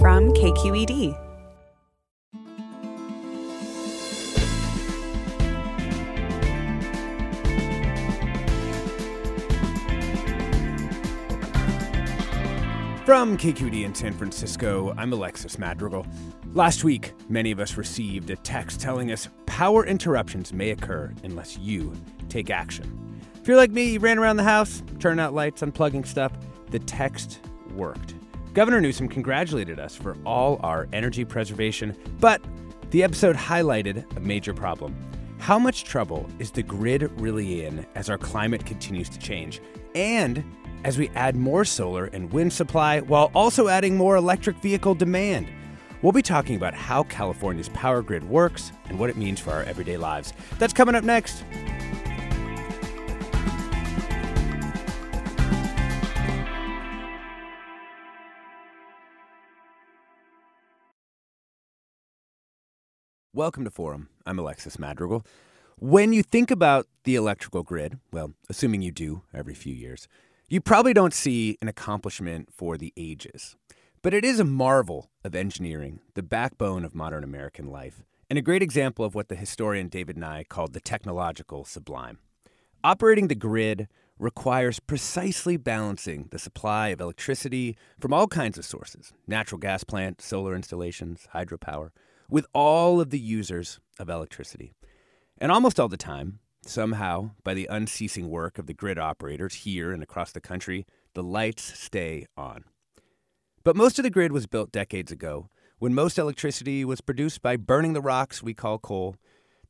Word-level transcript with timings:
From 0.00 0.32
KQED. 0.32 1.12
From 13.04 13.36
KQED 13.36 13.84
in 13.84 13.92
San 13.92 14.12
Francisco, 14.12 14.94
I'm 14.96 15.12
Alexis 15.12 15.58
Madrigal. 15.58 16.06
Last 16.52 16.84
week, 16.84 17.12
many 17.28 17.50
of 17.50 17.58
us 17.58 17.76
received 17.76 18.30
a 18.30 18.36
text 18.36 18.80
telling 18.80 19.10
us 19.10 19.28
power 19.46 19.84
interruptions 19.84 20.52
may 20.52 20.70
occur 20.70 21.12
unless 21.24 21.58
you 21.58 21.92
take 22.28 22.50
action. 22.50 23.20
If 23.34 23.48
you're 23.48 23.56
like 23.56 23.72
me, 23.72 23.94
you 23.94 23.98
ran 23.98 24.20
around 24.20 24.36
the 24.36 24.44
house, 24.44 24.84
turning 25.00 25.18
out 25.18 25.34
lights, 25.34 25.62
unplugging 25.62 26.06
stuff, 26.06 26.30
the 26.70 26.78
text 26.78 27.40
worked. 27.74 28.14
Governor 28.54 28.80
Newsom 28.80 29.08
congratulated 29.08 29.78
us 29.78 29.94
for 29.94 30.16
all 30.24 30.58
our 30.62 30.88
energy 30.92 31.24
preservation, 31.24 31.96
but 32.18 32.42
the 32.90 33.02
episode 33.02 33.36
highlighted 33.36 34.16
a 34.16 34.20
major 34.20 34.54
problem. 34.54 34.96
How 35.38 35.58
much 35.58 35.84
trouble 35.84 36.26
is 36.38 36.50
the 36.50 36.62
grid 36.62 37.10
really 37.20 37.64
in 37.64 37.86
as 37.94 38.10
our 38.10 38.18
climate 38.18 38.64
continues 38.64 39.08
to 39.10 39.18
change? 39.18 39.60
And 39.94 40.42
as 40.84 40.98
we 40.98 41.08
add 41.10 41.36
more 41.36 41.64
solar 41.64 42.06
and 42.06 42.32
wind 42.32 42.52
supply 42.52 43.00
while 43.00 43.30
also 43.34 43.68
adding 43.68 43.96
more 43.96 44.16
electric 44.16 44.56
vehicle 44.58 44.94
demand. 44.94 45.48
We'll 46.02 46.12
be 46.12 46.22
talking 46.22 46.56
about 46.56 46.74
how 46.74 47.02
California's 47.04 47.68
power 47.70 48.02
grid 48.02 48.24
works 48.28 48.72
and 48.88 48.98
what 48.98 49.10
it 49.10 49.16
means 49.16 49.40
for 49.40 49.50
our 49.50 49.64
everyday 49.64 49.96
lives. 49.96 50.32
That's 50.58 50.72
coming 50.72 50.94
up 50.94 51.04
next. 51.04 51.42
Welcome 63.38 63.62
to 63.66 63.70
Forum. 63.70 64.08
I'm 64.26 64.40
Alexis 64.40 64.80
Madrigal. 64.80 65.24
When 65.78 66.12
you 66.12 66.24
think 66.24 66.50
about 66.50 66.88
the 67.04 67.14
electrical 67.14 67.62
grid, 67.62 68.00
well, 68.10 68.32
assuming 68.50 68.82
you 68.82 68.90
do 68.90 69.22
every 69.32 69.54
few 69.54 69.72
years, 69.72 70.08
you 70.48 70.60
probably 70.60 70.92
don't 70.92 71.14
see 71.14 71.56
an 71.62 71.68
accomplishment 71.68 72.48
for 72.52 72.76
the 72.76 72.92
ages, 72.96 73.54
but 74.02 74.12
it 74.12 74.24
is 74.24 74.40
a 74.40 74.44
marvel 74.44 75.08
of 75.22 75.36
engineering, 75.36 76.00
the 76.14 76.22
backbone 76.24 76.84
of 76.84 76.96
modern 76.96 77.22
American 77.22 77.70
life, 77.70 78.02
and 78.28 78.40
a 78.40 78.42
great 78.42 78.60
example 78.60 79.04
of 79.04 79.14
what 79.14 79.28
the 79.28 79.36
historian 79.36 79.86
David 79.86 80.18
Nye 80.18 80.42
called 80.42 80.72
the 80.72 80.80
technological 80.80 81.64
sublime. 81.64 82.18
Operating 82.82 83.28
the 83.28 83.36
grid 83.36 83.86
requires 84.18 84.80
precisely 84.80 85.56
balancing 85.56 86.26
the 86.32 86.40
supply 86.40 86.88
of 86.88 87.00
electricity 87.00 87.76
from 88.00 88.12
all 88.12 88.26
kinds 88.26 88.58
of 88.58 88.64
sources 88.64 89.12
natural 89.28 89.60
gas 89.60 89.84
plants, 89.84 90.26
solar 90.26 90.56
installations, 90.56 91.28
hydropower 91.32 91.90
with 92.30 92.46
all 92.52 93.00
of 93.00 93.10
the 93.10 93.18
users 93.18 93.80
of 93.98 94.08
electricity. 94.08 94.72
And 95.38 95.52
almost 95.52 95.78
all 95.78 95.88
the 95.88 95.96
time, 95.96 96.40
Somehow, 96.68 97.30
by 97.44 97.54
the 97.54 97.66
unceasing 97.70 98.28
work 98.28 98.58
of 98.58 98.66
the 98.66 98.74
grid 98.74 98.98
operators 98.98 99.54
here 99.54 99.90
and 99.90 100.02
across 100.02 100.32
the 100.32 100.40
country, 100.40 100.84
the 101.14 101.22
lights 101.22 101.62
stay 101.62 102.26
on. 102.36 102.64
But 103.64 103.74
most 103.74 103.98
of 103.98 104.02
the 104.02 104.10
grid 104.10 104.32
was 104.32 104.46
built 104.46 104.70
decades 104.70 105.10
ago, 105.10 105.48
when 105.78 105.94
most 105.94 106.18
electricity 106.18 106.84
was 106.84 107.00
produced 107.00 107.40
by 107.40 107.56
burning 107.56 107.94
the 107.94 108.02
rocks 108.02 108.42
we 108.42 108.52
call 108.52 108.78
coal. 108.78 109.16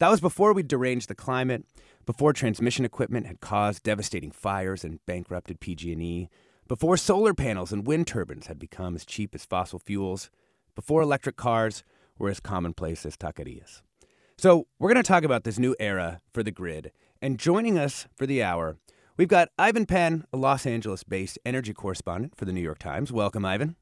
That 0.00 0.10
was 0.10 0.20
before 0.20 0.52
we 0.52 0.64
deranged 0.64 1.08
the 1.08 1.14
climate, 1.14 1.64
before 2.04 2.32
transmission 2.32 2.84
equipment 2.84 3.26
had 3.26 3.40
caused 3.40 3.84
devastating 3.84 4.32
fires 4.32 4.82
and 4.82 4.98
bankrupted 5.06 5.60
PG&E, 5.60 6.28
before 6.66 6.96
solar 6.96 7.32
panels 7.32 7.72
and 7.72 7.86
wind 7.86 8.08
turbines 8.08 8.46
had 8.46 8.58
become 8.58 8.96
as 8.96 9.04
cheap 9.04 9.36
as 9.36 9.44
fossil 9.44 9.78
fuels, 9.78 10.30
before 10.74 11.02
electric 11.02 11.36
cars 11.36 11.84
were 12.18 12.28
as 12.28 12.40
commonplace 12.40 13.06
as 13.06 13.16
taquerias. 13.16 13.82
So, 14.36 14.66
we're 14.78 14.92
going 14.92 15.02
to 15.02 15.08
talk 15.08 15.24
about 15.24 15.44
this 15.44 15.58
new 15.58 15.74
era 15.80 16.20
for 16.32 16.42
the 16.42 16.50
grid. 16.50 16.92
And 17.20 17.38
joining 17.38 17.76
us 17.76 18.06
for 18.16 18.26
the 18.26 18.42
hour, 18.42 18.76
we've 19.16 19.28
got 19.28 19.48
Ivan 19.58 19.86
Penn, 19.86 20.24
a 20.32 20.36
Los 20.36 20.64
Angeles 20.64 21.02
based 21.02 21.38
energy 21.44 21.74
correspondent 21.74 22.36
for 22.36 22.44
the 22.44 22.52
New 22.52 22.60
York 22.60 22.78
Times. 22.78 23.10
Welcome, 23.10 23.44
Ivan. 23.44 23.74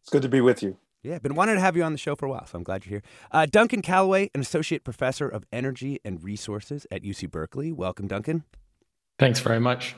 It's 0.00 0.10
good 0.10 0.22
to 0.22 0.28
be 0.28 0.40
with 0.40 0.62
you. 0.62 0.78
Yeah, 1.02 1.18
been 1.18 1.34
wanting 1.34 1.54
to 1.54 1.60
have 1.60 1.76
you 1.76 1.84
on 1.84 1.92
the 1.92 1.98
show 1.98 2.16
for 2.16 2.26
a 2.26 2.30
while, 2.30 2.46
so 2.46 2.58
I'm 2.58 2.64
glad 2.64 2.84
you're 2.84 3.00
here. 3.00 3.02
Uh, 3.30 3.46
Duncan 3.46 3.82
Callaway, 3.82 4.30
an 4.34 4.40
associate 4.40 4.82
professor 4.82 5.28
of 5.28 5.44
energy 5.52 6.00
and 6.04 6.22
resources 6.22 6.86
at 6.90 7.02
UC 7.02 7.30
Berkeley. 7.30 7.70
Welcome, 7.70 8.08
Duncan. 8.08 8.44
Thanks 9.18 9.40
very 9.40 9.60
much. 9.60 9.94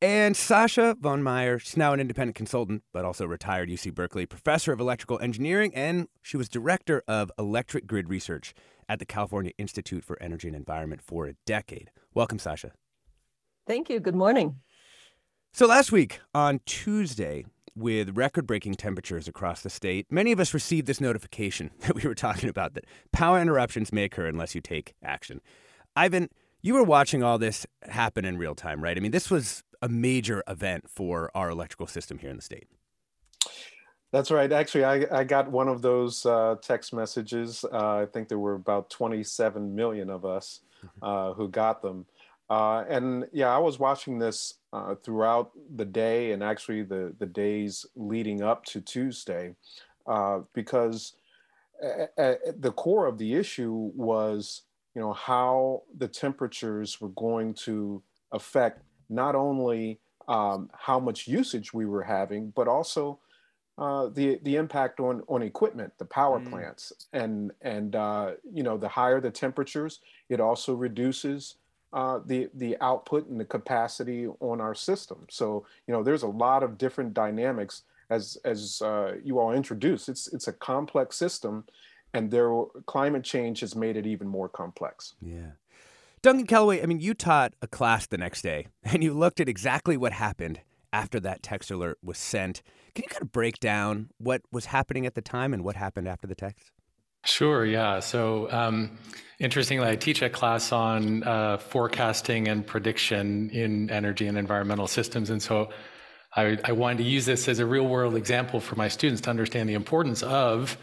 And 0.00 0.36
Sascha 0.36 0.96
von 0.96 1.24
Meier, 1.24 1.58
she's 1.58 1.76
now 1.76 1.92
an 1.92 1.98
independent 1.98 2.36
consultant, 2.36 2.84
but 2.92 3.04
also 3.04 3.26
retired 3.26 3.68
UC 3.68 3.92
Berkeley 3.92 4.26
professor 4.26 4.72
of 4.72 4.78
electrical 4.78 5.18
engineering, 5.18 5.74
and 5.74 6.06
she 6.22 6.36
was 6.36 6.48
director 6.48 7.02
of 7.08 7.32
electric 7.36 7.84
grid 7.88 8.08
research 8.08 8.54
at 8.88 9.00
the 9.00 9.04
California 9.04 9.50
Institute 9.58 10.04
for 10.04 10.16
Energy 10.22 10.46
and 10.46 10.56
Environment 10.56 11.02
for 11.02 11.26
a 11.26 11.34
decade. 11.44 11.90
Welcome, 12.14 12.38
Sasha. 12.38 12.70
Thank 13.66 13.90
you. 13.90 13.98
Good 13.98 14.14
morning. 14.14 14.60
So, 15.52 15.66
last 15.66 15.90
week 15.90 16.20
on 16.32 16.60
Tuesday, 16.64 17.44
with 17.74 18.16
record 18.16 18.46
breaking 18.46 18.74
temperatures 18.74 19.26
across 19.26 19.62
the 19.62 19.70
state, 19.70 20.06
many 20.10 20.30
of 20.30 20.38
us 20.38 20.54
received 20.54 20.86
this 20.86 21.00
notification 21.00 21.72
that 21.80 21.96
we 21.96 22.02
were 22.02 22.14
talking 22.14 22.48
about 22.48 22.74
that 22.74 22.84
power 23.12 23.40
interruptions 23.40 23.92
may 23.92 24.04
occur 24.04 24.28
unless 24.28 24.54
you 24.54 24.60
take 24.60 24.94
action. 25.02 25.40
Ivan, 25.96 26.28
you 26.62 26.74
were 26.74 26.84
watching 26.84 27.22
all 27.24 27.38
this 27.38 27.66
happen 27.82 28.24
in 28.24 28.38
real 28.38 28.54
time, 28.54 28.82
right? 28.82 28.96
I 28.96 29.00
mean, 29.00 29.12
this 29.12 29.30
was 29.30 29.62
a 29.80 29.88
major 29.88 30.42
event 30.48 30.88
for 30.88 31.30
our 31.34 31.50
electrical 31.50 31.86
system 31.86 32.18
here 32.18 32.30
in 32.30 32.36
the 32.36 32.42
state. 32.42 32.68
That's 34.10 34.30
right. 34.30 34.50
Actually, 34.50 34.84
I, 34.84 35.20
I 35.20 35.24
got 35.24 35.50
one 35.50 35.68
of 35.68 35.82
those 35.82 36.24
uh, 36.24 36.56
text 36.62 36.94
messages. 36.94 37.64
Uh, 37.70 37.98
I 37.98 38.06
think 38.06 38.28
there 38.28 38.38
were 38.38 38.54
about 38.54 38.88
27 38.88 39.74
million 39.74 40.08
of 40.08 40.24
us 40.24 40.60
mm-hmm. 40.84 41.04
uh, 41.04 41.34
who 41.34 41.48
got 41.48 41.82
them. 41.82 42.06
Uh, 42.48 42.84
and 42.88 43.26
yeah, 43.32 43.54
I 43.54 43.58
was 43.58 43.78
watching 43.78 44.18
this 44.18 44.54
uh, 44.72 44.94
throughout 44.94 45.50
the 45.76 45.84
day 45.84 46.32
and 46.32 46.42
actually 46.42 46.82
the, 46.82 47.14
the 47.18 47.26
days 47.26 47.84
leading 47.94 48.42
up 48.42 48.64
to 48.66 48.80
Tuesday 48.80 49.54
uh, 50.06 50.40
because 50.54 51.12
the 51.80 52.72
core 52.74 53.06
of 53.06 53.18
the 53.18 53.34
issue 53.34 53.92
was, 53.94 54.62
you 54.94 55.02
know, 55.02 55.12
how 55.12 55.82
the 55.98 56.08
temperatures 56.08 56.98
were 57.00 57.10
going 57.10 57.52
to 57.54 58.02
affect 58.32 58.82
not 59.08 59.34
only 59.34 59.98
um, 60.28 60.70
how 60.76 61.00
much 61.00 61.26
usage 61.26 61.72
we 61.72 61.86
were 61.86 62.02
having, 62.02 62.52
but 62.54 62.68
also 62.68 63.18
uh, 63.78 64.08
the 64.08 64.40
the 64.42 64.56
impact 64.56 65.00
on 65.00 65.22
on 65.28 65.42
equipment, 65.42 65.92
the 65.98 66.04
power 66.04 66.40
mm. 66.40 66.50
plants, 66.50 66.92
and 67.12 67.52
and 67.62 67.94
uh, 67.94 68.32
you 68.52 68.62
know 68.62 68.76
the 68.76 68.88
higher 68.88 69.20
the 69.20 69.30
temperatures, 69.30 70.00
it 70.28 70.40
also 70.40 70.74
reduces 70.74 71.54
uh, 71.92 72.18
the 72.26 72.50
the 72.54 72.76
output 72.80 73.28
and 73.28 73.40
the 73.40 73.44
capacity 73.44 74.26
on 74.40 74.60
our 74.60 74.74
system. 74.74 75.26
So 75.30 75.64
you 75.86 75.94
know 75.94 76.02
there's 76.02 76.24
a 76.24 76.28
lot 76.28 76.62
of 76.62 76.76
different 76.76 77.14
dynamics 77.14 77.82
as 78.10 78.36
as 78.44 78.82
uh, 78.82 79.14
you 79.22 79.38
all 79.38 79.52
introduced. 79.52 80.08
It's 80.08 80.26
it's 80.32 80.48
a 80.48 80.52
complex 80.52 81.16
system, 81.16 81.64
and 82.12 82.30
there 82.30 82.50
climate 82.86 83.24
change 83.24 83.60
has 83.60 83.76
made 83.76 83.96
it 83.96 84.06
even 84.06 84.26
more 84.26 84.48
complex. 84.48 85.14
Yeah. 85.22 85.52
Duncan 86.22 86.46
Callaway, 86.46 86.82
I 86.82 86.86
mean, 86.86 87.00
you 87.00 87.14
taught 87.14 87.54
a 87.62 87.66
class 87.66 88.06
the 88.06 88.18
next 88.18 88.42
day 88.42 88.68
and 88.82 89.02
you 89.02 89.14
looked 89.14 89.40
at 89.40 89.48
exactly 89.48 89.96
what 89.96 90.12
happened 90.12 90.60
after 90.92 91.20
that 91.20 91.42
text 91.42 91.70
alert 91.70 91.98
was 92.02 92.18
sent. 92.18 92.62
Can 92.94 93.04
you 93.04 93.08
kind 93.08 93.22
of 93.22 93.32
break 93.32 93.60
down 93.60 94.10
what 94.18 94.42
was 94.50 94.66
happening 94.66 95.06
at 95.06 95.14
the 95.14 95.22
time 95.22 95.52
and 95.52 95.62
what 95.62 95.76
happened 95.76 96.08
after 96.08 96.26
the 96.26 96.34
text? 96.34 96.70
Sure, 97.24 97.64
yeah. 97.64 98.00
So, 98.00 98.50
um, 98.50 98.96
interestingly, 99.38 99.86
I 99.86 99.96
teach 99.96 100.22
a 100.22 100.30
class 100.30 100.72
on 100.72 101.24
uh, 101.24 101.58
forecasting 101.58 102.48
and 102.48 102.66
prediction 102.66 103.50
in 103.50 103.90
energy 103.90 104.28
and 104.28 104.38
environmental 104.38 104.86
systems. 104.86 105.28
And 105.28 105.42
so, 105.42 105.68
I, 106.34 106.58
I 106.64 106.72
wanted 106.72 106.98
to 106.98 107.04
use 107.04 107.26
this 107.26 107.48
as 107.48 107.58
a 107.58 107.66
real 107.66 107.86
world 107.86 108.14
example 108.14 108.60
for 108.60 108.76
my 108.76 108.88
students 108.88 109.22
to 109.22 109.30
understand 109.30 109.68
the 109.68 109.74
importance 109.74 110.22
of 110.22 110.76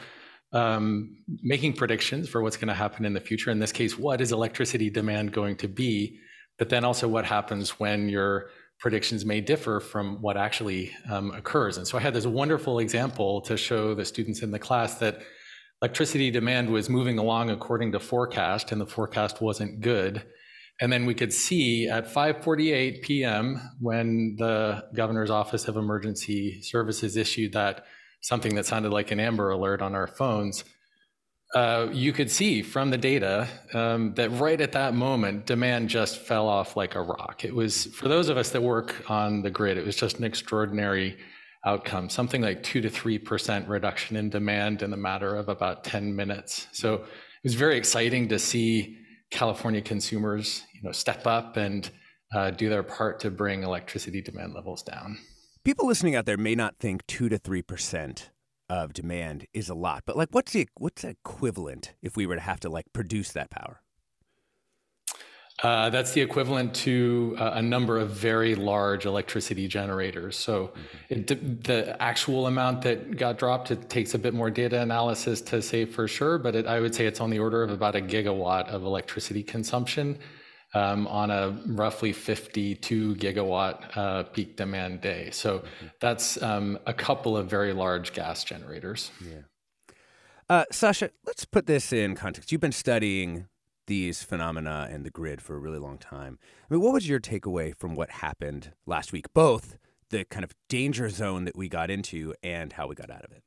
um, 0.54 1.18
making 1.42 1.74
predictions 1.74 2.30
for 2.30 2.42
what's 2.42 2.58
going 2.58 2.68
to 2.68 2.74
happen 2.74 3.06
in 3.06 3.14
the 3.14 3.20
future. 3.20 3.52
In 3.52 3.60
this 3.60 3.72
case, 3.72 3.98
what 3.98 4.22
is 4.22 4.32
electricity 4.32 4.90
demand 4.90 5.34
going 5.34 5.58
to 5.58 5.68
be? 5.68 6.20
But 6.58 6.70
then 6.70 6.86
also 6.86 7.08
what 7.08 7.26
happens 7.26 7.80
when 7.80 8.08
your 8.08 8.50
predictions 8.80 9.26
may 9.26 9.42
differ 9.42 9.80
from 9.80 10.22
what 10.22 10.38
actually 10.38 10.92
um, 11.10 11.32
occurs. 11.32 11.78
And 11.78 11.88
so 11.88 11.98
I 11.98 12.02
had 12.02 12.14
this 12.14 12.26
wonderful 12.26 12.80
example 12.80 13.42
to 13.42 13.58
show 13.58 13.96
the 13.96 14.06
students 14.06 14.42
in 14.42 14.52
the 14.52 14.60
class 14.60 14.96
that 14.96 15.22
electricity 15.82 16.32
demand 16.32 16.70
was 16.70 16.90
moving 16.90 17.18
along 17.18 17.50
according 17.50 17.92
to 17.94 18.00
forecast, 18.00 18.72
and 18.72 18.80
the 18.80 18.86
forecast 18.86 19.42
wasn't 19.42 19.82
good. 19.82 20.26
And 20.82 20.92
then 20.92 21.06
we 21.06 21.14
could 21.14 21.32
see 21.32 21.88
at 21.88 22.12
5:48 22.12 23.02
p.m. 23.02 23.62
when 23.80 24.36
the 24.38 24.84
governor's 24.94 25.30
office 25.30 25.68
of 25.68 25.78
emergency 25.78 26.62
services 26.62 27.16
issued 27.16 27.54
that 27.54 27.86
something 28.26 28.56
that 28.56 28.66
sounded 28.66 28.92
like 28.92 29.12
an 29.12 29.20
Amber 29.20 29.52
Alert 29.52 29.84
on 29.84 29.94
our 29.94 30.08
phones. 30.08 30.64
Uh, 31.54 31.88
you 31.94 32.12
could 32.12 32.32
see 32.32 32.64
from 32.64 32.90
the 32.90 32.98
data 32.98 33.48
um, 33.76 34.16
that 34.16 34.32
right 34.32 34.60
at 34.60 34.72
that 34.72 34.96
moment, 34.96 35.46
demand 35.46 35.90
just 35.90 36.18
fell 36.18 36.50
off 36.50 36.76
like 36.76 36.96
a 36.96 37.02
rock. 37.02 37.46
It 37.46 37.54
was 37.54 37.86
for 37.86 38.08
those 38.08 38.30
of 38.30 38.36
us 38.36 38.50
that 38.50 38.62
work 38.62 39.10
on 39.12 39.44
the 39.44 39.52
grid, 39.52 39.78
it 39.78 39.86
was 39.86 39.96
just 39.96 40.18
an 40.18 40.24
extraordinary 40.24 41.18
outcome, 41.68 42.10
something 42.10 42.42
like 42.42 42.64
two 42.64 42.82
to 42.82 42.90
three 42.90 43.20
percent 43.20 43.70
reduction 43.70 44.18
in 44.18 44.32
demand 44.32 44.82
in 44.82 44.92
a 44.92 44.98
matter 44.98 45.36
of 45.36 45.48
about 45.48 45.84
10 45.84 46.16
minutes. 46.16 46.66
So 46.72 46.96
it 46.96 47.44
was 47.44 47.54
very 47.54 47.78
exciting 47.78 48.28
to 48.30 48.40
see 48.40 48.98
California 49.30 49.82
consumers, 49.82 50.64
you 50.74 50.82
know, 50.82 50.92
step 50.92 51.28
up 51.28 51.58
and 51.58 51.90
uh, 52.34 52.50
do 52.50 52.70
their 52.70 52.84
part 52.84 53.20
to 53.20 53.30
bring 53.30 53.62
electricity 53.62 54.20
demand 54.20 54.56
levels 54.56 54.82
down. 54.82 55.20
People 55.66 55.88
listening 55.88 56.16
out 56.16 56.28
there 56.28 56.38
may 56.38 56.54
not 56.54 56.76
think 56.78 57.08
two 57.08 57.28
to 57.28 57.40
three 57.40 57.64
percent 57.64 58.30
of 58.70 58.94
demand 58.94 59.48
is 59.52 59.68
a 59.68 59.74
lot, 59.74 60.04
but 60.06 60.16
like, 60.16 60.30
what's 60.30 60.54
the 60.54 60.70
what's 60.78 61.02
the 61.02 61.10
equivalent 61.10 61.96
if 62.04 62.16
we 62.16 62.28
were 62.28 62.36
to 62.36 62.42
have 62.42 62.60
to 62.60 62.70
like 62.70 62.86
produce 62.94 63.32
that 63.32 63.50
power? 63.50 63.82
Uh, 65.64 65.90
that's 65.90 66.12
the 66.12 66.22
equivalent 66.22 66.76
to 66.76 67.36
uh, 67.40 67.54
a 67.56 67.64
number 67.64 67.98
of 67.98 68.12
very 68.12 68.54
large 68.54 69.08
electricity 69.08 69.68
generators. 69.68 70.38
So 70.38 70.68
mm-hmm. 70.68 71.34
it, 71.34 71.64
the 71.64 72.00
actual 72.00 72.46
amount 72.46 72.84
that 72.84 73.18
got 73.18 73.40
dropped, 73.40 73.72
it 73.72 73.90
takes 73.90 74.14
a 74.14 74.20
bit 74.20 74.36
more 74.36 74.52
data 74.52 74.80
analysis 74.80 75.42
to 75.42 75.64
say 75.64 75.86
for 75.86 76.08
sure, 76.08 76.38
but 76.38 76.56
it, 76.56 76.68
I 76.68 76.80
would 76.80 76.94
say 76.94 77.08
it's 77.08 77.22
on 77.22 77.32
the 77.32 77.40
order 77.40 77.64
of 77.64 77.72
about 77.72 77.96
a 77.96 78.02
gigawatt 78.02 78.68
of 78.68 78.84
electricity 78.84 79.42
consumption 79.42 80.10
um, 80.10 80.20
on 80.76 81.32
a 81.32 81.58
roughly 81.68 82.12
52 82.12 83.16
gigawatt 83.16 83.98
uh, 83.98 84.24
peak 84.24 84.58
demand 84.58 85.02
day. 85.02 85.30
So 85.32 85.60
mm-hmm. 85.60 85.88
that's 86.00 86.42
um, 86.42 86.80
a 86.86 86.94
couple 86.94 87.38
of 87.38 87.50
very 87.50 87.74
large 87.74 88.14
gas 88.14 88.44
generators. 88.44 89.12
Yeah. 89.24 89.42
Uh, 90.48 90.66
Sasha, 90.72 91.10
let's 91.26 91.46
put 91.46 91.66
this 91.66 91.92
in 91.92 92.16
context. 92.16 92.52
You've 92.52 92.62
been 92.62 92.72
studying 92.72 93.48
these 93.88 94.24
phenomena 94.24 94.88
and 94.92 95.06
the 95.06 95.10
grid 95.10 95.42
for 95.42 95.56
a 95.56 95.60
really 95.60 95.80
long 95.80 95.98
time. 95.98 96.38
I 96.70 96.74
mean, 96.74 96.82
what 96.82 96.94
was 96.94 97.08
your 97.08 97.20
takeaway 97.20 97.76
from 97.76 97.96
what 97.96 98.10
happened 98.10 98.72
last 98.86 99.12
week? 99.12 99.34
Both 99.34 99.78
the 100.10 100.26
kind 100.26 100.44
of 100.44 100.54
danger 100.70 101.10
zone 101.10 101.46
that 101.46 101.56
we 101.56 101.68
got 101.68 101.90
into 101.90 102.36
and 102.44 102.74
how 102.74 102.88
we 102.88 102.96
got 102.96 103.10
out 103.10 103.24
of 103.26 103.32
it. 103.32 103.44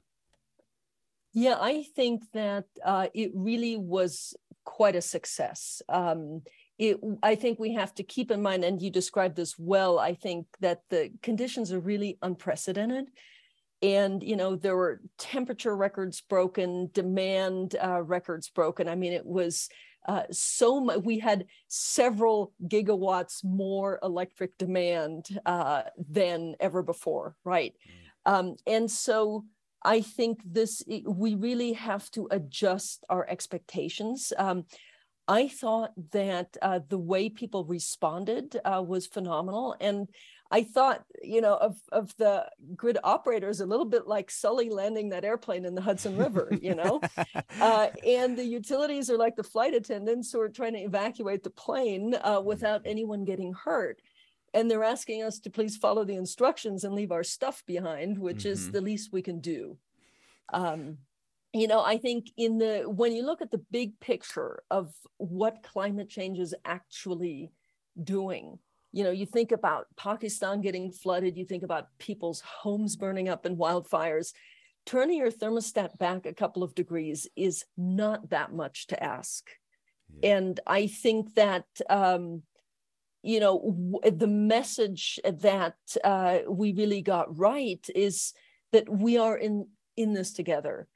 Yeah, 1.32 1.56
I 1.60 1.84
think 1.94 2.22
that 2.32 2.64
uh, 2.84 3.08
it 3.14 3.30
really 3.34 3.76
was 3.76 4.34
quite 4.64 4.96
a 4.96 5.00
success. 5.00 5.82
Um, 5.88 6.42
it, 6.78 6.98
I 7.22 7.34
think 7.34 7.58
we 7.58 7.74
have 7.74 7.94
to 7.96 8.02
keep 8.02 8.30
in 8.30 8.40
mind, 8.40 8.64
and 8.64 8.80
you 8.80 8.90
described 8.90 9.36
this 9.36 9.58
well. 9.58 9.98
I 9.98 10.14
think 10.14 10.46
that 10.60 10.82
the 10.90 11.10
conditions 11.22 11.72
are 11.72 11.80
really 11.80 12.18
unprecedented 12.22 13.10
and 13.80 14.24
you 14.24 14.34
know 14.34 14.56
there 14.56 14.76
were 14.76 15.00
temperature 15.18 15.76
records 15.76 16.20
broken 16.20 16.90
demand 16.92 17.76
uh, 17.80 18.02
records 18.02 18.48
broken 18.48 18.88
i 18.88 18.96
mean 18.96 19.12
it 19.12 19.24
was 19.24 19.68
uh, 20.08 20.22
so 20.30 20.80
much, 20.80 21.02
we 21.04 21.18
had 21.18 21.44
several 21.68 22.52
gigawatts 22.66 23.44
more 23.44 23.98
electric 24.02 24.56
demand 24.56 25.38
uh, 25.44 25.82
than 26.10 26.54
ever 26.60 26.82
before, 26.82 27.36
right? 27.44 27.74
Mm. 28.26 28.32
Um, 28.32 28.56
and 28.66 28.90
so 28.90 29.44
I 29.82 30.00
think 30.00 30.40
this, 30.44 30.82
we 31.06 31.34
really 31.34 31.74
have 31.74 32.10
to 32.12 32.26
adjust 32.30 33.04
our 33.10 33.28
expectations. 33.28 34.32
Um, 34.38 34.64
I 35.28 35.46
thought 35.46 35.92
that 36.12 36.56
uh, 36.62 36.80
the 36.88 36.98
way 36.98 37.28
people 37.28 37.64
responded 37.64 38.58
uh, 38.64 38.82
was 38.84 39.06
phenomenal. 39.06 39.76
And 39.78 40.08
I 40.50 40.62
thought, 40.62 41.04
you 41.22 41.42
know, 41.42 41.56
of 41.56 41.76
of 41.92 42.16
the 42.16 42.46
grid 42.74 42.96
operators 43.04 43.60
a 43.60 43.66
little 43.66 43.84
bit 43.84 44.06
like 44.06 44.30
Sully 44.30 44.70
landing 44.70 45.10
that 45.10 45.24
airplane 45.24 45.66
in 45.66 45.74
the 45.74 45.82
Hudson 45.82 46.16
River, 46.16 46.50
you 46.62 46.74
know, 46.74 47.02
uh, 47.60 47.88
and 48.06 48.38
the 48.38 48.44
utilities 48.44 49.10
are 49.10 49.18
like 49.18 49.36
the 49.36 49.42
flight 49.42 49.74
attendants 49.74 50.32
who 50.32 50.40
are 50.40 50.48
trying 50.48 50.72
to 50.72 50.80
evacuate 50.80 51.42
the 51.42 51.50
plane 51.50 52.14
uh, 52.14 52.40
without 52.42 52.80
mm-hmm. 52.80 52.90
anyone 52.90 53.24
getting 53.26 53.52
hurt. 53.52 54.00
And 54.54 54.70
they're 54.70 54.84
asking 54.84 55.22
us 55.22 55.38
to 55.40 55.50
please 55.50 55.76
follow 55.76 56.04
the 56.04 56.16
instructions 56.16 56.84
and 56.84 56.94
leave 56.94 57.12
our 57.12 57.24
stuff 57.24 57.62
behind, 57.66 58.18
which 58.18 58.38
mm-hmm. 58.38 58.48
is 58.52 58.70
the 58.70 58.80
least 58.80 59.12
we 59.12 59.20
can 59.20 59.40
do. 59.40 59.76
Um, 60.54 60.96
you 61.52 61.66
know, 61.66 61.82
I 61.82 61.98
think 61.98 62.30
in 62.36 62.58
the 62.58 62.82
when 62.86 63.12
you 63.12 63.24
look 63.24 63.40
at 63.40 63.50
the 63.50 63.62
big 63.70 63.98
picture 64.00 64.62
of 64.70 64.92
what 65.16 65.62
climate 65.62 66.08
change 66.08 66.38
is 66.38 66.54
actually 66.64 67.50
doing, 68.02 68.58
you 68.92 69.04
know 69.04 69.10
you 69.10 69.26
think 69.26 69.52
about 69.52 69.86
pakistan 69.96 70.60
getting 70.60 70.90
flooded 70.90 71.36
you 71.36 71.44
think 71.44 71.62
about 71.62 71.88
people's 71.98 72.40
homes 72.40 72.96
burning 72.96 73.28
up 73.28 73.46
in 73.46 73.56
wildfires 73.56 74.32
turning 74.86 75.18
your 75.18 75.30
thermostat 75.30 75.96
back 75.98 76.26
a 76.26 76.32
couple 76.32 76.62
of 76.62 76.74
degrees 76.74 77.28
is 77.36 77.64
not 77.76 78.30
that 78.30 78.52
much 78.52 78.86
to 78.86 79.02
ask 79.02 79.50
yeah. 80.20 80.36
and 80.36 80.60
i 80.66 80.86
think 80.86 81.34
that 81.34 81.66
um, 81.90 82.42
you 83.22 83.40
know 83.40 83.58
w- 83.58 84.16
the 84.16 84.26
message 84.26 85.20
that 85.24 85.76
uh, 86.04 86.38
we 86.48 86.72
really 86.72 87.02
got 87.02 87.36
right 87.36 87.86
is 87.94 88.32
that 88.72 88.88
we 88.88 89.18
are 89.18 89.36
in 89.36 89.66
in 89.96 90.14
this 90.14 90.32
together 90.32 90.86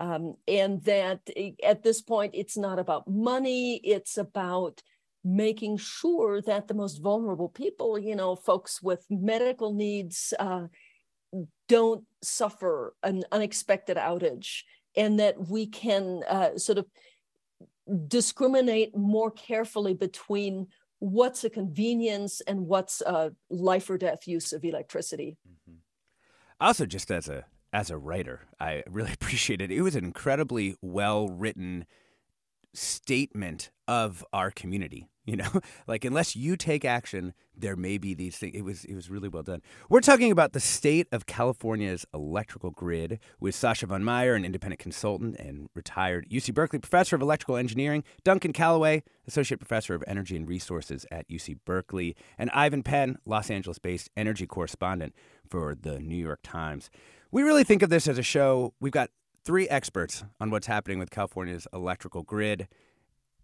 um, 0.00 0.34
and 0.48 0.82
that 0.84 1.20
eh, 1.36 1.52
at 1.62 1.82
this 1.82 2.00
point 2.02 2.32
it's 2.34 2.56
not 2.56 2.78
about 2.78 3.06
money 3.06 3.76
it's 3.84 4.16
about 4.16 4.82
making 5.24 5.76
sure 5.76 6.40
that 6.42 6.68
the 6.68 6.74
most 6.74 6.98
vulnerable 6.98 7.48
people, 7.48 7.98
you 7.98 8.16
know, 8.16 8.34
folks 8.34 8.82
with 8.82 9.04
medical 9.10 9.74
needs, 9.74 10.32
uh, 10.38 10.66
don't 11.68 12.04
suffer 12.22 12.94
an 13.02 13.22
unexpected 13.30 13.96
outage, 13.96 14.62
and 14.96 15.20
that 15.20 15.48
we 15.48 15.66
can 15.66 16.22
uh, 16.28 16.56
sort 16.56 16.78
of 16.78 16.86
discriminate 18.08 18.96
more 18.96 19.30
carefully 19.30 19.94
between 19.94 20.66
what's 20.98 21.44
a 21.44 21.50
convenience 21.50 22.40
and 22.42 22.66
what's 22.66 23.00
a 23.02 23.32
life 23.48 23.88
or 23.88 23.98
death 23.98 24.26
use 24.26 24.52
of 24.52 24.64
electricity. 24.64 25.36
Mm-hmm. 25.48 25.78
Also, 26.60 26.86
just 26.86 27.10
as 27.10 27.28
a 27.28 27.44
as 27.72 27.90
a 27.90 27.98
writer, 27.98 28.42
I 28.58 28.82
really 28.90 29.12
appreciate 29.12 29.60
it. 29.60 29.70
It 29.70 29.82
was 29.82 29.96
an 29.96 30.04
incredibly 30.04 30.76
well 30.80 31.28
written 31.28 31.86
statement 32.72 33.70
of 33.88 34.24
our 34.32 34.50
community 34.50 35.08
you 35.30 35.36
know? 35.36 35.50
Like 35.86 36.04
unless 36.04 36.36
you 36.36 36.56
take 36.56 36.84
action 36.84 37.34
there 37.56 37.74
may 37.74 37.98
be 37.98 38.14
these 38.14 38.36
things 38.36 38.54
it 38.54 38.62
was 38.62 38.84
it 38.84 38.94
was 38.94 39.10
really 39.10 39.28
well 39.28 39.42
done. 39.42 39.60
We're 39.88 40.00
talking 40.00 40.30
about 40.30 40.52
the 40.52 40.60
state 40.60 41.08
of 41.10 41.26
california's 41.26 42.06
electrical 42.14 42.70
grid 42.70 43.18
with 43.40 43.54
sascha 43.54 43.88
von 43.88 44.04
meier 44.04 44.34
an 44.34 44.44
independent 44.44 44.78
consultant 44.78 45.36
and 45.36 45.68
retired 45.74 46.28
uc 46.30 46.54
berkeley 46.54 46.78
professor 46.78 47.16
of 47.16 47.22
electrical 47.22 47.56
engineering 47.56 48.04
duncan 48.24 48.52
callaway 48.52 49.02
associate 49.26 49.58
professor 49.58 49.94
of 49.94 50.04
energy 50.06 50.36
and 50.36 50.48
resources 50.48 51.04
at 51.10 51.28
uc 51.28 51.58
berkeley 51.64 52.14
and 52.38 52.50
ivan 52.50 52.82
penn 52.82 53.18
los 53.26 53.50
angeles 53.50 53.78
based 53.78 54.10
energy 54.16 54.46
correspondent 54.46 55.12
for 55.48 55.74
the 55.74 55.98
new 55.98 56.16
york 56.16 56.40
times 56.42 56.88
we 57.32 57.42
really 57.42 57.64
think 57.64 57.82
of 57.82 57.90
this 57.90 58.08
as 58.08 58.18
a 58.18 58.22
show 58.22 58.74
we've 58.80 58.92
got 58.92 59.10
three 59.44 59.68
experts 59.68 60.24
on 60.40 60.50
what's 60.50 60.66
happening 60.66 60.98
with 60.98 61.10
California's 61.10 61.66
electrical 61.72 62.22
grid. 62.22 62.68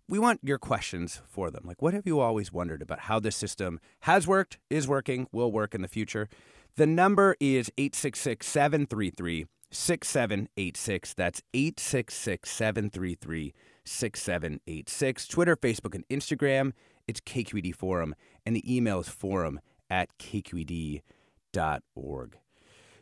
We 0.09 0.19
want 0.19 0.41
your 0.43 0.59
questions 0.59 1.23
for 1.27 1.51
them. 1.51 1.63
Like, 1.65 1.83
what 1.83 1.95
have 1.95 2.07
you 2.07 2.21
always 2.21 2.53
wondered 2.53 2.83
about 2.83 3.01
how 3.01 3.19
this 3.19 3.35
system 3.35 3.81
has 4.01 4.27
worked, 4.27 4.59
is 4.71 4.87
working, 4.87 5.27
will 5.33 5.51
work 5.51 5.75
in 5.75 5.83
the 5.83 5.89
future? 5.89 6.29
The 6.77 6.87
number 6.87 7.37
is 7.41 7.71
866 7.79 8.47
733 8.47 9.47
6786. 9.71 11.15
That's 11.15 11.43
866 11.55 12.51
733 12.51 13.55
6786. 13.85 15.29
Twitter, 15.29 15.57
Facebook, 15.57 15.95
and 15.95 16.07
Instagram, 16.09 16.73
it's 17.09 17.21
KQED 17.21 17.75
Forum. 17.75 18.15
And 18.45 18.55
the 18.55 18.77
email 18.77 19.01
is 19.01 19.09
forum 19.09 19.61
at 19.91 20.17
kqed.org. 20.19 21.03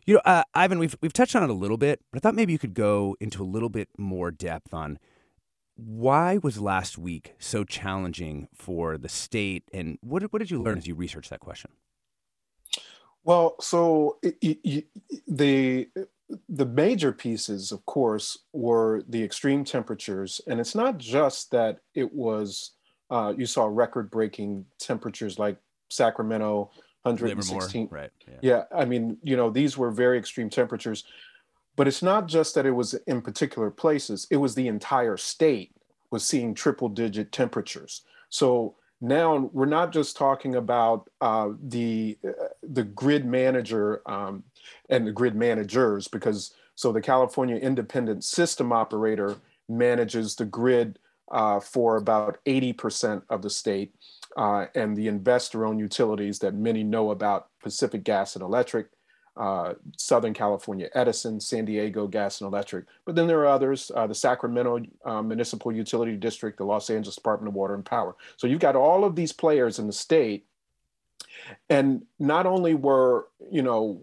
You 0.06 0.14
know, 0.14 0.20
uh, 0.24 0.44
Ivan, 0.54 0.78
we've 0.78 0.96
we've 1.00 1.12
touched 1.12 1.34
on 1.34 1.42
it 1.42 1.50
a 1.50 1.54
little 1.54 1.78
bit, 1.78 2.00
but 2.12 2.18
I 2.18 2.20
thought 2.20 2.34
maybe 2.34 2.52
you 2.52 2.58
could 2.58 2.74
go 2.74 3.16
into 3.20 3.42
a 3.42 3.46
little 3.46 3.70
bit 3.70 3.88
more 3.96 4.30
depth 4.30 4.74
on 4.74 4.98
why 5.76 6.38
was 6.42 6.60
last 6.60 6.98
week 6.98 7.34
so 7.38 7.64
challenging 7.64 8.48
for 8.54 8.98
the 8.98 9.08
state, 9.08 9.64
and 9.72 9.98
what 10.02 10.22
what 10.32 10.40
did 10.40 10.50
you 10.50 10.62
learn 10.62 10.78
as 10.78 10.86
you 10.86 10.94
researched 10.94 11.30
that 11.30 11.40
question? 11.40 11.70
Well, 13.24 13.56
so 13.60 14.18
it, 14.22 14.36
it, 14.42 14.86
the 15.26 15.88
the 16.48 16.66
major 16.66 17.12
pieces, 17.12 17.72
of 17.72 17.84
course, 17.86 18.38
were 18.52 19.02
the 19.08 19.22
extreme 19.22 19.64
temperatures, 19.64 20.40
and 20.46 20.60
it's 20.60 20.74
not 20.74 20.98
just 20.98 21.50
that 21.52 21.80
it 21.94 22.12
was. 22.12 22.72
Uh, 23.10 23.34
you 23.36 23.44
saw 23.46 23.66
record-breaking 23.66 24.64
temperatures 24.78 25.38
like 25.38 25.58
Sacramento, 25.90 26.70
116. 27.04 27.88
right? 27.90 28.10
Yeah. 28.26 28.34
yeah, 28.40 28.62
I 28.74 28.84
mean, 28.84 29.18
you 29.22 29.36
know, 29.36 29.50
these 29.50 29.76
were 29.76 29.90
very 29.90 30.18
extreme 30.18 30.48
temperatures, 30.48 31.04
but 31.76 31.86
it's 31.86 32.02
not 32.02 32.26
just 32.26 32.54
that 32.54 32.66
it 32.66 32.70
was 32.70 32.94
in 33.06 33.20
particular 33.20 33.70
places. 33.70 34.26
It 34.30 34.38
was 34.38 34.54
the 34.54 34.68
entire 34.68 35.16
state 35.16 35.72
was 36.10 36.26
seeing 36.26 36.54
triple-digit 36.54 37.30
temperatures. 37.30 38.02
So 38.30 38.76
now 39.00 39.50
we're 39.52 39.66
not 39.66 39.92
just 39.92 40.16
talking 40.16 40.54
about 40.54 41.10
uh, 41.20 41.50
the 41.62 42.16
uh, 42.26 42.48
the 42.62 42.84
grid 42.84 43.26
manager 43.26 44.00
um, 44.06 44.44
and 44.88 45.06
the 45.06 45.12
grid 45.12 45.34
managers 45.34 46.08
because 46.08 46.54
so 46.74 46.90
the 46.90 47.02
California 47.02 47.56
Independent 47.56 48.24
System 48.24 48.72
Operator 48.72 49.36
manages 49.68 50.36
the 50.36 50.44
grid 50.44 50.98
uh, 51.30 51.60
for 51.60 51.96
about 51.96 52.38
80% 52.46 53.22
of 53.30 53.42
the 53.42 53.50
state 53.50 53.94
uh, 54.36 54.66
and 54.74 54.96
the 54.96 55.08
investor-owned 55.08 55.80
utilities 55.80 56.38
that 56.40 56.54
many 56.54 56.82
know 56.82 57.10
about 57.10 57.48
Pacific 57.62 58.04
Gas 58.04 58.34
and 58.36 58.42
Electric 58.42 58.88
uh, 59.36 59.74
Southern 59.96 60.32
California 60.32 60.88
Edison, 60.94 61.40
San 61.40 61.64
Diego 61.64 62.06
Gas 62.06 62.40
and 62.40 62.46
Electric. 62.48 62.84
But 63.04 63.16
then 63.16 63.26
there 63.26 63.40
are 63.40 63.46
others, 63.46 63.90
uh, 63.94 64.06
the 64.06 64.14
Sacramento 64.14 64.82
uh, 65.04 65.22
Municipal 65.22 65.72
Utility 65.72 66.16
District, 66.16 66.56
the 66.56 66.64
Los 66.64 66.88
Angeles 66.88 67.16
Department 67.16 67.48
of 67.48 67.54
Water 67.54 67.74
and 67.74 67.84
Power. 67.84 68.14
So 68.36 68.46
you've 68.46 68.60
got 68.60 68.76
all 68.76 69.04
of 69.04 69.16
these 69.16 69.32
players 69.32 69.78
in 69.78 69.86
the 69.86 69.92
state. 69.92 70.46
And 71.68 72.06
not 72.18 72.46
only 72.46 72.74
were, 72.74 73.28
you 73.50 73.62
know, 73.62 74.00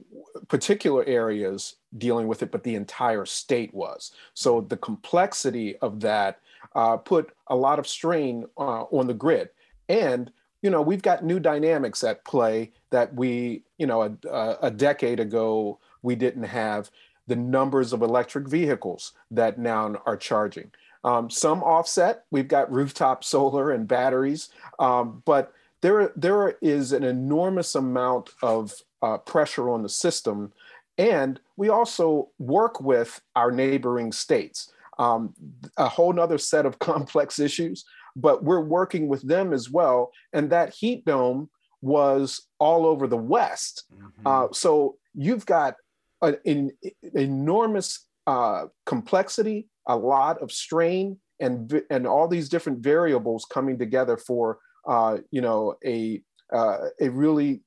particular 0.50 1.04
areas 1.06 1.76
dealing 1.98 2.28
with 2.28 2.44
it, 2.44 2.52
but 2.52 2.64
the 2.64 2.76
entire 2.76 3.26
state 3.26 3.74
was. 3.74 4.12
So 4.34 4.62
the 4.62 4.78
complexity 4.78 5.78
of 5.78 6.02
that 6.02 6.40
uh, 6.76 6.98
put 6.98 7.32
a 7.48 7.56
lot 7.56 7.80
of 7.80 7.88
strain 7.88 8.46
uh, 8.58 8.84
on 8.84 9.08
the 9.08 9.14
grid. 9.14 9.50
And 9.92 10.32
you 10.62 10.70
know, 10.70 10.82
we've 10.82 11.02
got 11.02 11.26
new 11.26 11.40
dynamics 11.40 12.04
at 12.04 12.24
play 12.24 12.72
that 12.92 13.14
we, 13.16 13.64
you 13.78 13.88
know, 13.88 14.18
a, 14.30 14.58
a 14.62 14.72
decade 14.72 15.20
ago 15.20 15.80
we 16.04 16.16
didn't 16.16 16.44
have 16.44 16.92
the 17.28 17.36
numbers 17.36 17.94
of 17.94 18.02
electric 18.02 18.48
vehicles 18.48 19.14
that 19.32 19.58
now 19.58 19.96
are 20.06 20.18
charging. 20.18 20.72
Um, 21.04 21.30
some 21.30 21.64
offset. 21.64 22.26
We've 22.30 22.48
got 22.48 22.72
rooftop 22.72 23.24
solar 23.24 23.72
and 23.72 23.88
batteries, 23.88 24.50
um, 24.78 25.24
but 25.26 25.52
there 25.82 26.12
there 26.16 26.58
is 26.62 26.92
an 26.92 27.04
enormous 27.04 27.74
amount 27.74 28.30
of 28.44 28.74
uh, 29.02 29.18
pressure 29.18 29.72
on 29.72 29.82
the 29.82 29.90
system, 29.90 30.54
and 31.00 31.40
we 31.58 31.70
also 31.70 32.30
work 32.38 32.80
with 32.82 33.20
our 33.36 33.52
neighboring 33.52 34.12
states. 34.12 34.72
Um, 35.00 35.34
a 35.78 35.90
whole 35.90 36.20
other 36.20 36.38
set 36.38 36.68
of 36.68 36.78
complex 36.92 37.40
issues 37.40 37.84
but 38.16 38.44
we're 38.44 38.62
working 38.62 39.08
with 39.08 39.28
them 39.28 39.54
as 39.54 39.70
well. 39.70 40.12
And 40.34 40.50
that 40.50 40.74
heat 40.74 41.06
dome 41.06 41.50
was 41.82 42.48
all 42.60 42.86
over 42.86 43.08
the 43.08 43.18
West. 43.18 43.86
Mm-hmm. 43.94 44.28
Uh, 44.28 44.48
so 44.52 44.98
you've 45.14 45.46
got 45.46 45.76
an, 46.22 46.38
an 46.46 46.72
enormous 47.16 48.06
uh, 48.28 48.66
complexity, 48.86 49.68
a 49.88 49.96
lot 49.96 50.42
of 50.42 50.52
strain, 50.52 51.18
and 51.40 51.82
and 51.90 52.06
all 52.06 52.28
these 52.28 52.50
different 52.50 52.80
variables 52.80 53.46
coming 53.46 53.80
together 53.80 54.16
for 54.16 54.60
uh, 54.88 55.18
you 55.32 55.42
know 55.42 55.76
a 55.84 56.22
uh, 56.54 56.78
a 57.00 57.10
really 57.10 57.62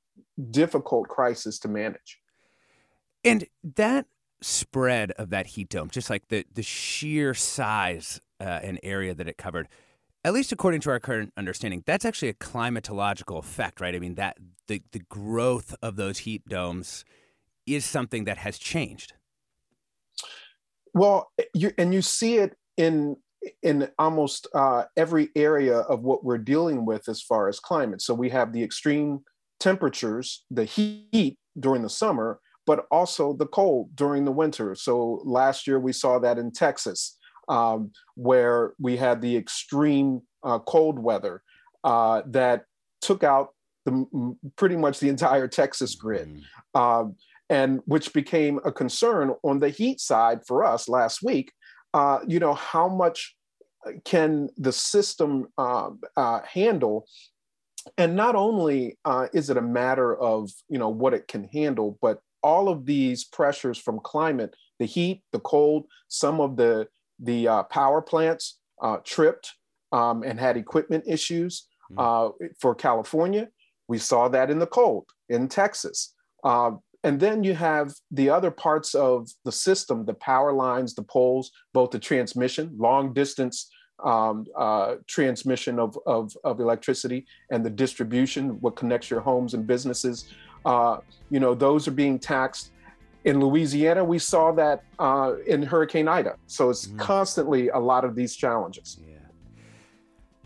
difficult 0.50 1.08
crisis 1.08 1.58
to 1.60 1.68
manage. 1.68 2.20
And 3.24 3.46
that 3.62 4.06
spread 4.40 5.12
of 5.12 5.30
that 5.30 5.48
heat 5.48 5.68
dome, 5.68 5.90
just 5.90 6.08
like 6.08 6.28
the 6.28 6.44
the 6.54 6.62
sheer 6.62 7.34
size 7.34 8.20
uh, 8.40 8.60
and 8.62 8.78
area 8.82 9.14
that 9.14 9.28
it 9.28 9.36
covered, 9.36 9.68
at 10.24 10.32
least 10.32 10.52
according 10.52 10.80
to 10.80 10.90
our 10.90 10.98
current 10.98 11.32
understanding, 11.36 11.82
that's 11.86 12.04
actually 12.04 12.30
a 12.30 12.34
climatological 12.34 13.38
effect, 13.38 13.80
right? 13.80 13.94
I 13.94 13.98
mean, 13.98 14.14
that 14.14 14.38
the, 14.68 14.82
the 14.92 15.00
growth 15.00 15.74
of 15.82 15.96
those 15.96 16.20
heat 16.20 16.48
domes 16.48 17.04
is 17.66 17.84
something 17.84 18.24
that 18.24 18.38
has 18.38 18.58
changed. 18.58 19.12
Well, 20.94 21.30
you, 21.52 21.72
and 21.76 21.92
you 21.92 22.02
see 22.02 22.36
it 22.36 22.56
in 22.76 23.16
in 23.62 23.90
almost 23.98 24.46
uh, 24.54 24.84
every 24.96 25.28
area 25.36 25.80
of 25.80 26.00
what 26.00 26.24
we're 26.24 26.38
dealing 26.38 26.86
with 26.86 27.10
as 27.10 27.20
far 27.20 27.46
as 27.46 27.60
climate. 27.60 28.00
So 28.00 28.14
we 28.14 28.30
have 28.30 28.54
the 28.54 28.62
extreme 28.62 29.20
temperatures, 29.60 30.44
the 30.50 30.64
heat 30.64 31.36
during 31.60 31.82
the 31.82 31.90
summer, 31.90 32.40
but 32.66 32.86
also 32.90 33.34
the 33.34 33.46
cold 33.46 33.94
during 33.94 34.24
the 34.24 34.32
winter. 34.32 34.74
So 34.74 35.20
last 35.24 35.66
year 35.66 35.78
we 35.78 35.92
saw 35.92 36.18
that 36.20 36.38
in 36.38 36.52
Texas 36.52 37.18
um, 37.48 37.92
where 38.14 38.74
we 38.78 38.96
had 38.96 39.20
the 39.20 39.36
extreme 39.36 40.22
uh, 40.42 40.58
cold 40.60 40.98
weather 40.98 41.42
uh, 41.84 42.22
that 42.26 42.64
took 43.00 43.22
out 43.22 43.50
the, 43.84 44.36
pretty 44.56 44.76
much 44.76 45.00
the 45.00 45.08
entire 45.08 45.48
Texas 45.48 45.94
grid, 45.94 46.28
mm. 46.74 46.80
um, 46.80 47.16
and 47.50 47.80
which 47.84 48.12
became 48.12 48.58
a 48.64 48.72
concern 48.72 49.34
on 49.42 49.58
the 49.58 49.68
heat 49.68 50.00
side 50.00 50.40
for 50.46 50.64
us 50.64 50.88
last 50.88 51.22
week. 51.22 51.52
Uh, 51.92 52.20
you 52.26 52.40
know, 52.40 52.54
how 52.54 52.88
much 52.88 53.36
can 54.04 54.48
the 54.56 54.72
system 54.72 55.46
um, 55.58 56.00
uh, 56.16 56.40
handle? 56.50 57.06
And 57.98 58.16
not 58.16 58.34
only 58.34 58.96
uh, 59.04 59.28
is 59.34 59.50
it 59.50 59.58
a 59.58 59.62
matter 59.62 60.16
of 60.16 60.50
you 60.68 60.78
know 60.78 60.88
what 60.88 61.12
it 61.12 61.28
can 61.28 61.44
handle, 61.44 61.98
but 62.00 62.20
all 62.42 62.68
of 62.68 62.86
these 62.86 63.24
pressures 63.24 63.78
from 63.78 64.00
climate, 64.00 64.54
the 64.78 64.86
heat, 64.86 65.22
the 65.32 65.40
cold, 65.40 65.86
some 66.08 66.40
of 66.40 66.56
the 66.56 66.86
the 67.18 67.48
uh, 67.48 67.62
power 67.64 68.02
plants 68.02 68.58
uh, 68.82 68.98
tripped 69.04 69.52
um, 69.92 70.22
and 70.22 70.38
had 70.38 70.56
equipment 70.56 71.04
issues 71.06 71.68
hmm. 71.88 71.98
uh, 71.98 72.28
for 72.60 72.74
California. 72.74 73.48
We 73.88 73.98
saw 73.98 74.28
that 74.28 74.50
in 74.50 74.58
the 74.58 74.66
cold 74.66 75.06
in 75.28 75.48
Texas. 75.48 76.14
Um, 76.42 76.80
and 77.04 77.20
then 77.20 77.44
you 77.44 77.54
have 77.54 77.92
the 78.10 78.30
other 78.30 78.50
parts 78.50 78.94
of 78.94 79.28
the 79.44 79.52
system, 79.52 80.06
the 80.06 80.14
power 80.14 80.52
lines, 80.52 80.94
the 80.94 81.02
poles, 81.02 81.50
both 81.74 81.90
the 81.90 81.98
transmission, 81.98 82.74
long 82.78 83.12
distance 83.12 83.70
um, 84.02 84.46
uh, 84.56 84.96
transmission 85.06 85.78
of, 85.78 85.96
of, 86.06 86.36
of, 86.42 86.60
electricity 86.60 87.26
and 87.50 87.64
the 87.64 87.70
distribution, 87.70 88.60
what 88.60 88.74
connects 88.74 89.08
your 89.08 89.20
homes 89.20 89.54
and 89.54 89.66
businesses. 89.66 90.26
Uh, 90.64 90.98
you 91.30 91.38
know, 91.38 91.54
those 91.54 91.86
are 91.86 91.92
being 91.92 92.18
taxed 92.18 92.72
in 93.24 93.40
Louisiana, 93.40 94.04
we 94.04 94.18
saw 94.18 94.52
that 94.52 94.84
uh, 94.98 95.34
in 95.46 95.62
Hurricane 95.62 96.08
Ida. 96.08 96.36
So 96.46 96.70
it's 96.70 96.86
mm. 96.86 96.98
constantly 96.98 97.68
a 97.68 97.78
lot 97.78 98.04
of 98.04 98.14
these 98.14 98.36
challenges. 98.36 98.98
Yeah. 99.00 99.14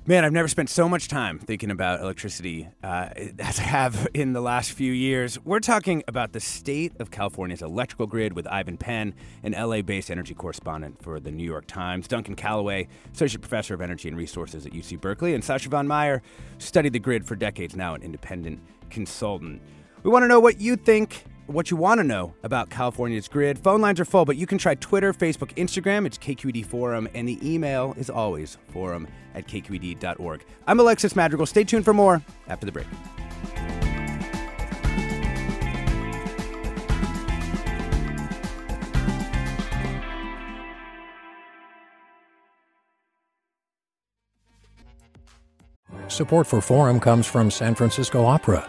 Man, 0.09 0.25
I've 0.25 0.33
never 0.33 0.49
spent 0.49 0.71
so 0.71 0.89
much 0.89 1.09
time 1.09 1.39
thinking 1.39 1.71
about 1.71 2.01
electricity 2.01 2.67
uh, 2.83 3.11
as 3.39 3.59
I 3.59 3.65
have 3.65 4.09
in 4.15 4.33
the 4.33 4.41
last 4.41 4.73
few 4.73 4.91
years. 4.91 5.39
We're 5.45 5.61
talking 5.61 6.03
about 6.09 6.33
the 6.33 6.41
state 6.41 6.95
of 6.99 7.11
California's 7.11 7.61
electrical 7.61 8.07
grid 8.07 8.33
with 8.33 8.47
Ivan 8.47 8.79
Penn, 8.79 9.13
an 9.43 9.53
LA 9.53 9.83
based 9.83 10.11
energy 10.11 10.33
correspondent 10.33 11.03
for 11.03 11.21
the 11.21 11.31
New 11.31 11.45
York 11.45 11.67
Times, 11.67 12.09
Duncan 12.09 12.37
Callaway, 12.37 12.89
Associate 13.13 13.39
Professor 13.39 13.75
of 13.75 13.83
Energy 13.83 14.09
and 14.09 14.17
Resources 14.17 14.65
at 14.65 14.73
UC 14.73 14.99
Berkeley, 14.99 15.35
and 15.35 15.45
Sascha 15.45 15.67
von 15.67 15.87
Meier, 15.87 16.23
studied 16.57 16.95
the 16.95 16.99
grid 16.99 17.27
for 17.27 17.37
decades 17.37 17.77
now, 17.77 17.95
an 17.95 18.03
independent 18.03 18.61
consultant. 18.89 19.61
We 20.05 20.11
want 20.11 20.23
to 20.23 20.29
know 20.29 20.41
what 20.41 20.59
you 20.59 20.77
think 20.77 21.25
what 21.49 21.71
you 21.71 21.77
want 21.77 21.99
to 21.99 22.05
know 22.05 22.35
about 22.43 22.71
California's 22.71 23.27
grid. 23.27 23.59
Phone 23.59 23.81
lines 23.81 23.99
are 23.99 24.05
full, 24.05 24.25
but 24.25 24.37
you 24.37 24.47
can 24.47 24.59
try 24.59 24.75
Twitter, 24.75 25.13
Facebook, 25.13 25.55
Instagram. 25.55 26.07
It's 26.07 26.19
KQED 26.19 26.65
Forum, 26.67 27.09
and 27.15 27.29
the 27.29 27.39
email 27.43 27.95
is 27.97 28.11
always 28.11 28.59
forum 28.69 29.09
at 29.35 29.47
kqed.org. 29.49 30.45
I'm 30.67 30.79
Alexis 30.79 31.17
Madrigal. 31.17 31.47
Stay 31.47 31.65
tuned 31.65 31.85
for 31.85 31.95
more 31.95 32.23
after 32.49 32.67
the 32.67 32.73
break. 32.73 32.87
Support 46.09 46.47
for 46.47 46.61
Forum 46.61 46.99
comes 47.01 47.27
from 47.27 47.51
San 47.51 47.75
Francisco 47.75 48.25
Opera. 48.25 48.69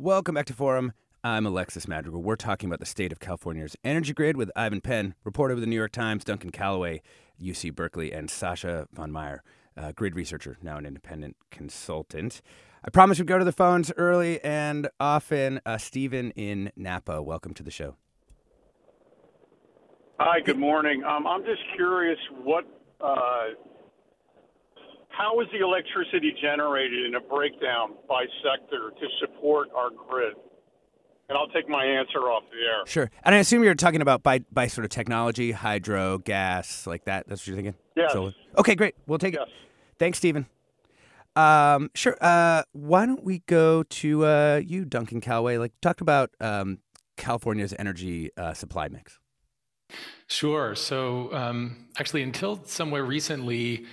Welcome 0.00 0.34
back 0.34 0.46
to 0.46 0.54
Forum. 0.54 0.94
I'm 1.22 1.44
Alexis 1.44 1.86
Madrigal. 1.86 2.22
We're 2.22 2.34
talking 2.34 2.70
about 2.70 2.80
the 2.80 2.86
state 2.86 3.12
of 3.12 3.20
California's 3.20 3.76
energy 3.84 4.14
grid 4.14 4.34
with 4.34 4.50
Ivan 4.56 4.80
Penn, 4.80 5.14
reporter 5.24 5.54
with 5.54 5.60
the 5.60 5.66
New 5.66 5.76
York 5.76 5.92
Times, 5.92 6.24
Duncan 6.24 6.48
Callaway, 6.48 7.02
UC 7.38 7.74
Berkeley, 7.74 8.10
and 8.10 8.30
Sascha 8.30 8.86
von 8.94 9.12
Meier, 9.12 9.42
grid 9.96 10.16
researcher, 10.16 10.56
now 10.62 10.78
an 10.78 10.86
independent 10.86 11.36
consultant. 11.50 12.40
I 12.82 12.88
promise 12.88 13.18
we 13.18 13.26
go 13.26 13.38
to 13.38 13.44
the 13.44 13.52
phones 13.52 13.92
early 13.98 14.42
and 14.42 14.88
often. 14.98 15.60
Uh, 15.66 15.76
Stephen 15.76 16.30
in 16.30 16.72
Napa, 16.76 17.20
welcome 17.20 17.52
to 17.52 17.62
the 17.62 17.70
show. 17.70 17.96
Hi, 20.18 20.40
good 20.40 20.58
morning. 20.58 21.04
Um, 21.04 21.26
I'm 21.26 21.44
just 21.44 21.60
curious 21.76 22.18
what 22.42 22.64
uh, 23.02 23.48
how 25.10 25.40
is 25.40 25.48
the 25.52 25.58
electricity 25.58 26.34
generated 26.40 27.06
in 27.06 27.14
a 27.14 27.20
breakdown 27.20 27.94
by 28.08 28.24
sector 28.42 28.90
to 28.90 29.06
support 29.20 29.68
our 29.76 29.90
grid? 29.90 30.34
And 31.28 31.38
I'll 31.38 31.48
take 31.48 31.68
my 31.68 31.84
answer 31.84 32.18
off 32.18 32.42
the 32.50 32.58
air. 32.58 32.86
Sure. 32.86 33.10
And 33.22 33.34
I 33.34 33.38
assume 33.38 33.62
you're 33.62 33.74
talking 33.76 34.02
about 34.02 34.24
by, 34.24 34.40
by 34.52 34.66
sort 34.66 34.84
of 34.84 34.90
technology, 34.90 35.52
hydro, 35.52 36.18
gas, 36.18 36.88
like 36.88 37.04
that. 37.04 37.28
That's 37.28 37.42
what 37.42 37.46
you're 37.46 37.56
thinking? 37.56 37.74
Yes. 37.96 38.12
Solar. 38.12 38.34
Okay, 38.58 38.74
great. 38.74 38.96
We'll 39.06 39.18
take 39.18 39.34
yes. 39.34 39.44
it. 39.46 39.52
Thanks, 39.98 40.18
Stephen. 40.18 40.46
Um, 41.36 41.90
sure. 41.94 42.16
Uh, 42.20 42.64
why 42.72 43.06
don't 43.06 43.22
we 43.22 43.40
go 43.46 43.84
to 43.84 44.24
uh, 44.24 44.60
you, 44.64 44.84
Duncan 44.84 45.20
Callaway? 45.20 45.58
Like, 45.58 45.72
talk 45.80 46.00
about 46.00 46.30
um, 46.40 46.78
California's 47.16 47.74
energy 47.78 48.30
uh, 48.36 48.52
supply 48.52 48.88
mix. 48.88 49.20
Sure. 50.26 50.74
So, 50.74 51.32
um, 51.32 51.88
actually, 51.96 52.22
until 52.22 52.64
somewhere 52.64 53.04
recently, 53.04 53.86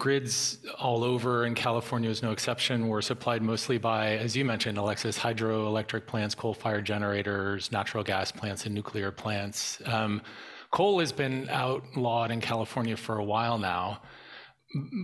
Grids 0.00 0.58
all 0.78 1.04
over, 1.04 1.44
and 1.44 1.54
California 1.54 2.08
is 2.08 2.22
no 2.22 2.32
exception, 2.32 2.88
were 2.88 3.02
supplied 3.02 3.42
mostly 3.42 3.76
by, 3.76 4.16
as 4.16 4.34
you 4.34 4.46
mentioned, 4.46 4.78
Alexis, 4.78 5.18
hydroelectric 5.18 6.06
plants, 6.06 6.34
coal 6.34 6.54
fired 6.54 6.86
generators, 6.86 7.70
natural 7.70 8.02
gas 8.02 8.32
plants, 8.32 8.64
and 8.64 8.74
nuclear 8.74 9.12
plants. 9.12 9.80
Um, 9.84 10.22
coal 10.70 11.00
has 11.00 11.12
been 11.12 11.48
outlawed 11.50 12.30
in 12.30 12.40
California 12.40 12.96
for 12.96 13.18
a 13.18 13.24
while 13.24 13.58
now. 13.58 14.00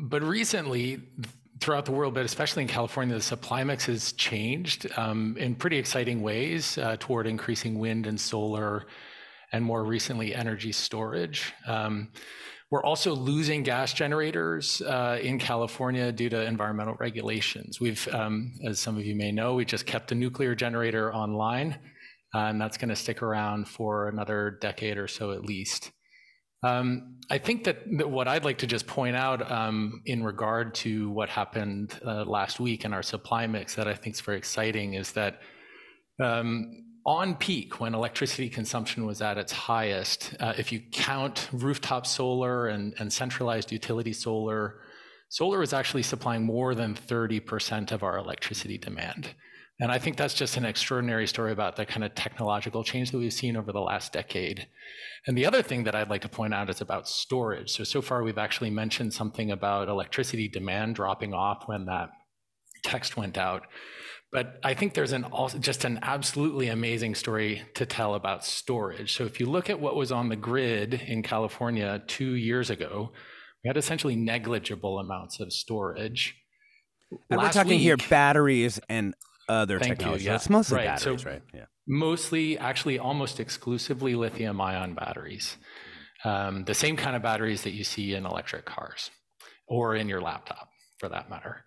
But 0.04 0.22
recently, 0.22 1.02
throughout 1.60 1.84
the 1.84 1.92
world, 1.92 2.14
but 2.14 2.24
especially 2.24 2.62
in 2.62 2.68
California, 2.68 3.14
the 3.14 3.20
supply 3.20 3.64
mix 3.64 3.84
has 3.84 4.12
changed 4.12 4.86
um, 4.96 5.36
in 5.38 5.54
pretty 5.54 5.76
exciting 5.76 6.22
ways 6.22 6.78
uh, 6.78 6.96
toward 6.98 7.26
increasing 7.26 7.78
wind 7.78 8.06
and 8.06 8.18
solar, 8.18 8.86
and 9.52 9.62
more 9.62 9.84
recently, 9.84 10.34
energy 10.34 10.72
storage. 10.72 11.52
Um, 11.66 12.08
we're 12.70 12.82
also 12.82 13.14
losing 13.14 13.62
gas 13.62 13.92
generators 13.92 14.82
uh, 14.82 15.18
in 15.22 15.38
California 15.38 16.10
due 16.10 16.28
to 16.28 16.42
environmental 16.44 16.96
regulations. 16.98 17.80
We've, 17.80 18.08
um, 18.12 18.52
as 18.64 18.80
some 18.80 18.96
of 18.96 19.04
you 19.04 19.14
may 19.14 19.30
know, 19.30 19.54
we 19.54 19.64
just 19.64 19.86
kept 19.86 20.10
a 20.10 20.14
nuclear 20.14 20.54
generator 20.54 21.14
online, 21.14 21.78
uh, 22.34 22.38
and 22.38 22.60
that's 22.60 22.76
going 22.76 22.88
to 22.88 22.96
stick 22.96 23.22
around 23.22 23.68
for 23.68 24.08
another 24.08 24.58
decade 24.60 24.98
or 24.98 25.06
so 25.06 25.30
at 25.30 25.44
least. 25.44 25.92
Um, 26.62 27.18
I 27.30 27.38
think 27.38 27.64
that, 27.64 27.78
that, 27.98 28.10
what 28.10 28.26
I'd 28.26 28.44
like 28.44 28.58
to 28.58 28.66
just 28.66 28.88
point 28.88 29.14
out 29.14 29.48
um, 29.50 30.02
in 30.04 30.24
regard 30.24 30.74
to 30.76 31.10
what 31.10 31.28
happened 31.28 31.98
uh, 32.04 32.24
last 32.24 32.58
week 32.58 32.84
in 32.84 32.92
our 32.92 33.02
supply 33.02 33.46
mix 33.46 33.76
that 33.76 33.86
I 33.86 33.94
think 33.94 34.16
is 34.16 34.20
very 34.20 34.38
exciting 34.38 34.94
is 34.94 35.12
that 35.12 35.40
um, 36.20 36.85
on 37.06 37.36
peak, 37.36 37.78
when 37.80 37.94
electricity 37.94 38.48
consumption 38.48 39.06
was 39.06 39.22
at 39.22 39.38
its 39.38 39.52
highest, 39.52 40.34
uh, 40.40 40.54
if 40.58 40.72
you 40.72 40.80
count 40.90 41.48
rooftop 41.52 42.04
solar 42.04 42.66
and, 42.66 42.94
and 42.98 43.12
centralized 43.12 43.70
utility 43.70 44.12
solar, 44.12 44.80
solar 45.28 45.60
was 45.60 45.72
actually 45.72 46.02
supplying 46.02 46.42
more 46.42 46.74
than 46.74 46.94
30% 46.94 47.92
of 47.92 48.02
our 48.02 48.18
electricity 48.18 48.76
demand. 48.76 49.30
And 49.78 49.92
I 49.92 49.98
think 49.98 50.16
that's 50.16 50.34
just 50.34 50.56
an 50.56 50.64
extraordinary 50.64 51.26
story 51.28 51.52
about 51.52 51.76
the 51.76 51.86
kind 51.86 52.02
of 52.02 52.14
technological 52.14 52.82
change 52.82 53.12
that 53.12 53.18
we've 53.18 53.32
seen 53.32 53.56
over 53.56 53.72
the 53.72 53.80
last 53.80 54.12
decade. 54.12 54.66
And 55.26 55.38
the 55.38 55.46
other 55.46 55.62
thing 55.62 55.84
that 55.84 55.94
I'd 55.94 56.10
like 56.10 56.22
to 56.22 56.28
point 56.28 56.54
out 56.54 56.70
is 56.70 56.80
about 56.80 57.06
storage. 57.06 57.70
So, 57.70 57.84
so 57.84 58.02
far 58.02 58.22
we've 58.22 58.38
actually 58.38 58.70
mentioned 58.70 59.12
something 59.12 59.50
about 59.50 59.88
electricity 59.88 60.48
demand 60.48 60.96
dropping 60.96 61.34
off 61.34 61.64
when 61.66 61.84
that 61.86 62.08
text 62.84 63.16
went 63.16 63.36
out. 63.36 63.66
But 64.32 64.58
I 64.62 64.74
think 64.74 64.94
there's 64.94 65.12
an 65.12 65.24
also 65.24 65.58
just 65.58 65.84
an 65.84 66.00
absolutely 66.02 66.68
amazing 66.68 67.14
story 67.14 67.62
to 67.74 67.86
tell 67.86 68.14
about 68.14 68.44
storage. 68.44 69.14
So 69.16 69.24
if 69.24 69.40
you 69.40 69.46
look 69.46 69.70
at 69.70 69.80
what 69.80 69.94
was 69.96 70.10
on 70.12 70.28
the 70.28 70.36
grid 70.36 70.94
in 70.94 71.22
California 71.22 72.02
two 72.06 72.34
years 72.34 72.68
ago, 72.68 73.12
we 73.62 73.68
had 73.68 73.76
essentially 73.76 74.16
negligible 74.16 74.98
amounts 74.98 75.40
of 75.40 75.52
storage. 75.52 76.34
And 77.30 77.38
Last 77.38 77.54
we're 77.54 77.62
talking 77.62 77.78
week, 77.78 77.82
here 77.82 77.96
batteries 77.96 78.80
and 78.88 79.14
other 79.48 79.78
technology. 79.78 80.24
You, 80.24 80.30
yeah. 80.30 80.36
It's 80.36 80.50
mostly 80.50 80.78
right. 80.78 80.86
batteries, 80.86 81.22
so 81.22 81.30
right? 81.30 81.42
Yeah. 81.54 81.64
Mostly, 81.86 82.58
actually, 82.58 82.98
almost 82.98 83.38
exclusively 83.38 84.16
lithium 84.16 84.60
ion 84.60 84.94
batteries. 84.94 85.56
Um, 86.24 86.64
the 86.64 86.74
same 86.74 86.96
kind 86.96 87.14
of 87.14 87.22
batteries 87.22 87.62
that 87.62 87.72
you 87.72 87.84
see 87.84 88.14
in 88.14 88.26
electric 88.26 88.64
cars 88.64 89.10
or 89.68 89.94
in 89.94 90.08
your 90.08 90.20
laptop, 90.20 90.68
for 90.98 91.08
that 91.08 91.30
matter. 91.30 91.64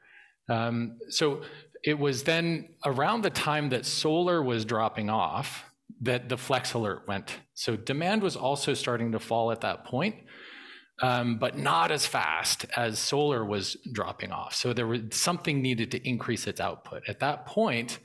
Um, 0.50 0.98
so 1.10 1.42
it 1.84 1.98
was 1.98 2.24
then 2.24 2.70
around 2.86 3.24
the 3.24 3.30
time 3.30 3.70
that 3.70 3.86
solar 3.86 4.42
was 4.44 4.66
dropping 4.66 5.10
off 5.10 5.66
that 6.02 6.30
the 6.30 6.38
flex 6.38 6.74
alert 6.74 7.08
went. 7.08 7.38
So 7.54 7.76
demand 7.76 8.22
was 8.22 8.36
also 8.36 8.74
starting 8.74 9.12
to 9.12 9.20
fall 9.20 9.52
at 9.52 9.62
that 9.62 9.86
point, 9.86 10.16
um, 11.02 11.38
but 11.38 11.58
not 11.58 11.92
as 11.92 12.06
fast 12.06 12.66
as 12.76 13.00
solar 13.00 13.44
was 13.44 13.78
dropping 13.92 14.32
off. 14.32 14.56
So 14.56 14.74
there 14.74 14.88
was 14.88 15.02
something 15.12 15.62
needed 15.62 15.92
to 15.92 16.08
increase 16.08 16.48
its 16.48 16.62
output. 16.62 17.04
At 17.08 17.20
that 17.20 17.46
point, 17.46 18.00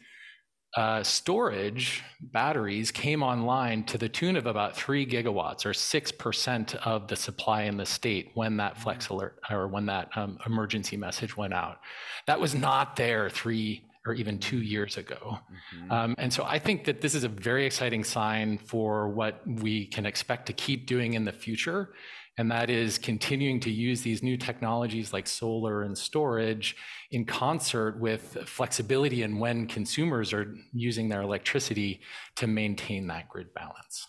uh, 0.77 1.03
storage 1.05 2.03
batteries 2.21 2.91
came 2.91 3.23
online 3.23 3.85
to 3.85 3.97
the 3.97 4.09
tune 4.09 4.37
of 4.37 4.47
about 4.47 4.77
three 4.77 5.07
gigawatts 5.07 5.65
or 5.65 5.71
6% 5.71 6.75
of 6.77 7.07
the 7.07 7.15
supply 7.15 7.63
in 7.63 7.77
the 7.77 7.87
state 7.87 8.33
when 8.35 8.57
that 8.57 8.77
flex 8.77 9.09
alert 9.09 9.39
or 9.51 9.69
when 9.69 9.87
that 9.87 10.09
um, 10.17 10.39
emergency 10.47 10.97
message 10.97 11.37
went 11.37 11.55
out. 11.55 11.81
That 12.27 12.41
was 12.41 12.55
not 12.55 12.97
there 12.97 13.31
three 13.31 13.85
or 14.07 14.15
even 14.15 14.39
two 14.39 14.61
years 14.61 14.97
ago. 14.97 15.39
Mm-hmm. 15.77 15.93
Um, 15.93 16.15
and 16.19 16.33
so 16.33 16.45
I 16.45 16.59
think 16.59 16.85
that 16.85 17.01
this 17.01 17.15
is 17.15 17.25
a 17.25 17.29
very 17.29 17.65
exciting 17.65 18.05
sign 18.05 18.59
for 18.59 19.09
what 19.09 19.41
we 19.47 19.87
can 19.87 20.05
expect 20.05 20.47
to 20.47 20.53
keep 20.53 20.87
doing 20.87 21.15
in 21.15 21.25
the 21.25 21.33
future 21.33 21.91
and 22.37 22.51
that 22.51 22.69
is 22.69 22.99
continuing 22.99 23.61
to 23.61 23.71
use 23.71 24.03
these 24.03 24.23
new 24.23 24.37
technologies 24.37 25.13
like 25.13 25.27
solar 25.27 25.83
and 25.83 25.97
storage 25.97 26.77
in 27.13 27.25
concert 27.25 27.99
with 28.01 28.37
flexibility 28.47 29.23
and 29.23 29.39
when 29.39 29.67
consumers 29.67 30.33
are 30.33 30.55
using 30.73 31.09
their 31.09 31.23
electricity 31.23 32.01
to 32.37 32.47
maintain 32.47 33.07
that 33.07 33.29
grid 33.29 33.55
balance. 33.55 34.07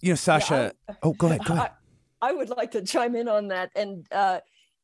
You 0.00 0.10
know, 0.10 0.16
Sasha. 0.16 0.72
Yeah, 0.88 0.94
I, 0.94 0.98
oh, 1.04 1.12
go 1.12 1.28
ahead. 1.28 1.44
Go 1.44 1.54
ahead. 1.54 1.70
I, 2.20 2.30
I, 2.30 2.32
would 2.32 2.50
like 2.50 2.72
to 2.72 2.82
chime 2.82 3.14
in 3.14 3.28
on 3.28 3.48
that. 3.48 3.70
And, 3.76 4.06
uh, 4.10 4.40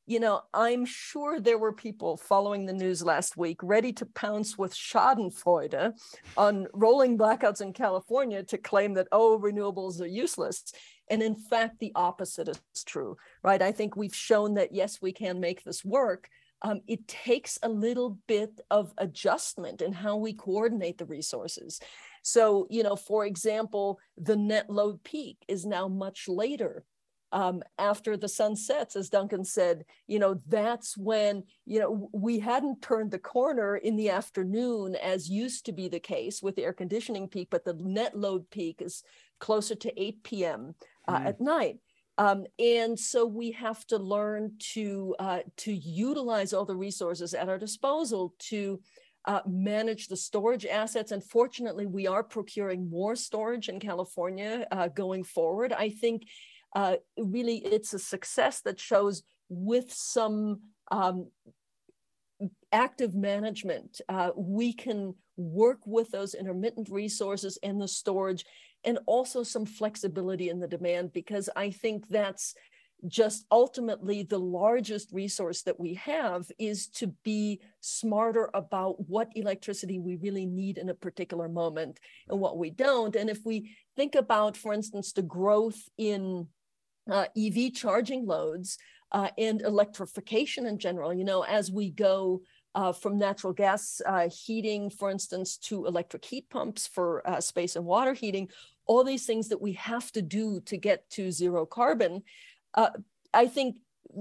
you 0.07 0.21
know, 0.21 0.43
I'm 0.55 0.85
sure 0.87 1.41
there 1.41 1.59
were 1.59 1.73
people 1.73 2.17
following 2.17 2.67
the 2.67 2.73
news 2.73 3.03
last 3.03 3.37
week 3.37 3.59
ready 3.63 3.93
to 3.95 4.07
pounce 4.07 4.57
with 4.57 4.75
Schadenfreude 4.75 5.93
on 6.37 6.69
rolling 6.73 7.19
blackouts 7.19 7.61
in 7.61 7.73
California 7.73 8.43
to 8.45 8.59
claim 8.59 8.95
that, 8.95 9.09
oh, 9.13 9.39
renewables 9.39 10.01
are 10.01 10.07
useless. 10.07 10.73
And 11.11 11.23
in 11.23 11.35
fact, 11.35 11.81
the 11.81 11.93
opposite 11.97 12.49
is 12.49 12.85
true, 12.85 13.17
right? 13.43 13.61
I 13.61 13.73
think 13.73 13.97
we've 13.97 14.15
shown 14.15 14.55
that 14.55 14.73
yes, 14.73 15.03
we 15.03 15.13
can 15.13 15.41
make 15.41 15.65
this 15.65 15.85
work. 15.85 16.31
Um, 16.63 16.83
it 16.87 17.09
takes 17.09 17.59
a 17.63 17.69
little 17.69 18.19
bit 18.29 18.61
of 18.71 18.95
adjustment 18.99 19.83
in 19.83 19.93
how 19.93 20.17
we 20.17 20.33
coordinate 20.33 20.99
the 20.99 21.07
resources. 21.07 21.81
So, 22.23 22.67
you 22.71 22.83
know, 22.83 22.97
for 22.97 23.27
example, 23.27 23.99
the 24.17 24.37
net 24.37 24.71
load 24.71 25.03
peak 25.03 25.39
is 25.49 25.67
now 25.67 25.89
much 25.89 26.29
later 26.29 26.85
um, 27.33 27.63
after 27.79 28.17
the 28.17 28.29
sun 28.29 28.57
sets, 28.57 28.97
as 28.97 29.09
Duncan 29.09 29.45
said, 29.45 29.85
you 30.07 30.19
know, 30.19 30.41
that's 30.49 30.97
when, 30.99 31.45
you 31.65 31.81
know, 31.81 32.11
we 32.13 32.41
hadn't 32.41 32.83
turned 32.83 33.11
the 33.11 33.19
corner 33.19 33.77
in 33.77 33.97
the 33.97 34.11
afternoon 34.11 34.97
as 34.97 35.31
used 35.31 35.65
to 35.67 35.73
be 35.73 35.89
the 35.89 36.01
case 36.01 36.43
with 36.43 36.57
the 36.57 36.65
air 36.65 36.73
conditioning 36.73 37.29
peak, 37.29 37.49
but 37.51 37.65
the 37.65 37.75
net 37.75 38.19
load 38.19 38.51
peak 38.51 38.83
is 38.83 39.03
closer 39.39 39.75
to 39.77 40.01
8 40.01 40.23
p.m 40.25 40.75
uh, 41.11 41.21
mm. 41.21 41.27
at 41.27 41.41
night. 41.41 41.77
Um, 42.19 42.45
and 42.59 42.99
so 42.99 43.25
we 43.27 43.53
have 43.53 43.87
to 43.87 43.97
learn 43.97 44.53
to 44.75 45.15
uh, 45.19 45.39
to 45.59 45.73
utilize 45.73 46.53
all 46.53 46.67
the 46.67 46.77
resources 46.77 47.35
at 47.35 47.49
our 47.49 47.59
disposal 47.59 48.35
to 48.51 48.81
uh, 49.25 49.41
manage 49.47 50.09
the 50.09 50.17
storage 50.17 50.67
assets. 50.67 51.13
And 51.13 51.25
fortunately, 51.25 51.87
we 51.87 52.07
are 52.07 52.23
procuring 52.23 52.91
more 52.91 53.17
storage 53.17 53.69
in 53.69 53.81
California 53.81 54.67
uh, 54.71 54.89
going 54.89 55.25
forward. 55.25 55.73
I 55.73 55.91
think 55.91 56.23
uh, 56.75 56.97
really 57.17 57.57
it's 57.57 57.95
a 57.95 57.99
success 57.99 58.61
that 58.63 58.79
shows 58.79 59.23
with 59.49 59.93
some 59.93 60.61
um, 60.91 61.29
active 62.73 63.15
management, 63.15 64.01
uh, 64.09 64.31
we 64.37 64.73
can 64.73 65.15
work 65.37 65.81
with 65.87 66.11
those 66.11 66.35
intermittent 66.35 66.89
resources 66.91 67.59
and 67.63 67.81
the 67.81 67.89
storage 67.89 68.45
and 68.85 68.99
also 69.07 69.43
some 69.43 69.67
flexibility 69.67 70.49
in 70.49 70.61
the 70.61 70.69
demand 70.69 71.13
because 71.13 71.49
I 71.55 71.71
think 71.71 72.09
that's 72.09 72.55
just 73.07 73.47
ultimately 73.51 74.23
the 74.23 74.39
largest 74.39 75.11
resource 75.13 75.63
that 75.63 75.79
we 75.81 75.95
have 75.95 76.47
is 76.59 76.89
to 76.89 77.09
be 77.25 77.61
smarter 77.81 78.51
about 78.55 78.97
what 79.09 79.29
electricity 79.35 79.99
we 79.99 80.17
really 80.17 80.47
need 80.47 80.79
in 80.79 80.91
a 80.91 80.95
particular 80.95 81.49
moment 81.49 81.99
and 82.29 82.39
what 82.39 82.59
we 82.59 82.71
don't. 82.71 83.17
And 83.17 83.31
if 83.31 83.41
we 83.45 83.75
think 83.97 84.15
about, 84.15 84.57
for 84.57 84.73
instance, 84.73 85.13
the 85.13 85.23
growth 85.23 85.81
in 85.97 86.47
uh, 87.11 87.27
EV 87.37 87.73
charging 87.73 88.27
loads 88.27 88.77
uh, 89.13 89.29
and 89.39 89.63
electrification 89.63 90.67
in 90.67 90.79
general, 90.79 91.13
you 91.15 91.25
know, 91.25 91.43
as 91.43 91.71
we 91.71 91.91
go 91.91 92.43
uh, 92.75 92.93
from 92.93 93.19
natural 93.19 93.53
gas 93.53 94.01
uh, 94.07 94.29
heating, 94.29 94.91
for 94.91 95.11
instance, 95.11 95.57
to 95.57 95.87
electric 95.87 96.25
heat 96.25 96.49
pumps 96.51 96.87
for 96.87 97.27
uh, 97.29 97.41
space 97.41 97.77
and 97.77 97.85
water 97.85 98.13
heating, 98.13 98.49
all 98.87 99.05
these 99.05 99.27
things 99.27 99.49
that 99.49 99.61
we 99.61 99.73
have 99.75 100.11
to 100.13 100.23
do 100.23 100.61
to 100.63 100.77
get 100.77 101.09
to 101.11 101.31
zero 101.31 101.67
carbon. 101.67 102.23
Uh, 102.75 102.91
I 103.33 103.47
think 103.47 103.79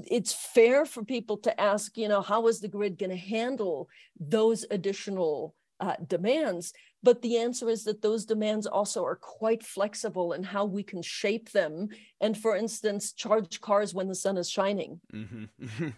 it's 0.07 0.33
fair 0.33 0.85
for 0.85 1.03
people 1.03 1.37
to 1.37 1.59
ask, 1.59 1.97
you 1.97 2.07
know, 2.07 2.21
how 2.21 2.47
is 2.47 2.59
the 2.59 2.67
grid 2.67 2.97
going 2.97 3.09
to 3.09 3.15
handle 3.15 3.89
those 4.19 4.65
additional 4.69 5.55
uh, 5.79 5.95
demands? 6.07 6.73
But 7.01 7.21
the 7.21 7.37
answer 7.37 7.69
is 7.69 7.85
that 7.85 8.01
those 8.01 8.25
demands 8.25 8.67
also 8.67 9.05
are 9.05 9.15
quite 9.15 9.63
flexible 9.63 10.33
in 10.33 10.43
how 10.43 10.65
we 10.65 10.83
can 10.83 11.01
shape 11.01 11.51
them. 11.51 11.89
And 12.19 12.37
for 12.37 12.55
instance, 12.55 13.13
charge 13.13 13.61
cars 13.61 13.93
when 13.93 14.07
the 14.07 14.15
sun 14.15 14.37
is 14.37 14.49
shining. 14.49 14.99
Mm-hmm. 15.13 15.45
yeah, 15.79 15.91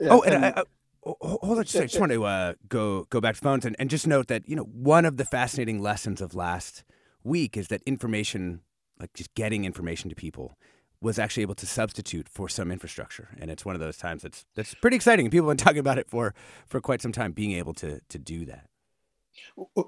oh, 0.10 0.22
and, 0.22 0.34
and 0.34 0.44
I, 0.44 0.48
I, 0.56 0.62
hold 1.04 1.58
on 1.58 1.64
just 1.64 1.76
I 1.76 1.80
just 1.86 2.00
want 2.00 2.12
to 2.12 2.24
uh, 2.24 2.54
go 2.68 3.04
go 3.10 3.20
back 3.20 3.36
to 3.36 3.40
phones 3.40 3.64
and, 3.64 3.76
and 3.78 3.90
just 3.90 4.06
note 4.06 4.28
that 4.28 4.48
you 4.48 4.56
know 4.56 4.64
one 4.64 5.04
of 5.04 5.16
the 5.16 5.24
fascinating 5.24 5.80
lessons 5.80 6.20
of 6.20 6.34
last 6.34 6.84
week 7.22 7.56
is 7.56 7.68
that 7.68 7.82
information, 7.84 8.60
like 8.98 9.12
just 9.14 9.34
getting 9.34 9.64
information 9.64 10.10
to 10.10 10.16
people, 10.16 10.56
was 11.00 11.18
actually 11.18 11.42
able 11.42 11.54
to 11.54 11.66
substitute 11.66 12.28
for 12.28 12.48
some 12.48 12.70
infrastructure. 12.70 13.28
And 13.38 13.50
it's 13.50 13.64
one 13.64 13.74
of 13.74 13.80
those 13.80 13.96
times 13.96 14.22
that's 14.22 14.44
that's 14.54 14.74
pretty 14.74 14.96
exciting. 14.96 15.28
People 15.30 15.48
have 15.48 15.56
been 15.56 15.64
talking 15.64 15.80
about 15.80 15.98
it 15.98 16.08
for 16.08 16.34
for 16.66 16.80
quite 16.80 17.02
some 17.02 17.12
time, 17.12 17.32
being 17.32 17.52
able 17.52 17.74
to 17.74 18.00
to 18.08 18.18
do 18.18 18.44
that. 18.46 18.68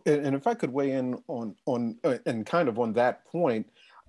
And 0.07 0.35
if 0.35 0.47
I 0.47 0.55
could 0.55 0.73
weigh 0.73 0.93
in 0.93 1.19
on 1.29 1.57
on 1.67 1.99
uh, 2.05 2.19
and 2.27 2.45
kind 2.45 2.69
of 2.69 2.79
on 2.79 2.93
that 2.95 3.25
point, 3.25 3.67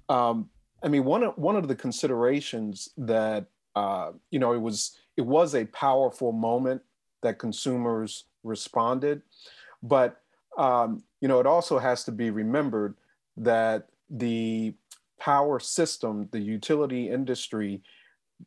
um, 0.10 0.50
I 0.84 0.88
mean 0.88 1.04
one 1.04 1.24
of 1.24 1.38
one 1.38 1.56
of 1.56 1.68
the 1.68 1.76
considerations 1.76 2.90
that 2.98 3.46
uh, 3.76 4.12
you 4.32 4.40
know 4.40 4.54
it 4.54 4.62
was 4.62 4.98
it 5.16 5.22
was 5.22 5.56
a 5.56 5.66
powerful 5.66 6.32
moment 6.32 6.82
that 7.22 7.40
consumers 7.40 8.26
responded, 8.44 9.22
but 9.82 10.22
um, 10.58 11.04
you 11.22 11.28
know 11.28 11.40
it 11.40 11.48
also 11.48 11.80
has 11.80 12.04
to 12.06 12.12
be 12.12 12.30
remembered 12.30 12.96
that 13.36 13.90
the 14.10 14.74
power 15.20 15.60
system, 15.60 16.30
the 16.32 16.40
utility 16.40 17.10
industry, 17.10 17.82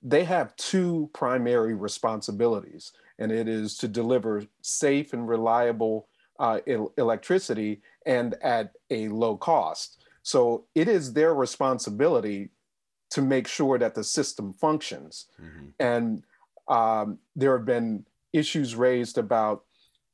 they 0.02 0.24
have 0.24 0.54
two 0.56 1.10
primary 1.12 1.74
responsibilities, 1.74 2.92
and 3.18 3.32
it 3.32 3.48
is 3.48 3.76
to 3.76 3.88
deliver 3.88 4.44
safe 4.62 5.12
and 5.12 5.28
reliable 5.28 6.08
uh, 6.38 6.60
el- 6.66 6.92
electricity 6.96 7.82
and 8.06 8.34
at 8.42 8.72
a 8.90 9.08
low 9.08 9.36
cost. 9.36 10.02
So 10.22 10.64
it 10.74 10.88
is 10.88 11.12
their 11.12 11.34
responsibility 11.34 12.50
to 13.10 13.22
make 13.22 13.48
sure 13.48 13.78
that 13.78 13.94
the 13.94 14.04
system 14.04 14.54
functions. 14.54 15.26
Mm-hmm. 15.40 15.66
And 15.80 16.22
um, 16.68 17.18
there 17.34 17.56
have 17.56 17.66
been 17.66 18.06
issues 18.32 18.74
raised 18.76 19.18
about 19.18 19.64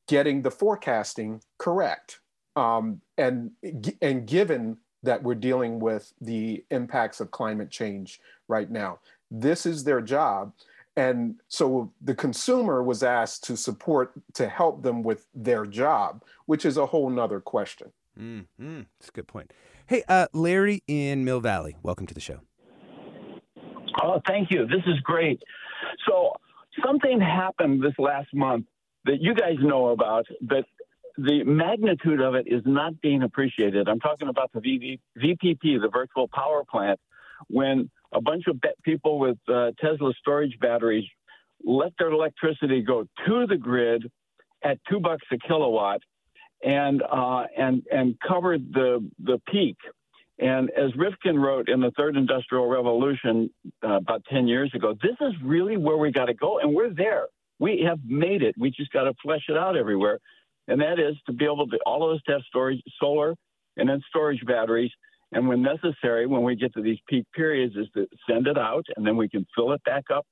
getting 0.09 0.43
the 0.43 0.51
forecasting 0.51 1.43
correct. 1.59 2.21
Um, 2.55 3.01
and, 3.19 3.51
and 4.01 4.27
given 4.27 4.79
that 5.03 5.23
we're 5.23 5.35
dealing 5.35 5.79
with 5.79 6.13
the 6.21 6.65
impacts 6.71 7.21
of 7.21 7.31
climate 7.31 7.71
change 7.71 8.21
right 8.49 8.71
now. 8.71 8.99
This 9.31 9.67
is 9.67 9.85
their 9.85 10.01
job. 10.01 10.53
And 10.97 11.37
so 11.49 11.93
the 12.01 12.15
consumer 12.15 12.83
was 12.83 13.03
asked 13.03 13.45
to 13.45 13.57
support, 13.57 14.13
to 14.35 14.49
help 14.49 14.83
them 14.83 15.03
with 15.03 15.27
their 15.35 15.67
job, 15.67 16.23
which 16.47 16.65
is 16.65 16.77
a 16.77 16.87
whole 16.87 17.11
nother 17.11 17.41
question. 17.41 17.93
Mm-hmm. 18.19 18.83
That's 18.99 19.11
a 19.11 19.13
good 19.13 19.29
point. 19.29 19.53
Hey, 19.87 20.03
uh, 20.09 20.27
Larry 20.33 20.83
in 20.89 21.25
Mill 21.25 21.41
Valley, 21.41 21.77
welcome 21.83 22.07
to 22.07 22.15
the 22.15 22.21
show. 22.21 22.41
Oh, 24.03 24.21
thank 24.27 24.51
you. 24.51 24.67
This 24.67 24.83
is 24.87 24.99
great. 25.01 25.43
So 26.09 26.35
something 26.85 27.21
happened 27.21 27.83
this 27.83 27.95
last 27.99 28.29
month 28.35 28.67
that 29.05 29.21
you 29.21 29.35
guys 29.35 29.57
know 29.61 29.89
about, 29.89 30.27
but 30.41 30.65
the 31.17 31.45
magnitude 31.45 32.21
of 32.21 32.35
it 32.35 32.47
is 32.47 32.63
not 32.67 33.01
being 33.01 33.23
appreciated. 33.23 33.89
I'm 33.89 34.01
talking 34.01 34.29
about 34.29 34.51
the 34.53 34.61
VV, 34.61 35.01
VPP, 35.19 35.81
the 35.81 35.89
virtual 35.93 36.29
power 36.29 36.63
plant, 36.71 37.01
when 37.49 37.91
a 38.13 38.21
bunch 38.21 38.45
of 38.49 38.61
people 38.83 39.19
with 39.19 39.39
uh, 39.49 39.73
Tesla 39.81 40.13
storage 40.21 40.59
batteries 40.61 41.05
let 41.65 41.93
their 41.99 42.11
electricity 42.11 42.83
go 42.83 43.07
to 43.27 43.47
the 43.47 43.57
grid 43.57 44.11
at 44.63 44.79
two 44.89 45.01
bucks 45.01 45.25
a 45.33 45.39
kilowatt, 45.39 46.01
and 46.63 47.03
uh, 47.03 47.45
and 47.57 47.83
and 47.91 48.17
covered 48.27 48.73
the 48.73 49.09
the 49.23 49.41
peak. 49.51 49.77
And 50.39 50.71
as 50.71 50.95
Rifkin 50.97 51.39
wrote 51.39 51.69
in 51.69 51.81
the 51.81 51.91
Third 51.97 52.17
Industrial 52.17 52.67
Revolution 52.67 53.51
uh, 53.83 53.95
about 53.97 54.23
10 54.31 54.47
years 54.47 54.71
ago, 54.75 54.95
this 55.03 55.17
is 55.21 55.33
really 55.43 55.77
where 55.77 55.97
we 55.97 56.13
got 56.13 56.27
to 56.27 56.35
go, 56.35 56.59
and 56.59 56.75
we're 56.75 56.93
there. 56.93 57.27
We 57.59 57.87
have 57.89 58.01
made 58.05 58.43
it. 58.43 58.55
We 58.59 58.71
just 58.71 58.93
got 58.93 59.05
to 59.05 59.15
flesh 59.23 59.45
it 59.49 59.57
out 59.57 59.77
everywhere 59.77 60.19
and 60.69 60.81
that 60.81 60.99
is 60.99 61.17
to 61.27 61.33
be 61.33 61.45
able 61.45 61.67
to 61.69 61.79
all 61.87 62.09
of 62.09 62.17
us 62.17 62.23
to 62.27 62.33
have 62.33 62.43
storage, 62.49 62.81
solar, 63.01 63.35
and 63.77 63.89
then 63.89 64.01
storage 64.09 64.45
batteries. 64.47 64.91
And 65.33 65.49
when 65.49 65.63
necessary, 65.63 66.27
when 66.27 66.43
we 66.43 66.57
get 66.57 66.73
to 66.75 66.83
these 66.83 66.99
peak 67.09 67.25
periods, 67.35 67.77
is 67.77 67.89
to 67.95 68.07
send 68.29 68.47
it 68.47 68.57
out, 68.57 68.87
and 68.97 69.07
then 69.07 69.17
we 69.17 69.29
can 69.29 69.47
fill 69.55 69.73
it 69.73 69.83
back 69.85 70.05
up 70.13 70.25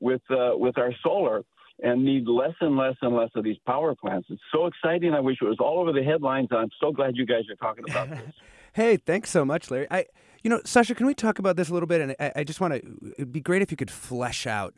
with 0.00 0.22
uh, 0.30 0.50
with 0.54 0.78
our 0.78 0.92
solar, 1.02 1.42
and 1.82 2.04
need 2.04 2.26
less 2.26 2.54
and 2.60 2.76
less 2.76 2.96
and 3.02 3.14
less 3.14 3.30
of 3.34 3.44
these 3.44 3.56
power 3.66 3.94
plants. 3.94 4.28
It's 4.30 4.42
so 4.52 4.66
exciting. 4.66 5.14
I 5.14 5.20
wish 5.20 5.38
it 5.40 5.44
was 5.44 5.58
all 5.60 5.78
over 5.78 5.92
the 5.92 6.02
headlines. 6.02 6.48
I'm 6.50 6.70
so 6.80 6.92
glad 6.92 7.16
you 7.16 7.26
guys 7.26 7.44
are 7.50 7.56
talking 7.56 7.84
about 7.88 8.10
this. 8.10 8.34
Hey, 8.72 8.96
thanks 8.96 9.30
so 9.30 9.44
much, 9.44 9.70
Larry. 9.70 9.86
I, 9.90 10.06
you 10.42 10.50
know, 10.50 10.60
Sasha, 10.64 10.94
can 10.94 11.06
we 11.06 11.14
talk 11.14 11.38
about 11.38 11.56
this 11.56 11.68
a 11.68 11.72
little 11.72 11.86
bit? 11.86 12.00
And 12.00 12.16
I, 12.18 12.32
I 12.36 12.44
just 12.44 12.60
want 12.60 12.74
to. 12.74 13.12
It'd 13.18 13.32
be 13.32 13.40
great 13.40 13.62
if 13.62 13.70
you 13.70 13.76
could 13.76 13.90
flesh 13.90 14.46
out 14.46 14.74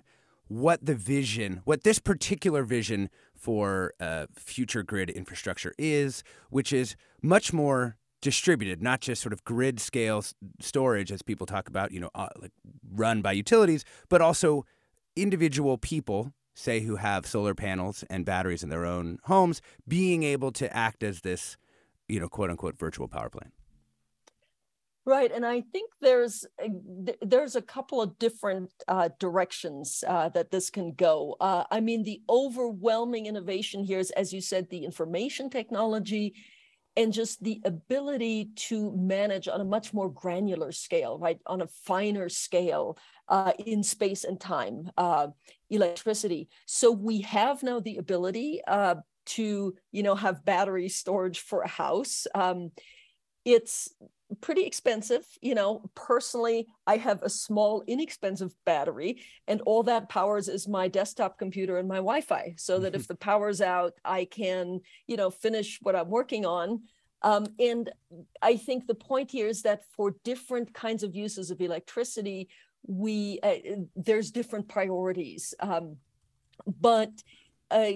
what 0.48 0.84
the 0.84 0.94
vision, 0.94 1.62
what 1.64 1.84
this 1.84 1.98
particular 1.98 2.64
vision 2.64 3.08
for 3.34 3.94
uh, 4.00 4.26
future 4.34 4.82
grid 4.82 5.10
infrastructure 5.10 5.72
is, 5.78 6.22
which 6.50 6.72
is 6.72 6.96
much 7.22 7.52
more 7.52 7.96
distributed, 8.20 8.82
not 8.82 9.00
just 9.00 9.22
sort 9.22 9.32
of 9.32 9.44
grid 9.44 9.80
scale 9.80 10.24
storage 10.60 11.12
as 11.12 11.22
people 11.22 11.46
talk 11.46 11.68
about, 11.68 11.92
you 11.92 12.00
know, 12.00 12.10
uh, 12.14 12.28
like 12.40 12.52
run 12.90 13.22
by 13.22 13.32
utilities, 13.32 13.84
but 14.08 14.20
also 14.20 14.64
individual 15.16 15.76
people, 15.78 16.32
say 16.54 16.80
who 16.80 16.96
have 16.96 17.26
solar 17.26 17.54
panels 17.54 18.04
and 18.08 18.24
batteries 18.24 18.62
in 18.62 18.68
their 18.68 18.84
own 18.84 19.18
homes, 19.24 19.60
being 19.86 20.22
able 20.22 20.52
to 20.52 20.74
act 20.74 21.02
as 21.02 21.20
this, 21.20 21.56
you 22.08 22.20
know, 22.20 22.28
quote 22.28 22.50
unquote 22.50 22.78
virtual 22.78 23.08
power 23.08 23.28
plant. 23.28 23.52
Right, 25.06 25.30
and 25.30 25.44
I 25.44 25.60
think 25.60 25.90
there's 26.00 26.46
there's 27.20 27.56
a 27.56 27.60
couple 27.62 28.00
of 28.00 28.18
different 28.18 28.70
uh, 28.88 29.10
directions 29.20 30.02
uh, 30.08 30.30
that 30.30 30.50
this 30.50 30.70
can 30.70 30.92
go. 30.94 31.36
Uh, 31.40 31.64
I 31.70 31.80
mean, 31.80 32.04
the 32.04 32.22
overwhelming 32.30 33.26
innovation 33.26 33.84
here 33.84 33.98
is, 33.98 34.10
as 34.12 34.32
you 34.32 34.40
said, 34.40 34.70
the 34.70 34.82
information 34.82 35.50
technology, 35.50 36.32
and 36.96 37.12
just 37.12 37.42
the 37.44 37.60
ability 37.66 38.48
to 38.56 38.96
manage 38.96 39.46
on 39.46 39.60
a 39.60 39.64
much 39.64 39.92
more 39.92 40.08
granular 40.08 40.72
scale, 40.72 41.18
right, 41.18 41.38
on 41.44 41.60
a 41.60 41.66
finer 41.66 42.30
scale 42.30 42.96
uh, 43.28 43.52
in 43.58 43.82
space 43.82 44.24
and 44.24 44.40
time, 44.40 44.90
uh, 44.96 45.26
electricity. 45.68 46.48
So 46.64 46.90
we 46.90 47.20
have 47.22 47.62
now 47.62 47.78
the 47.78 47.98
ability 47.98 48.62
uh, 48.66 48.94
to, 49.26 49.74
you 49.92 50.02
know, 50.02 50.14
have 50.14 50.46
battery 50.46 50.88
storage 50.88 51.40
for 51.40 51.60
a 51.60 51.68
house. 51.68 52.26
Um, 52.34 52.70
it's 53.44 53.92
pretty 54.40 54.64
expensive. 54.64 55.26
You 55.40 55.54
know, 55.54 55.90
personally, 55.94 56.66
I 56.86 56.96
have 56.96 57.22
a 57.22 57.28
small, 57.28 57.82
inexpensive 57.86 58.54
battery, 58.64 59.18
and 59.46 59.60
all 59.62 59.82
that 59.84 60.08
powers 60.08 60.48
is 60.48 60.68
my 60.68 60.88
desktop 60.88 61.38
computer 61.38 61.78
and 61.78 61.88
my 61.88 61.96
Wi 61.96 62.20
Fi. 62.20 62.54
So 62.56 62.78
that 62.80 62.94
if 62.94 63.08
the 63.08 63.14
power's 63.14 63.60
out, 63.60 63.94
I 64.04 64.24
can, 64.24 64.80
you 65.06 65.16
know, 65.16 65.30
finish 65.30 65.78
what 65.82 65.96
I'm 65.96 66.10
working 66.10 66.46
on. 66.46 66.82
Um, 67.22 67.46
and 67.58 67.90
I 68.42 68.56
think 68.56 68.86
the 68.86 68.94
point 68.94 69.30
here 69.30 69.48
is 69.48 69.62
that 69.62 69.84
for 69.96 70.16
different 70.24 70.74
kinds 70.74 71.02
of 71.02 71.14
uses 71.14 71.50
of 71.50 71.60
electricity, 71.60 72.48
we 72.86 73.40
uh, 73.42 73.76
there's 73.96 74.30
different 74.30 74.68
priorities. 74.68 75.54
Um, 75.58 75.96
but 76.66 77.10
uh, 77.70 77.92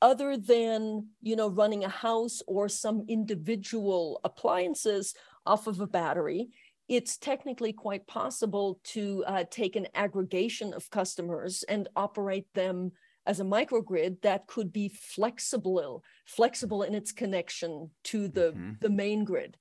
other 0.00 0.36
than 0.36 1.08
you 1.20 1.36
know 1.36 1.48
running 1.48 1.84
a 1.84 1.88
house 1.88 2.42
or 2.46 2.68
some 2.68 3.04
individual 3.08 4.20
appliances 4.24 5.14
off 5.48 5.66
of 5.66 5.80
a 5.80 5.86
battery 5.86 6.50
it's 6.88 7.18
technically 7.18 7.72
quite 7.72 8.06
possible 8.06 8.80
to 8.82 9.22
uh, 9.26 9.44
take 9.50 9.76
an 9.76 9.86
aggregation 9.94 10.72
of 10.72 10.90
customers 10.90 11.62
and 11.68 11.86
operate 11.96 12.46
them 12.54 12.92
as 13.26 13.40
a 13.40 13.44
microgrid 13.44 14.20
that 14.22 14.46
could 14.46 14.72
be 14.72 14.88
flexible 14.88 16.02
flexible 16.26 16.82
in 16.82 16.94
its 16.94 17.12
connection 17.12 17.90
to 18.04 18.28
the 18.28 18.52
mm-hmm. 18.52 18.72
the 18.80 18.90
main 18.90 19.24
grid 19.24 19.56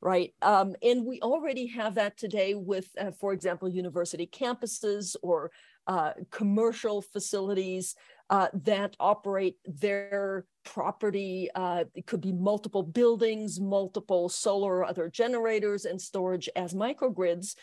right 0.00 0.34
um, 0.42 0.74
and 0.82 1.04
we 1.04 1.20
already 1.20 1.66
have 1.66 1.94
that 1.94 2.16
today 2.16 2.54
with 2.54 2.88
uh, 2.98 3.10
for 3.10 3.32
example 3.32 3.68
university 3.68 4.26
campuses 4.26 5.14
or 5.22 5.50
uh, 5.86 6.12
commercial 6.30 7.02
facilities 7.02 7.94
uh, 8.32 8.48
that 8.54 8.96
operate 8.98 9.56
their 9.66 10.46
property. 10.64 11.50
Uh, 11.54 11.84
it 11.94 12.06
could 12.06 12.22
be 12.22 12.32
multiple 12.32 12.82
buildings, 12.82 13.60
multiple 13.60 14.30
solar 14.30 14.78
or 14.78 14.84
other 14.86 15.10
generators, 15.10 15.84
and 15.84 16.00
storage 16.00 16.48
as 16.56 16.72
microgrids. 16.72 17.56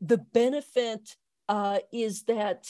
The 0.00 0.18
benefit 0.18 1.14
uh, 1.48 1.78
is 1.92 2.24
that 2.24 2.66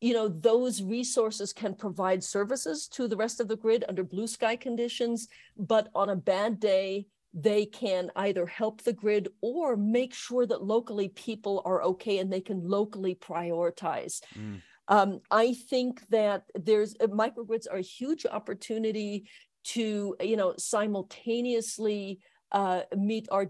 you 0.00 0.14
know 0.14 0.26
those 0.26 0.82
resources 0.82 1.52
can 1.52 1.76
provide 1.76 2.24
services 2.24 2.88
to 2.88 3.06
the 3.06 3.16
rest 3.16 3.38
of 3.38 3.46
the 3.46 3.56
grid 3.56 3.84
under 3.88 4.02
blue 4.02 4.26
sky 4.26 4.56
conditions, 4.56 5.28
but 5.56 5.90
on 5.94 6.10
a 6.10 6.16
bad 6.16 6.58
day, 6.58 7.06
they 7.32 7.66
can 7.66 8.10
either 8.16 8.46
help 8.46 8.82
the 8.82 8.92
grid 8.92 9.28
or 9.42 9.76
make 9.76 10.12
sure 10.12 10.44
that 10.44 10.64
locally 10.64 11.10
people 11.10 11.62
are 11.64 11.84
okay 11.84 12.18
and 12.18 12.32
they 12.32 12.40
can 12.40 12.68
locally 12.68 13.14
prioritize. 13.14 14.20
Mm. 14.36 14.60
Um, 14.90 15.20
I 15.30 15.54
think 15.54 16.02
that 16.10 16.42
there's 16.54 16.94
uh, 17.00 17.06
microgrids 17.06 17.66
are 17.70 17.78
a 17.78 17.82
huge 17.82 18.26
opportunity 18.26 19.28
to 19.62 20.16
you 20.20 20.36
know 20.36 20.54
simultaneously 20.58 22.18
uh, 22.52 22.82
meet 22.96 23.28
our 23.30 23.46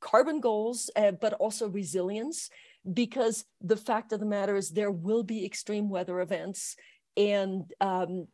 carbon 0.00 0.40
goals, 0.40 0.90
uh, 0.96 1.12
but 1.12 1.32
also 1.34 1.68
resilience. 1.68 2.50
Because 2.92 3.44
the 3.60 3.76
fact 3.76 4.12
of 4.12 4.20
the 4.20 4.26
matter 4.26 4.56
is, 4.56 4.70
there 4.70 4.90
will 4.90 5.22
be 5.22 5.44
extreme 5.44 5.90
weather 5.90 6.20
events, 6.20 6.76
and 7.16 7.70
um, 7.80 8.26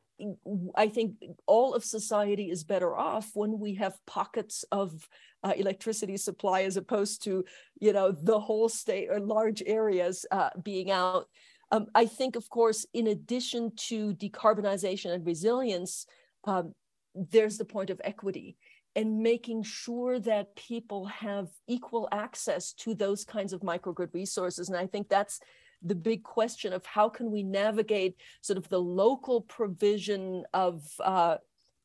I 0.75 0.89
think 0.89 1.17
all 1.47 1.75
of 1.75 1.85
society 1.85 2.51
is 2.51 2.65
better 2.65 2.97
off 2.97 3.31
when 3.35 3.59
we 3.59 3.75
have 3.75 3.99
pockets 4.07 4.65
of 4.73 5.09
uh, 5.43 5.53
electricity 5.57 6.17
supply 6.17 6.63
as 6.63 6.77
opposed 6.77 7.25
to, 7.25 7.45
you 7.81 7.93
know, 7.93 8.13
the 8.13 8.41
whole 8.41 8.69
state 8.69 9.09
or 9.11 9.21
large 9.21 9.63
areas 9.67 10.25
uh, 10.31 10.51
being 10.63 10.91
out. 10.91 11.27
Um, 11.73 11.87
I 11.95 12.07
think, 12.07 12.37
of 12.37 12.49
course, 12.49 12.87
in 12.95 13.09
addition 13.09 13.73
to 13.89 14.15
decarbonization 14.15 15.13
and 15.13 15.27
resilience, 15.27 16.07
um, 16.45 16.75
there's 17.15 17.59
the 17.59 17.65
point 17.65 17.91
of 17.91 18.01
equity 18.05 18.57
and 18.95 19.19
making 19.19 19.63
sure 19.63 20.19
that 20.21 20.57
people 20.57 21.07
have 21.07 21.49
equal 21.67 22.09
access 22.13 22.73
to 22.73 22.95
those 22.95 23.25
kinds 23.25 23.53
of 23.53 23.61
microgrid 23.61 24.15
resources. 24.15 24.69
And 24.69 24.79
I 24.79 24.87
think 24.87 25.09
that's 25.09 25.41
the 25.83 25.95
big 25.95 26.23
question 26.23 26.73
of 26.73 26.87
how 26.87 27.09
can 27.09 27.31
we 27.31 27.43
navigate 27.43 28.17
sort 28.41 28.57
of 28.57 28.69
the 28.69 28.81
local 28.81 29.43
provision 29.43 30.45
of 30.55 30.83
uh, 31.05 31.37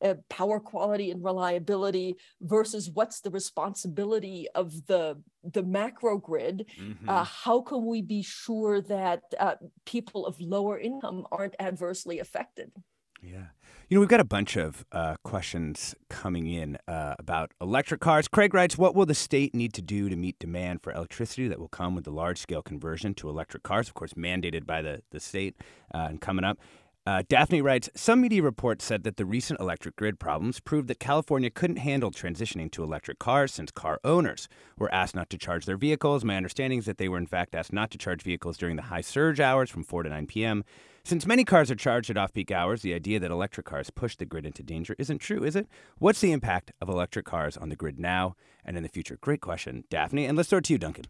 uh, 0.02 0.14
power 0.28 0.60
quality 0.60 1.10
and 1.10 1.22
reliability 1.24 2.16
versus 2.40 2.90
what's 2.92 3.20
the 3.20 3.30
responsibility 3.30 4.46
of 4.54 4.86
the 4.86 5.20
the 5.42 5.62
macro 5.62 6.18
grid 6.18 6.66
mm-hmm. 6.78 7.08
uh, 7.08 7.24
how 7.24 7.60
can 7.60 7.84
we 7.86 8.00
be 8.00 8.22
sure 8.22 8.80
that 8.80 9.22
uh, 9.38 9.54
people 9.84 10.26
of 10.26 10.40
lower 10.40 10.78
income 10.78 11.26
aren't 11.32 11.54
adversely 11.58 12.18
affected? 12.18 12.72
Yeah. 13.20 13.46
You 13.88 13.96
know 13.96 14.00
we've 14.00 14.08
got 14.08 14.20
a 14.20 14.24
bunch 14.24 14.56
of 14.56 14.86
uh, 14.90 15.16
questions 15.22 15.94
coming 16.08 16.46
in 16.46 16.78
uh, 16.88 17.14
about 17.18 17.52
electric 17.60 18.00
cars. 18.00 18.26
Craig 18.26 18.54
writes 18.54 18.78
what 18.78 18.94
will 18.94 19.04
the 19.04 19.14
state 19.14 19.54
need 19.54 19.74
to 19.74 19.82
do 19.82 20.08
to 20.08 20.16
meet 20.16 20.38
demand 20.38 20.82
for 20.82 20.92
electricity 20.92 21.46
that 21.48 21.58
will 21.60 21.68
come 21.68 21.94
with 21.94 22.04
the 22.04 22.10
large 22.10 22.38
scale 22.38 22.62
conversion 22.62 23.12
to 23.14 23.28
electric 23.28 23.62
cars? 23.62 23.88
Of 23.88 23.94
course 23.94 24.14
mandated 24.14 24.66
by 24.66 24.80
the, 24.80 25.02
the 25.10 25.20
state 25.20 25.56
uh, 25.94 26.06
and 26.08 26.20
coming 26.20 26.44
up 26.44 26.58
uh, 27.04 27.22
Daphne 27.28 27.60
writes 27.60 27.90
Some 27.96 28.20
media 28.20 28.42
reports 28.42 28.84
said 28.84 29.02
that 29.02 29.16
the 29.16 29.24
recent 29.24 29.58
electric 29.58 29.96
grid 29.96 30.20
problems 30.20 30.60
proved 30.60 30.88
that 30.88 31.00
California 31.00 31.50
couldn't 31.50 31.76
handle 31.76 32.10
transitioning 32.10 32.70
to 32.72 32.84
electric 32.84 33.18
cars 33.18 33.52
since 33.52 33.72
car 33.72 33.98
owners 34.04 34.48
were 34.78 34.92
asked 34.94 35.16
not 35.16 35.28
to 35.30 35.38
charge 35.38 35.66
their 35.66 35.76
vehicles. 35.76 36.24
My 36.24 36.36
understanding 36.36 36.78
is 36.78 36.84
that 36.84 36.98
they 36.98 37.08
were, 37.08 37.18
in 37.18 37.26
fact, 37.26 37.54
asked 37.54 37.72
not 37.72 37.90
to 37.90 37.98
charge 37.98 38.22
vehicles 38.22 38.56
during 38.56 38.76
the 38.76 38.82
high 38.82 39.00
surge 39.00 39.40
hours 39.40 39.68
from 39.68 39.82
4 39.82 40.04
to 40.04 40.10
9 40.10 40.26
p.m. 40.28 40.64
Since 41.04 41.26
many 41.26 41.44
cars 41.44 41.68
are 41.72 41.74
charged 41.74 42.10
at 42.10 42.16
off 42.16 42.32
peak 42.32 42.52
hours, 42.52 42.82
the 42.82 42.94
idea 42.94 43.18
that 43.18 43.32
electric 43.32 43.66
cars 43.66 43.90
push 43.90 44.14
the 44.14 44.24
grid 44.24 44.46
into 44.46 44.62
danger 44.62 44.94
isn't 44.98 45.18
true, 45.18 45.42
is 45.42 45.56
it? 45.56 45.66
What's 45.98 46.20
the 46.20 46.30
impact 46.30 46.70
of 46.80 46.88
electric 46.88 47.26
cars 47.26 47.56
on 47.56 47.68
the 47.68 47.76
grid 47.76 47.98
now 47.98 48.36
and 48.64 48.76
in 48.76 48.84
the 48.84 48.88
future? 48.88 49.18
Great 49.20 49.40
question, 49.40 49.82
Daphne. 49.90 50.26
And 50.26 50.36
let's 50.36 50.48
throw 50.48 50.58
it 50.58 50.64
to 50.66 50.72
you, 50.72 50.78
Duncan. 50.78 51.06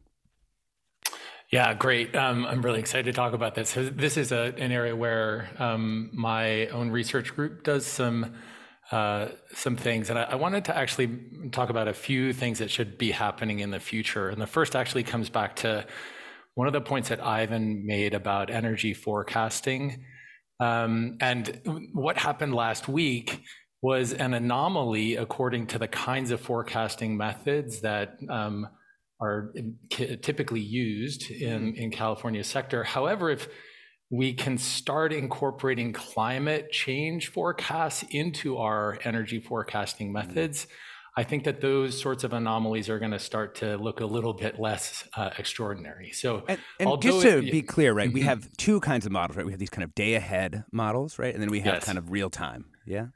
Yeah, 1.53 1.75
great. 1.75 2.17
Um, 2.17 2.47
I'm 2.47 2.62
really 2.62 2.81
excited 2.81 3.05
to 3.05 3.12
talk 3.12 3.35
about 3.35 3.55
this. 3.55 3.75
This 3.77 4.17
is 4.17 4.33
a, 4.33 4.55
an 4.57 4.73
area 4.73 4.97
where 4.97 5.51
um, 5.59 6.09
my 6.15 6.69
own 6.69 6.91
research 6.91 7.37
group 7.37 7.62
does 7.62 7.85
some 7.85 8.33
uh, 8.91 9.29
some 9.55 9.77
things, 9.77 10.09
and 10.09 10.19
I, 10.19 10.23
I, 10.23 10.35
wanted 10.35 10.67
to 10.67 10.77
actually 10.77 11.19
talk 11.51 11.71
about 11.71 11.88
a 11.88 11.95
few 11.95 12.35
things 12.35 12.59
that 12.59 12.71
should 12.71 12.99
be 12.99 13.11
happening 13.11 13.61
in 13.61 13.71
the 13.71 13.81
future. 13.81 14.29
And 14.29 14.41
the 14.41 14.47
first 14.47 14.77
actually 14.77 15.03
comes 15.03 15.31
back 15.31 15.57
to 15.57 15.87
one 16.55 16.67
of 16.67 16.75
the 16.75 16.81
points 16.81 17.09
that 17.09 17.25
Ivan 17.25 17.87
made 17.87 18.12
about 18.12 18.51
energy 18.51 18.93
forecasting. 18.93 20.05
Um, 20.61 21.17
and 21.21 21.88
what 21.95 22.19
happened 22.19 22.55
last 22.55 22.87
week 22.87 23.43
was 23.81 24.12
an 24.12 24.35
anomaly 24.35 25.17
according 25.17 25.69
to 25.69 25.79
the 25.79 25.88
kinds 25.88 26.31
of 26.31 26.41
forecasting 26.41 27.17
methods 27.17 27.81
that 27.81 28.19
um, 28.29 28.69
are 29.22 29.54
typically 29.90 30.61
used 30.61 31.30
in, 31.30 31.72
mm-hmm. 31.72 31.82
in 31.82 31.90
California 31.90 32.42
sector. 32.42 32.82
However, 32.82 33.30
if 33.30 33.48
we 34.11 34.35
can 34.35 34.58
start 34.58 35.12
incorporating 35.12 35.92
climate 35.92 36.70
change 36.70 37.28
forecasts 37.28 38.04
into 38.11 38.58
our 38.58 38.98
energy 39.04 39.40
forecasting 39.40 40.08
mm-hmm. 40.08 40.28
methods, 40.28 40.66
I 41.16 41.24
think 41.24 41.44
that 41.44 41.61
those 41.61 42.00
sorts 42.00 42.24
of 42.24 42.32
anomalies 42.32 42.88
are 42.88 42.98
going 42.98 43.11
to 43.12 43.18
start 43.18 43.56
to 43.56 43.76
look 43.76 44.00
a 44.00 44.06
little 44.06 44.32
bit 44.32 44.58
less 44.58 45.06
uh, 45.14 45.30
extraordinary. 45.38 46.11
So, 46.12 46.42
and, 46.48 46.58
and 46.80 47.02
just 47.02 47.22
to 47.22 47.38
it, 47.38 47.52
be 47.52 47.62
clear, 47.62 47.92
right, 47.92 48.08
mm-hmm. 48.08 48.14
we 48.14 48.22
have 48.22 48.50
two 48.56 48.80
kinds 48.80 49.04
of 49.06 49.12
models, 49.12 49.37
right? 49.37 49.46
We 49.46 49.52
have 49.52 49.61
these 49.61 49.70
kind 49.70 49.85
of 49.85 49.94
day 49.94 50.14
ahead 50.14 50.64
models, 50.72 51.18
right, 51.18 51.32
and 51.32 51.42
then 51.42 51.50
we 51.50 51.61
have 51.61 51.74
yes. 51.74 51.85
kind 51.85 51.98
of 51.98 52.11
real 52.11 52.30
time. 52.30 52.64
Yeah. 52.87 53.06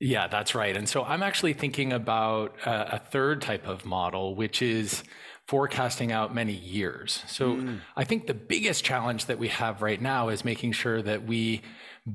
Yeah, 0.00 0.26
that's 0.26 0.54
right. 0.54 0.76
And 0.76 0.88
so 0.88 1.04
I'm 1.04 1.22
actually 1.22 1.54
thinking 1.54 1.92
about 1.92 2.56
uh, 2.66 2.86
a 2.92 2.98
third 2.98 3.40
type 3.40 3.66
of 3.66 3.86
model, 3.86 4.34
which 4.34 4.60
is 4.60 5.04
forecasting 5.46 6.10
out 6.10 6.34
many 6.34 6.54
years. 6.54 7.22
So 7.26 7.56
mm. 7.56 7.80
I 7.96 8.04
think 8.04 8.26
the 8.26 8.34
biggest 8.34 8.82
challenge 8.84 9.26
that 9.26 9.38
we 9.38 9.48
have 9.48 9.82
right 9.82 10.00
now 10.00 10.30
is 10.30 10.44
making 10.44 10.72
sure 10.72 11.02
that 11.02 11.26
we 11.26 11.60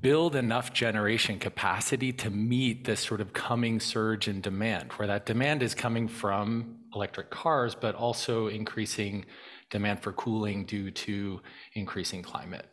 build 0.01 0.35
enough 0.35 0.73
generation 0.73 1.39
capacity 1.39 2.11
to 2.13 2.29
meet 2.29 2.85
this 2.85 2.99
sort 2.99 3.21
of 3.21 3.33
coming 3.33 3.79
surge 3.79 4.27
in 4.27 4.41
demand, 4.41 4.93
where 4.93 5.07
that 5.07 5.25
demand 5.25 5.61
is 5.61 5.75
coming 5.75 6.07
from 6.07 6.77
electric 6.93 7.29
cars, 7.29 7.75
but 7.75 7.93
also 7.95 8.47
increasing 8.47 9.25
demand 9.69 10.01
for 10.01 10.11
cooling 10.13 10.65
due 10.65 10.89
to 10.89 11.39
increasing 11.73 12.23
climate 12.23 12.65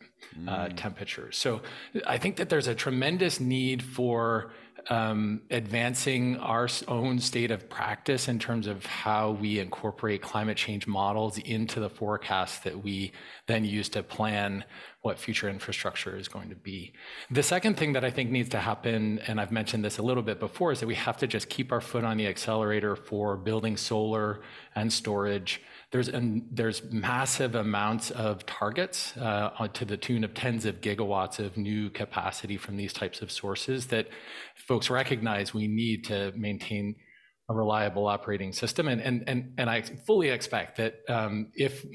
uh, 0.47 0.65
mm. 0.65 0.75
temperatures. 0.75 1.37
So 1.37 1.61
I 2.05 2.17
think 2.17 2.37
that 2.37 2.49
there's 2.49 2.67
a 2.67 2.75
tremendous 2.75 3.39
need 3.39 3.83
for 3.83 4.51
um, 4.89 5.41
advancing 5.51 6.37
our 6.37 6.67
own 6.87 7.19
state 7.19 7.51
of 7.51 7.69
practice 7.69 8.27
in 8.27 8.39
terms 8.39 8.67
of 8.67 8.85
how 8.85 9.31
we 9.31 9.59
incorporate 9.59 10.21
climate 10.21 10.57
change 10.57 10.87
models 10.87 11.37
into 11.39 11.79
the 11.79 11.89
forecasts 11.89 12.59
that 12.59 12.83
we 12.83 13.11
then 13.47 13.65
use 13.65 13.89
to 13.89 14.03
plan 14.03 14.63
what 15.01 15.19
future 15.19 15.49
infrastructure 15.49 16.17
is 16.17 16.27
going 16.27 16.49
to 16.49 16.55
be. 16.55 16.93
The 17.31 17.43
second 17.43 17.77
thing 17.77 17.93
that 17.93 18.03
I 18.03 18.11
think 18.11 18.29
needs 18.29 18.49
to 18.49 18.59
happen, 18.59 19.19
and 19.27 19.39
I've 19.39 19.51
mentioned 19.51 19.83
this 19.83 19.97
a 19.97 20.01
little 20.01 20.23
bit 20.23 20.39
before, 20.39 20.71
is 20.71 20.79
that 20.79 20.87
we 20.87 20.95
have 20.95 21.17
to 21.17 21.27
just 21.27 21.49
keep 21.49 21.71
our 21.71 21.81
foot 21.81 22.03
on 22.03 22.17
the 22.17 22.27
accelerator 22.27 22.95
for 22.95 23.37
building 23.37 23.77
solar 23.77 24.41
and 24.75 24.91
storage 24.91 25.61
there's 25.91 26.09
there's 26.51 26.83
massive 26.91 27.55
amounts 27.55 28.11
of 28.11 28.45
targets 28.45 29.15
uh, 29.17 29.67
to 29.73 29.85
the 29.85 29.95
tune 29.95 30.23
of 30.23 30.33
tens 30.33 30.65
of 30.65 30.81
gigawatts 30.81 31.39
of 31.39 31.55
new 31.55 31.89
capacity 31.89 32.57
from 32.57 32.75
these 32.75 32.91
types 32.91 33.21
of 33.21 33.31
sources 33.31 33.87
that 33.87 34.07
folks 34.55 34.89
recognize 34.89 35.53
we 35.53 35.67
need 35.67 36.03
to 36.03 36.33
maintain 36.35 36.95
a 37.49 37.53
reliable 37.53 38.07
operating 38.07 38.51
system. 38.51 38.89
And, 38.89 38.99
and, 39.01 39.23
and, 39.25 39.53
and 39.57 39.69
I 39.69 39.81
fully 39.81 40.29
expect 40.29 40.77
that 40.77 40.95
um, 41.07 41.51
if, 41.55 41.85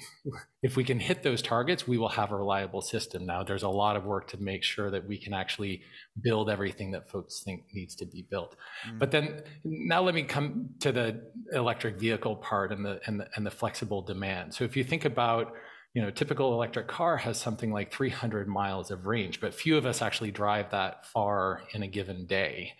if 0.63 0.77
we 0.77 0.85
can 0.85 0.99
hit 0.99 1.23
those 1.23 1.43
targets, 1.43 1.87
we 1.87 1.99
will 1.99 2.09
have 2.09 2.33
a 2.33 2.37
reliable 2.37 2.81
system. 2.81 3.27
Now, 3.27 3.43
there's 3.43 3.63
a 3.63 3.69
lot 3.69 3.97
of 3.97 4.05
work 4.05 4.29
to 4.29 4.39
make 4.39 4.63
sure 4.63 4.91
that 4.91 5.07
we 5.07 5.19
can 5.19 5.35
actually 5.35 5.83
build 6.23 6.49
everything 6.49 6.93
that 6.93 7.11
folks 7.11 7.43
think 7.43 7.65
needs 7.75 7.95
to 7.97 8.07
be 8.07 8.27
built. 8.31 8.57
Mm. 8.89 8.99
But 8.99 9.11
then 9.11 9.43
now 9.63 10.01
let 10.01 10.15
me 10.15 10.23
come 10.23 10.71
to 10.81 10.91
the 10.91 11.21
electric 11.53 11.99
vehicle 11.99 12.37
part 12.37 12.73
and 12.73 12.83
the, 12.83 13.01
and 13.07 13.21
the, 13.21 13.29
and 13.37 13.45
the 13.45 13.51
flexible 13.51 14.01
demand. 14.01 14.55
So 14.55 14.65
if 14.65 14.75
you 14.75 14.85
think 14.85 15.05
about 15.05 15.53
you 15.95 16.01
know, 16.01 16.09
a 16.09 16.13
typical 16.13 16.55
electric 16.55 16.89
car 16.89 17.19
has 17.19 17.39
something 17.39 17.71
like 17.71 17.93
300 17.93 18.49
miles 18.49 18.91
of 18.91 19.05
range, 19.05 19.41
but 19.41 19.53
few 19.53 19.77
of 19.77 19.85
us 19.85 20.01
actually 20.01 20.31
drive 20.31 20.71
that 20.71 21.05
far 21.05 21.65
in 21.75 21.83
a 21.83 21.87
given 21.87 22.25
day. 22.25 22.73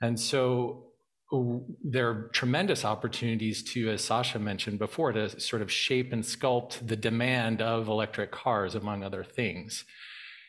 And 0.00 0.20
so 0.20 0.84
there 1.82 2.08
are 2.08 2.30
tremendous 2.32 2.84
opportunities 2.84 3.62
to, 3.72 3.90
as 3.90 4.04
Sasha 4.04 4.38
mentioned 4.38 4.78
before, 4.78 5.12
to 5.12 5.40
sort 5.40 5.60
of 5.60 5.72
shape 5.72 6.12
and 6.12 6.22
sculpt 6.22 6.86
the 6.86 6.96
demand 6.96 7.60
of 7.60 7.88
electric 7.88 8.30
cars, 8.30 8.74
among 8.74 9.02
other 9.02 9.24
things. 9.24 9.84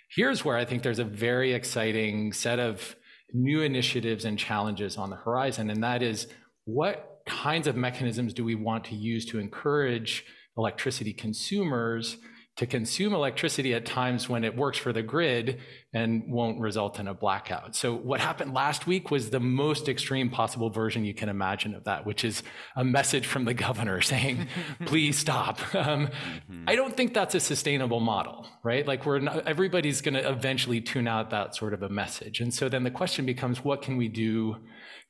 Here's 0.10 0.46
where 0.46 0.56
I 0.56 0.66
think 0.66 0.84
there's 0.84 1.00
a 1.00 1.04
very 1.04 1.54
exciting 1.54 2.32
set 2.32 2.60
of 2.60 2.96
new 3.34 3.62
initiatives 3.62 4.24
and 4.24 4.38
challenges 4.38 4.98
on 4.98 5.10
the 5.10 5.16
horizon, 5.16 5.70
and 5.70 5.84
that 5.84 6.04
is 6.04 6.28
what 6.66 7.22
kinds 7.26 7.68
of 7.68 7.76
mechanisms 7.76 8.34
do 8.34 8.46
we 8.46 8.56
want 8.56 8.86
to 8.86 8.96
use 8.96 9.26
to 9.26 9.40
encourage 9.40 10.26
electricity 10.58 11.13
consumers 11.13 12.18
to 12.58 12.66
consume 12.66 13.13
electricity 13.13 13.74
at 13.74 13.86
times 13.86 14.28
when 14.28 14.44
it 14.44 14.56
works 14.56 14.78
for 14.78 14.92
the 14.92 15.04
grid 15.04 15.60
and 15.98 16.24
won't 16.28 16.60
result 16.60 17.00
in 17.00 17.08
a 17.08 17.14
blackout. 17.14 17.76
So, 17.76 17.96
what 17.96 18.20
happened 18.20 18.54
last 18.54 18.86
week 18.86 19.10
was 19.10 19.32
the 19.32 19.40
most 19.40 19.90
extreme 19.90 20.30
possible 20.30 20.70
version 20.70 21.04
you 21.04 21.14
can 21.14 21.28
imagine 21.28 21.74
of 21.74 21.86
that, 21.86 22.06
which 22.06 22.24
is 22.24 22.44
a 22.76 22.84
message 22.84 23.26
from 23.26 23.46
the 23.46 23.54
governor 23.54 24.02
saying, 24.14 24.48
please 24.86 25.18
stop. 25.18 25.60
Um, 25.88 26.08
mm-hmm. 26.08 26.66
I 26.68 26.76
don't 26.76 26.98
think 26.98 27.14
that's 27.14 27.36
a 27.36 27.40
sustainable 27.40 28.00
model, 28.00 28.48
right? 28.64 28.86
Like, 28.86 29.06
we're 29.06 29.20
not, 29.20 29.48
everybody's 29.48 30.02
going 30.02 30.16
to 30.16 30.28
eventually 30.28 30.82
tune 30.82 31.08
out 31.08 31.30
that 31.30 31.56
sort 31.56 31.74
of 31.74 31.84
a 31.84 31.90
message. 31.90 32.42
And 32.42 32.54
so 32.54 32.68
then 32.68 32.84
the 32.84 32.92
question 32.92 33.26
becomes, 33.26 33.64
what 33.64 33.82
can 33.84 33.96
we 33.96 34.08
do 34.08 34.58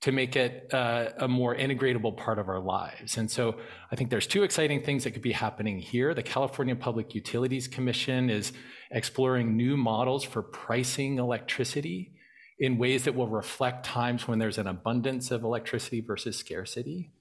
to 0.01 0.11
make 0.11 0.35
it 0.35 0.71
uh, 0.73 1.09
a 1.17 1.27
more 1.27 1.55
integratable 1.55 2.15
part 2.15 2.37
of 2.37 2.49
our 2.49 2.59
lives. 2.59 3.17
And 3.17 3.29
so 3.29 3.55
I 3.91 3.95
think 3.95 4.11
there's 4.11 4.27
two 4.27 4.43
exciting 4.43 4.83
things 4.83 5.03
that 5.03 5.11
could 5.11 5.23
be 5.23 5.31
happening 5.31 5.79
here. 5.79 6.13
The 6.13 6.23
California 6.23 6.75
Public 6.75 7.15
Utilities 7.15 7.67
Commission 7.67 8.29
is 8.29 8.53
exploring 8.91 9.57
new 9.57 9.77
models 9.77 10.23
for 10.23 10.41
pricing 10.41 11.17
electricity 11.17 12.13
in 12.59 12.77
ways 12.77 13.03
that 13.03 13.15
will 13.15 13.27
reflect 13.27 13.85
times 13.85 14.27
when 14.27 14.39
there's 14.39 14.57
an 14.57 14.67
abundance 14.67 15.31
of 15.31 15.43
electricity 15.43 16.01
versus 16.01 16.37
scarcity. 16.37 17.11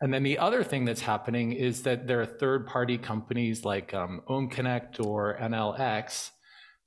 And 0.00 0.12
then 0.12 0.22
the 0.22 0.38
other 0.38 0.62
thing 0.62 0.84
that's 0.84 1.00
happening 1.00 1.52
is 1.52 1.82
that 1.84 2.06
there 2.06 2.20
are 2.20 2.26
third 2.26 2.66
party 2.66 2.98
companies 2.98 3.64
like 3.64 3.94
um, 3.94 4.22
OhmConnect 4.28 5.04
or 5.04 5.38
Enel 5.40 5.78
X 5.78 6.32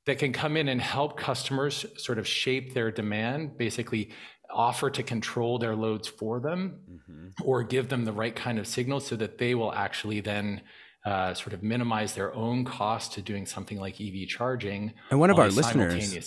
that 0.06 0.20
can 0.20 0.32
come 0.34 0.56
in 0.56 0.68
and 0.68 0.82
help 0.82 1.18
customers 1.18 1.86
sort 1.98 2.20
of 2.20 2.28
shape 2.28 2.74
their 2.74 2.92
demand, 2.92 3.58
basically 3.58 4.12
offer 4.50 4.90
to 4.90 5.04
control 5.04 5.58
their 5.60 5.76
loads 5.76 6.08
for 6.08 6.40
them 6.40 6.80
mm-hmm. 6.90 7.28
or 7.44 7.63
give 7.63 7.90
them 7.90 8.06
the 8.06 8.12
right 8.12 8.36
kind 8.36 8.60
of 8.60 8.68
signal 8.68 9.00
so 9.00 9.16
that 9.16 9.38
they 9.38 9.54
will 9.56 9.74
actually 9.74 10.22
then 10.22 10.62
uh, 11.08 11.34
sort 11.34 11.54
of 11.54 11.63
minimize 11.63 12.15
their 12.15 12.36
own 12.36 12.65
cost 12.65 13.13
to 13.13 13.22
doing 13.22 13.46
something 13.46 13.80
like 13.80 14.02
EV 14.02 14.28
charging. 14.28 14.91
And 15.10 15.22
one 15.22 15.30
of 15.30 15.39
our 15.39 15.48
listeners 15.48 16.17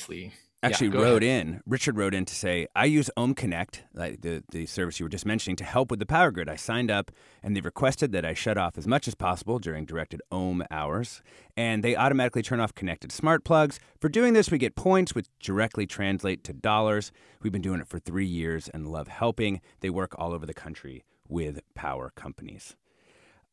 actually 0.62 0.88
yeah, 0.88 0.94
wrote 0.94 1.22
ahead. 1.22 1.46
in. 1.46 1.60
Richard 1.66 1.98
wrote 1.98 2.14
in 2.14 2.24
to 2.24 2.34
say, 2.34 2.66
"I 2.74 2.86
use 2.86 3.10
OhmConnect, 3.14 3.80
like 3.92 4.22
the 4.22 4.42
the 4.50 4.64
service 4.64 4.98
you 4.98 5.04
were 5.04 5.10
just 5.10 5.26
mentioning, 5.26 5.56
to 5.56 5.64
help 5.64 5.90
with 5.90 6.00
the 6.00 6.06
power 6.06 6.30
grid. 6.30 6.48
I 6.48 6.56
signed 6.56 6.90
up, 6.90 7.10
and 7.42 7.54
they 7.54 7.60
requested 7.60 8.12
that 8.12 8.24
I 8.24 8.32
shut 8.32 8.56
off 8.56 8.78
as 8.78 8.86
much 8.86 9.06
as 9.06 9.14
possible 9.14 9.58
during 9.58 9.84
directed 9.84 10.22
ohm 10.32 10.64
hours, 10.70 11.20
and 11.58 11.84
they 11.84 11.94
automatically 11.94 12.40
turn 12.40 12.58
off 12.58 12.74
connected 12.74 13.12
smart 13.12 13.44
plugs. 13.44 13.80
For 14.00 14.08
doing 14.08 14.32
this, 14.32 14.50
we 14.50 14.56
get 14.56 14.76
points, 14.76 15.14
which 15.14 15.26
directly 15.40 15.86
translate 15.86 16.42
to 16.44 16.54
dollars. 16.54 17.12
We've 17.42 17.52
been 17.52 17.60
doing 17.60 17.80
it 17.80 17.86
for 17.86 17.98
three 17.98 18.26
years 18.26 18.70
and 18.70 18.88
love 18.88 19.08
helping. 19.08 19.60
They 19.80 19.90
work 19.90 20.14
all 20.16 20.32
over 20.32 20.46
the 20.46 20.54
country 20.54 21.04
with 21.28 21.60
power 21.74 22.12
companies." 22.16 22.76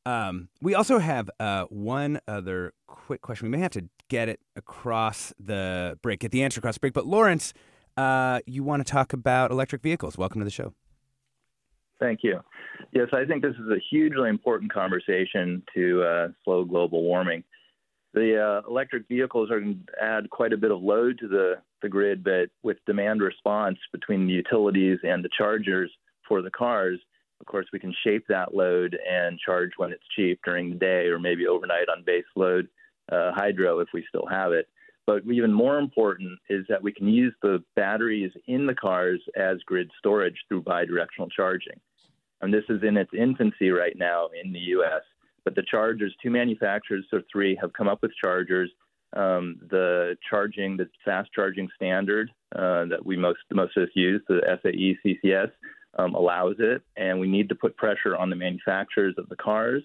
Um, 0.08 0.48
we 0.62 0.74
also 0.74 1.00
have 1.00 1.30
uh, 1.38 1.66
one 1.66 2.22
other 2.30 2.74
quick 2.88 3.22
question. 3.22 3.48
We 3.48 3.58
may 3.58 3.62
have 3.62 3.72
to 3.72 3.90
get 4.08 4.30
it 4.30 4.40
across 4.56 5.34
the 5.38 6.00
break, 6.02 6.22
get 6.22 6.32
the 6.32 6.44
answer 6.44 6.62
across 6.62 6.76
the 6.76 6.80
break. 6.80 6.94
But 6.94 7.06
Lawrence, 7.06 7.54
uh, 7.98 8.40
you 8.46 8.64
want 8.64 8.88
to 8.88 8.90
talk 8.90 9.12
about 9.12 9.52
electric 9.52 9.82
vehicles. 9.82 10.18
Welcome 10.18 10.40
to 10.40 10.46
the 10.46 10.52
show. 10.52 10.74
Thank 12.00 12.22
you. 12.24 12.40
Yes, 12.94 13.10
I 13.12 13.26
think 13.26 13.42
this 13.42 13.56
is 13.56 13.70
a 13.70 13.82
hugely 13.90 14.30
important 14.30 14.72
conversation 14.72 15.62
to 15.76 16.04
uh, 16.04 16.28
slow 16.46 16.64
global 16.64 17.04
warming. 17.04 17.44
The 18.14 18.42
uh, 18.42 18.70
electric 18.70 19.10
vehicles 19.10 19.52
are 19.52 19.60
going 19.60 19.84
to 19.88 20.02
add 20.02 20.30
quite 20.30 20.54
a 20.54 20.58
bit 20.58 20.72
of 20.72 20.82
load 20.82 21.20
to 21.20 21.28
the, 21.28 21.56
the 21.82 21.90
grid, 21.90 22.24
but 22.24 22.50
with 22.64 22.78
demand 22.86 23.22
response 23.22 23.78
between 23.92 24.26
the 24.26 24.34
utilities 24.34 25.00
and 25.04 25.22
the 25.22 25.30
chargers 25.38 25.92
for 26.26 26.42
the 26.42 26.52
cars, 26.52 26.98
of 27.40 27.46
course, 27.46 27.68
we 27.72 27.80
can 27.80 27.94
shape 28.04 28.26
that 28.28 28.56
load 28.56 28.98
and 29.10 29.40
charge 29.40 29.72
when 29.78 29.92
it's 29.92 30.04
cheap 30.16 30.40
during 30.44 30.70
the 30.70 30.76
day 30.76 31.08
or 31.08 31.20
maybe 31.20 31.48
overnight 31.48 31.90
on 31.90 32.04
base 32.04 32.26
load 32.36 32.68
uh, 33.12 33.32
hydro 33.34 33.80
if 33.80 33.88
we 33.94 34.06
still 34.10 34.26
have 34.30 34.52
it. 34.52 34.68
But 35.06 35.24
even 35.32 35.54
more 35.54 35.80
important 35.80 36.38
is 36.50 36.66
that 36.68 36.84
we 36.84 36.92
can 36.92 37.08
use 37.08 37.34
the 37.42 37.64
batteries 37.76 38.32
in 38.48 38.68
the 38.68 38.76
cars 38.76 39.22
as 39.38 39.58
grid 39.66 39.90
storage 39.98 40.36
through 40.48 40.64
bidirectional 40.64 41.32
charging. 41.34 41.80
And 42.42 42.54
this 42.54 42.66
is 42.70 42.84
in 42.84 42.98
its 42.98 43.12
infancy 43.18 43.70
right 43.70 43.98
now 43.98 44.28
in 44.44 44.52
the 44.52 44.60
US. 44.60 45.02
But 45.46 45.56
the 45.56 45.64
chargers, 45.64 46.14
two 46.22 46.30
manufacturers 46.30 47.06
or 47.14 47.22
three, 47.32 47.58
have 47.62 47.72
come 47.72 47.88
up 47.88 48.02
with 48.02 48.12
chargers. 48.22 48.70
Um, 49.16 49.62
the 49.70 50.18
charging, 50.30 50.76
the 50.76 50.90
fast 51.06 51.30
charging 51.34 51.70
standard 51.74 52.30
uh, 52.54 52.86
that 52.86 53.06
we 53.06 53.16
most 53.16 53.40
most 53.54 53.78
of 53.78 53.84
us 53.84 53.90
use, 53.96 54.22
the 54.28 54.42
SAE 54.62 54.98
CCS, 55.06 55.50
um, 55.98 56.16
allows 56.16 56.56
it, 56.60 56.82
and 56.96 57.20
we 57.20 57.28
need 57.28 57.50
to 57.50 57.56
put 57.56 57.78
pressure 57.78 58.16
on 58.16 58.30
the 58.30 58.36
manufacturers 58.36 59.16
of 59.18 59.30
the 59.30 59.36
cars 59.36 59.84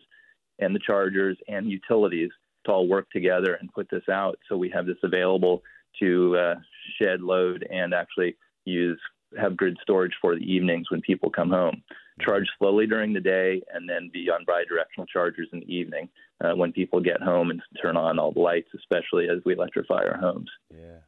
and 0.59 0.75
the 0.75 0.81
chargers 0.81 1.37
and 1.49 1.71
utilities 1.71 2.31
to 2.65 2.73
all 2.73 2.89
work 2.89 3.11
together 3.11 3.55
and 3.55 3.73
put 3.73 3.89
this 3.91 4.09
out 4.11 4.39
so 4.49 4.57
we 4.57 4.71
have 4.71 4.87
this 4.87 4.97
available 5.03 5.63
to 5.99 6.37
uh, 6.37 6.55
shed 6.99 7.21
load 7.21 7.67
and 7.71 7.93
actually 7.93 8.37
use 8.65 9.01
have 9.39 9.57
grid 9.57 9.79
storage 9.83 10.13
for 10.21 10.35
the 10.35 10.43
evenings 10.43 10.91
when 10.91 11.01
people 11.01 11.31
come 11.31 11.51
home. 11.51 11.83
Charge 12.21 12.47
slowly 12.59 12.87
during 12.87 13.13
the 13.13 13.21
day 13.21 13.63
and 13.73 13.89
then 13.89 14.11
be 14.13 14.29
on 14.29 14.45
bidirectional 14.45 15.09
chargers 15.09 15.49
in 15.53 15.61
the 15.61 15.75
evening 15.75 16.09
uh, 16.43 16.53
when 16.53 16.73
people 16.73 17.01
get 17.01 17.23
home 17.23 17.51
and 17.51 17.63
turn 17.81 17.97
on 17.97 18.19
all 18.19 18.33
the 18.33 18.41
lights, 18.41 18.69
especially 18.77 19.29
as 19.29 19.39
we 19.45 19.55
electrify 19.55 20.05
our 20.05 20.19
homes. 20.19 20.51
Yeah. 20.71 20.99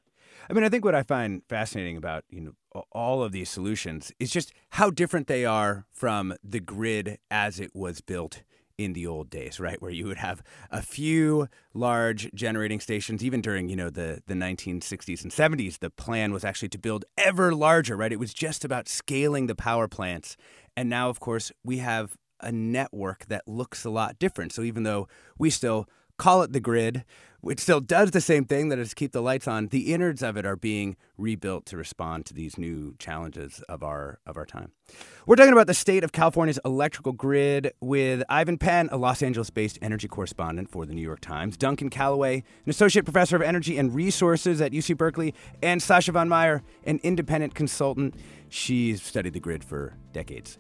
I 0.49 0.53
mean, 0.53 0.65
I 0.65 0.69
think 0.69 0.85
what 0.85 0.95
I 0.95 1.03
find 1.03 1.43
fascinating 1.49 1.97
about 1.97 2.25
you 2.29 2.41
know 2.41 2.85
all 2.93 3.23
of 3.23 3.33
these 3.33 3.51
solutions 3.51 4.13
is 4.19 4.31
just 4.31 4.53
how 4.71 4.91
different 4.91 5.27
they 5.27 5.45
are 5.45 5.87
from 5.93 6.35
the 6.43 6.61
grid 6.61 7.19
as 7.31 7.61
it 7.61 7.71
was 7.75 8.01
built 8.01 8.43
in 8.77 8.93
the 8.93 9.07
old 9.07 9.31
days, 9.31 9.61
right, 9.61 9.81
where 9.81 9.91
you 9.91 10.07
would 10.07 10.17
have 10.17 10.43
a 10.71 10.83
few 10.83 11.49
large 11.75 12.33
generating 12.35 12.81
stations. 12.81 13.23
Even 13.23 13.41
during 13.41 13.69
you 13.69 13.77
know 13.77 13.91
the 13.91 14.23
the 14.27 14.35
1960s 14.35 15.23
and 15.23 15.33
70s, 15.33 15.79
the 15.79 15.91
plan 15.91 16.33
was 16.33 16.45
actually 16.45 16.71
to 16.71 16.79
build 16.79 17.05
ever 17.17 17.55
larger, 17.55 17.97
right? 17.97 18.13
It 18.13 18.19
was 18.19 18.35
just 18.35 18.65
about 18.65 18.89
scaling 18.89 19.47
the 19.47 19.55
power 19.55 19.89
plants, 19.89 20.37
and 20.77 20.89
now, 20.89 21.09
of 21.09 21.21
course, 21.21 21.53
we 21.63 21.79
have 21.79 22.17
a 22.41 22.53
network 22.53 23.27
that 23.27 23.47
looks 23.47 23.85
a 23.85 23.91
lot 23.91 24.19
different. 24.19 24.53
So 24.53 24.63
even 24.63 24.83
though 24.83 25.09
we 25.39 25.51
still 25.51 25.89
call 26.19 26.43
it 26.43 26.53
the 26.53 26.61
grid, 26.61 27.05
which 27.45 27.61
still 27.61 27.81
does 27.81 28.11
the 28.13 28.21
same 28.23 28.47
thing 28.47 28.71
that 28.71 28.79
is 28.79 28.95
keep 28.95 29.13
the 29.13 29.21
lights 29.21 29.47
on. 29.47 29.69
The 29.69 29.93
innards 29.93 30.23
of 30.23 30.39
it 30.39 30.47
are 30.47 30.57
being 30.57 30.97
rebuilt 31.19 31.67
to 31.67 31.77
respond 31.77 32.25
to 32.27 32.35
these 32.35 32.57
new 32.57 32.95
challenges 32.99 33.63
of 33.69 33.83
our 33.83 34.19
of 34.27 34.39
our 34.39 34.47
time. 34.47 34.73
We're 35.27 35.37
talking 35.37 35.53
about 35.53 35.67
the 35.67 35.75
state 35.75 36.05
of 36.05 36.13
California's 36.13 36.59
electrical 36.65 37.13
grid 37.13 37.73
with 37.81 38.23
Ivan 38.31 38.57
Penn, 38.57 38.89
a 38.91 38.97
Los 38.97 39.23
Angeles-based 39.23 39.79
energy 39.83 40.09
correspondent 40.09 40.71
for 40.71 40.87
the 40.87 40.95
New 40.95 41.03
York 41.03 41.21
Times, 41.21 41.57
Duncan 41.57 41.91
Callaway, 41.91 42.37
an 42.37 42.71
associate 42.71 43.05
professor 43.05 43.37
of 43.37 43.43
energy 43.43 43.77
and 43.77 43.95
resources 43.95 44.61
at 44.61 44.73
UC 44.73 44.97
Berkeley, 44.97 45.35
and 45.63 45.81
Sascha 45.81 46.13
von 46.13 46.29
Meier, 46.29 46.63
an 46.85 46.99
independent 47.03 47.55
consultant. 47.55 48.15
She's 48.49 49.03
studied 49.03 49.35
the 49.35 49.41
grid 49.41 49.65
for 49.65 49.97
decades. 50.13 50.59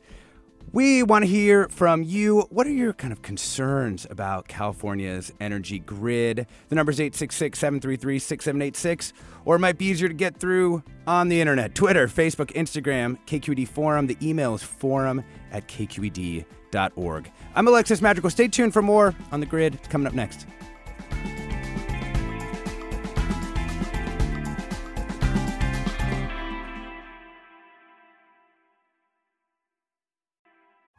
We 0.72 1.02
want 1.04 1.24
to 1.24 1.30
hear 1.30 1.68
from 1.68 2.02
you. 2.02 2.42
What 2.50 2.66
are 2.66 2.72
your 2.72 2.92
kind 2.92 3.12
of 3.12 3.22
concerns 3.22 4.06
about 4.10 4.48
California's 4.48 5.32
energy 5.40 5.78
grid? 5.78 6.46
The 6.68 6.74
number 6.74 6.90
is 6.90 7.00
866 7.00 7.58
733 7.58 8.18
6786, 8.18 9.12
or 9.44 9.56
it 9.56 9.60
might 9.60 9.78
be 9.78 9.84
easier 9.86 10.08
to 10.08 10.14
get 10.14 10.36
through 10.38 10.82
on 11.06 11.28
the 11.28 11.40
internet 11.40 11.74
Twitter, 11.74 12.08
Facebook, 12.08 12.52
Instagram, 12.54 13.18
KQED 13.26 13.68
Forum. 13.68 14.08
The 14.08 14.18
email 14.20 14.54
is 14.54 14.62
forum 14.62 15.22
at 15.52 15.68
kqed.org. 15.68 17.30
I'm 17.54 17.68
Alexis 17.68 18.02
Madrigal. 18.02 18.30
Stay 18.30 18.48
tuned 18.48 18.72
for 18.72 18.82
more 18.82 19.14
on 19.30 19.38
the 19.40 19.46
grid. 19.46 19.74
It's 19.76 19.88
coming 19.88 20.08
up 20.08 20.14
next. 20.14 20.46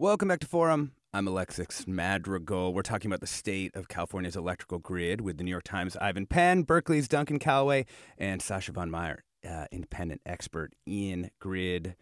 Welcome 0.00 0.28
back 0.28 0.38
to 0.40 0.46
Forum. 0.46 0.92
I'm 1.12 1.26
Alexis 1.26 1.84
Madrigal. 1.88 2.72
We're 2.72 2.82
talking 2.82 3.10
about 3.10 3.18
the 3.18 3.26
state 3.26 3.74
of 3.74 3.88
California's 3.88 4.36
electrical 4.36 4.78
grid 4.78 5.20
with 5.20 5.38
the 5.38 5.42
New 5.42 5.50
York 5.50 5.64
Times' 5.64 5.96
Ivan 5.96 6.24
Penn, 6.24 6.62
Berkeley's 6.62 7.08
Duncan 7.08 7.40
Callaway, 7.40 7.84
and 8.16 8.40
Sascha 8.40 8.70
von 8.70 8.92
Meier, 8.92 9.24
uh, 9.44 9.64
independent 9.72 10.20
expert 10.24 10.72
in 10.86 11.32
grid 11.40 11.96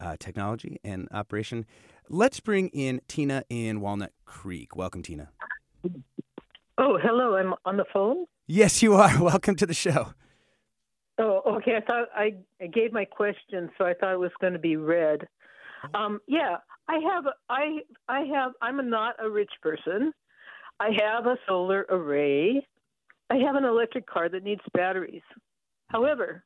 uh, 0.00 0.16
technology 0.18 0.80
and 0.82 1.06
operation. 1.12 1.66
Let's 2.08 2.40
bring 2.40 2.68
in 2.68 3.02
Tina 3.08 3.44
in 3.50 3.82
Walnut 3.82 4.14
Creek. 4.24 4.74
Welcome, 4.74 5.02
Tina. 5.02 5.28
Oh, 6.78 6.98
hello. 6.98 7.36
I'm 7.36 7.52
on 7.66 7.76
the 7.76 7.84
phone. 7.92 8.24
Yes, 8.46 8.82
you 8.82 8.94
are. 8.94 9.22
Welcome 9.22 9.56
to 9.56 9.66
the 9.66 9.74
show. 9.74 10.14
Oh, 11.18 11.42
okay. 11.58 11.76
I 11.76 11.80
thought 11.82 12.08
I, 12.16 12.36
I 12.58 12.68
gave 12.68 12.94
my 12.94 13.04
question, 13.04 13.68
so 13.76 13.84
I 13.84 13.92
thought 13.92 14.14
it 14.14 14.18
was 14.18 14.32
going 14.40 14.54
to 14.54 14.58
be 14.58 14.76
read. 14.76 15.28
Um, 15.94 16.20
yeah, 16.26 16.56
I 16.88 16.98
have 17.12 17.24
I 17.48 17.78
I 18.08 18.20
have 18.34 18.52
I'm 18.62 18.80
a, 18.80 18.82
not 18.82 19.16
a 19.22 19.28
rich 19.28 19.52
person. 19.62 20.12
I 20.80 20.90
have 21.00 21.26
a 21.26 21.36
solar 21.48 21.86
array. 21.88 22.66
I 23.30 23.36
have 23.36 23.54
an 23.56 23.64
electric 23.64 24.06
car 24.06 24.28
that 24.28 24.42
needs 24.42 24.60
batteries. 24.72 25.22
However, 25.88 26.44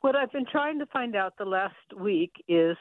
what 0.00 0.16
I've 0.16 0.32
been 0.32 0.46
trying 0.50 0.78
to 0.78 0.86
find 0.86 1.14
out 1.16 1.34
the 1.38 1.44
last 1.44 1.74
week 1.98 2.32
is 2.48 2.76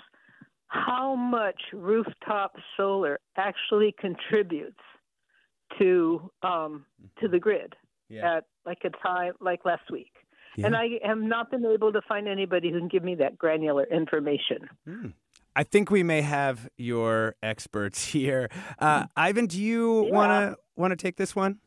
how 0.68 1.16
much 1.16 1.60
rooftop 1.74 2.56
solar 2.78 3.20
actually 3.38 3.94
contributes 4.00 4.80
to 5.78 6.32
um, 6.44 6.86
to 7.22 7.28
the 7.28 7.40
grid 7.40 7.76
yeah. 8.10 8.38
at 8.38 8.46
like 8.66 8.80
a 8.84 8.90
time 8.90 9.34
like 9.40 9.66
last 9.66 9.90
week. 9.92 10.12
Yeah. 10.56 10.68
And 10.68 10.76
I 10.76 11.00
have 11.04 11.20
not 11.20 11.52
been 11.52 11.66
able 11.66 11.94
to 11.94 12.02
find 12.08 12.28
anybody 12.28 12.72
who 12.72 12.80
can 12.80 12.88
give 12.88 13.04
me 13.04 13.16
that 13.16 13.38
granular 13.38 13.86
information. 13.86 14.68
Mm. 14.88 15.14
I 15.56 15.64
think 15.64 15.92
we 15.92 16.04
may 16.04 16.22
have 16.22 16.70
your 16.78 17.36
experts 17.44 18.06
here. 18.12 18.50
Uh, 18.78 19.06
Ivan, 19.16 19.48
do 19.48 19.62
you 19.62 20.08
want 20.12 20.32
to 20.32 20.58
want 20.76 20.92
to 20.92 20.98
take 20.98 21.18
this 21.18 21.36
one? 21.36 21.60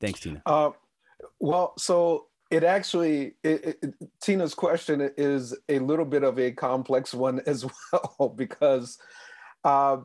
Thanks, 0.00 0.20
Tina. 0.20 0.42
Uh, 0.44 0.70
well, 1.40 1.74
so 1.78 2.26
it 2.50 2.64
actually 2.64 3.34
it, 3.42 3.78
it, 3.82 3.94
Tina's 4.20 4.54
question 4.54 5.10
is 5.16 5.56
a 5.68 5.78
little 5.78 6.04
bit 6.04 6.22
of 6.22 6.38
a 6.38 6.52
complex 6.52 7.14
one 7.14 7.40
as 7.46 7.66
well 7.92 8.28
because 8.36 8.98
uh, 9.64 9.98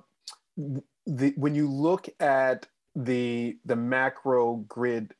the 1.05 1.33
when 1.35 1.55
you 1.55 1.69
look 1.69 2.07
at 2.19 2.67
the 2.95 3.57
the 3.65 3.75
macro 3.75 4.57
grid 4.67 5.13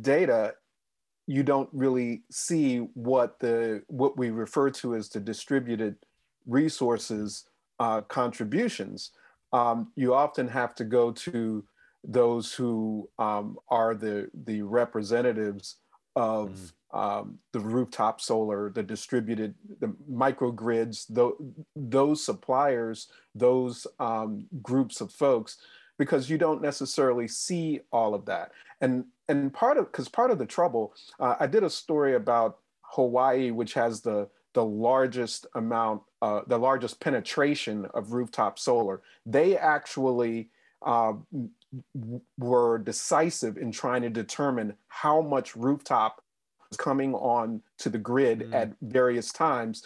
data 0.00 0.54
you 1.26 1.42
don't 1.42 1.68
really 1.72 2.22
see 2.30 2.78
what 2.94 3.38
the 3.40 3.82
what 3.88 4.16
we 4.16 4.30
refer 4.30 4.70
to 4.70 4.94
as 4.94 5.08
the 5.08 5.20
distributed 5.20 5.96
resources 6.46 7.44
uh, 7.78 8.00
contributions, 8.02 9.10
um, 9.52 9.92
you 9.96 10.14
often 10.14 10.48
have 10.48 10.74
to 10.74 10.84
go 10.84 11.10
to 11.12 11.64
those 12.04 12.52
who 12.52 13.08
um, 13.18 13.58
are 13.68 13.94
the 13.94 14.30
the 14.44 14.62
representatives 14.62 15.76
of 16.14 16.72
mm. 16.92 16.98
um, 16.98 17.38
the 17.52 17.60
rooftop 17.60 18.20
solar, 18.20 18.70
the 18.70 18.82
distributed, 18.82 19.54
the 19.80 19.94
microgrids, 20.10 21.04
the, 21.10 21.32
those 21.76 22.24
suppliers, 22.24 23.08
those 23.34 23.86
um, 24.00 24.46
groups 24.62 25.00
of 25.02 25.12
folks, 25.12 25.58
because 25.98 26.30
you 26.30 26.38
don't 26.38 26.62
necessarily 26.62 27.28
see 27.28 27.80
all 27.92 28.14
of 28.14 28.24
that. 28.24 28.52
And 28.80 29.04
and 29.28 29.52
part 29.52 29.76
of 29.76 29.86
because 29.86 30.08
part 30.08 30.30
of 30.30 30.38
the 30.38 30.46
trouble, 30.46 30.94
uh, 31.20 31.36
I 31.38 31.46
did 31.46 31.64
a 31.64 31.70
story 31.70 32.14
about 32.14 32.58
Hawaii, 32.82 33.50
which 33.50 33.74
has 33.74 34.00
the 34.00 34.28
the 34.54 34.64
largest 34.64 35.46
amount, 35.54 36.00
uh, 36.22 36.40
the 36.46 36.58
largest 36.58 37.00
penetration 37.00 37.86
of 37.94 38.12
rooftop 38.12 38.58
solar. 38.58 39.02
They 39.24 39.56
actually 39.56 40.48
uh, 40.84 41.14
were 42.38 42.78
decisive 42.78 43.56
in 43.56 43.72
trying 43.72 44.02
to 44.02 44.10
determine 44.10 44.74
how 44.88 45.20
much 45.20 45.56
rooftop 45.56 46.22
is 46.70 46.76
coming 46.76 47.14
on 47.14 47.62
to 47.78 47.90
the 47.90 47.98
grid 47.98 48.40
mm. 48.40 48.54
at 48.54 48.72
various 48.82 49.32
times. 49.32 49.84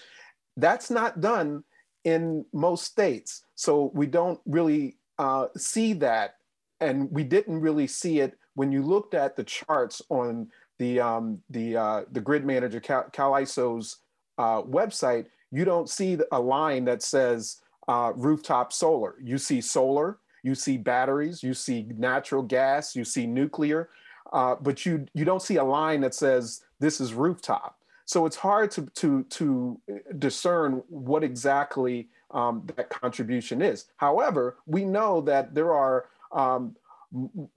That's 0.56 0.90
not 0.90 1.20
done 1.20 1.64
in 2.04 2.44
most 2.52 2.84
states. 2.84 3.42
So 3.54 3.90
we 3.94 4.06
don't 4.06 4.40
really 4.46 4.96
uh, 5.18 5.46
see 5.56 5.92
that. 5.94 6.36
And 6.80 7.10
we 7.10 7.24
didn't 7.24 7.60
really 7.60 7.86
see 7.86 8.20
it 8.20 8.38
when 8.54 8.72
you 8.72 8.82
looked 8.82 9.14
at 9.14 9.36
the 9.36 9.44
charts 9.44 10.00
on 10.08 10.48
the 10.78 10.98
um, 10.98 11.42
the 11.50 11.76
uh, 11.76 12.02
the 12.10 12.22
grid 12.22 12.44
manager 12.44 12.80
Cal, 12.80 13.04
CAISO's 13.12 13.98
uh, 14.38 14.62
website, 14.62 15.26
you 15.50 15.64
don't 15.64 15.88
see 15.88 16.18
a 16.32 16.40
line 16.40 16.84
that 16.84 17.02
says 17.02 17.62
uh, 17.88 18.12
rooftop 18.14 18.72
solar. 18.72 19.16
You 19.22 19.38
see 19.38 19.60
solar, 19.60 20.18
you 20.42 20.54
see 20.54 20.76
batteries, 20.76 21.42
you 21.42 21.54
see 21.54 21.86
natural 21.96 22.42
gas, 22.42 22.94
you 22.94 23.04
see 23.04 23.26
nuclear, 23.26 23.90
uh, 24.32 24.56
but 24.60 24.86
you 24.86 25.06
you 25.14 25.24
don't 25.24 25.42
see 25.42 25.56
a 25.56 25.64
line 25.64 26.00
that 26.02 26.14
says 26.14 26.62
this 26.78 27.00
is 27.00 27.14
rooftop. 27.14 27.76
So 28.04 28.26
it's 28.26 28.36
hard 28.36 28.70
to 28.72 28.82
to 28.86 29.24
to 29.24 29.80
discern 30.18 30.82
what 30.88 31.24
exactly 31.24 32.08
um, 32.30 32.64
that 32.76 32.90
contribution 32.90 33.62
is. 33.62 33.86
However, 33.96 34.56
we 34.66 34.84
know 34.84 35.20
that 35.22 35.54
there 35.54 35.72
are 35.72 36.06
um, 36.32 36.76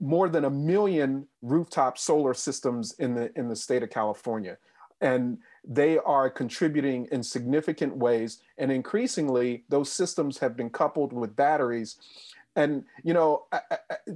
more 0.00 0.28
than 0.28 0.44
a 0.44 0.50
million 0.50 1.26
rooftop 1.42 1.96
solar 1.96 2.34
systems 2.34 2.92
in 2.98 3.14
the 3.14 3.36
in 3.38 3.48
the 3.48 3.56
state 3.56 3.82
of 3.82 3.90
California, 3.90 4.58
and 5.00 5.38
they 5.66 5.98
are 5.98 6.28
contributing 6.28 7.08
in 7.10 7.22
significant 7.22 7.96
ways. 7.96 8.38
And 8.58 8.70
increasingly, 8.70 9.64
those 9.68 9.90
systems 9.90 10.38
have 10.38 10.56
been 10.56 10.70
coupled 10.70 11.12
with 11.12 11.36
batteries. 11.36 11.96
And 12.56 12.84
you 13.02 13.14
know, 13.14 13.44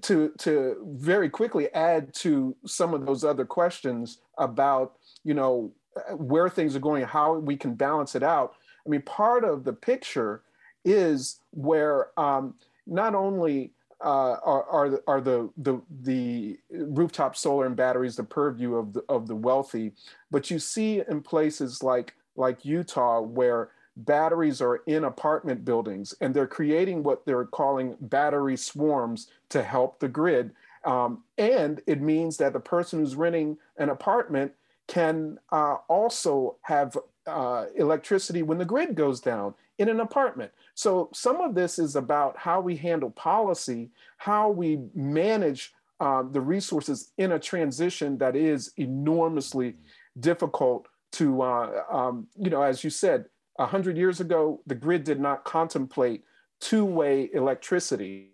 to 0.03 0.33
to 0.39 0.77
very 0.87 1.29
quickly 1.29 1.73
add 1.75 2.15
to 2.17 2.55
some 2.67 2.95
of 2.95 3.05
those 3.05 3.25
other 3.25 3.45
questions 3.45 4.19
about 4.37 4.95
you 5.25 5.35
know 5.35 5.73
where 6.17 6.49
things 6.49 6.77
are 6.77 6.81
going, 6.81 7.05
how 7.05 7.35
we 7.39 7.57
can 7.57 7.75
balance 7.75 8.15
it 8.15 8.23
out. 8.23 8.55
I 8.87 8.91
mean, 8.91 9.03
part 9.03 9.45
of 9.45 9.65
the 9.65 9.73
picture 9.73 10.43
is 10.85 11.41
where 11.51 12.19
um, 12.19 12.55
not 12.87 13.15
only 13.15 13.73
uh, 14.01 14.37
are, 14.45 14.65
are, 14.65 14.91
the, 14.91 15.03
are 15.07 15.21
the, 15.21 15.51
the, 15.57 15.81
the 16.03 16.59
rooftop 16.71 17.37
solar 17.37 17.67
and 17.67 17.77
batteries 17.77 18.17
the 18.17 18.25
purview 18.25 18.77
of 18.77 18.93
the, 18.93 19.05
of 19.09 19.27
the 19.27 19.35
wealthy. 19.35 19.93
But 20.31 20.51
you 20.51 20.59
see 20.59 21.03
in 21.09 21.21
places 21.23 21.83
like, 21.83 22.15
like 22.37 22.65
Utah 22.65 23.21
where 23.21 23.71
batteries 23.97 24.61
are 24.61 24.77
in 24.87 25.05
apartment 25.05 25.65
buildings 25.65 26.15
and 26.21 26.33
they're 26.33 26.47
creating 26.47 27.03
what 27.03 27.27
they're 27.27 27.45
calling 27.45 27.97
battery 28.01 28.57
swarms 28.57 29.29
to 29.49 29.63
help 29.63 29.99
the 29.99 30.09
grid. 30.09 30.53
Um, 30.85 31.25
and 31.37 31.81
it 31.87 32.01
means 32.01 32.37
that 32.37 32.53
the 32.53 32.61
person 32.61 33.01
who's 33.01 33.17
renting 33.17 33.59
an 33.77 33.89
apartment 33.89 34.53
can 34.87 35.39
uh, 35.51 35.77
also 35.89 36.57
have 36.63 36.97
uh, 37.27 37.67
electricity 37.77 38.43
when 38.43 38.59
the 38.59 38.65
grid 38.65 38.95
goes 38.95 39.21
down 39.21 39.55
in 39.79 39.89
an 39.89 40.01
apartment. 40.01 40.53
So 40.75 41.09
some 41.13 41.41
of 41.41 41.55
this 41.55 41.79
is 41.79 41.97
about 41.97 42.37
how 42.37 42.61
we 42.61 42.77
handle 42.77 43.11
policy, 43.11 43.91
how 44.17 44.51
we 44.51 44.81
manage 44.95 45.73
um, 46.01 46.31
the 46.33 46.41
resources 46.41 47.13
in 47.17 47.33
a 47.33 47.39
transition 47.39 48.19
that 48.19 48.37
is 48.37 48.73
enormously 48.77 49.77
difficult 50.21 50.87
to, 51.13 51.43
uh, 51.43 51.83
um, 51.91 52.27
you 52.37 52.51
know, 52.51 52.63
as 52.63 52.85
you 52.85 52.91
said, 52.91 53.27
A 53.59 53.67
hundred 53.67 53.97
years 53.97 54.21
ago, 54.21 54.61
the 54.67 54.75
grid 54.75 55.03
did 55.03 55.19
not 55.19 55.43
contemplate 55.43 56.23
two-way 56.61 57.29
electricity. 57.35 58.31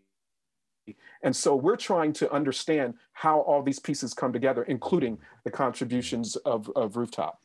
And 1.22 1.34
so 1.34 1.56
we're 1.56 1.76
trying 1.76 2.12
to 2.14 2.30
understand 2.30 2.94
how 3.12 3.40
all 3.40 3.62
these 3.62 3.78
pieces 3.78 4.12
come 4.12 4.32
together, 4.34 4.64
including 4.64 5.18
the 5.44 5.50
contributions 5.50 6.36
of, 6.36 6.70
of 6.76 6.96
rooftop. 6.96 7.40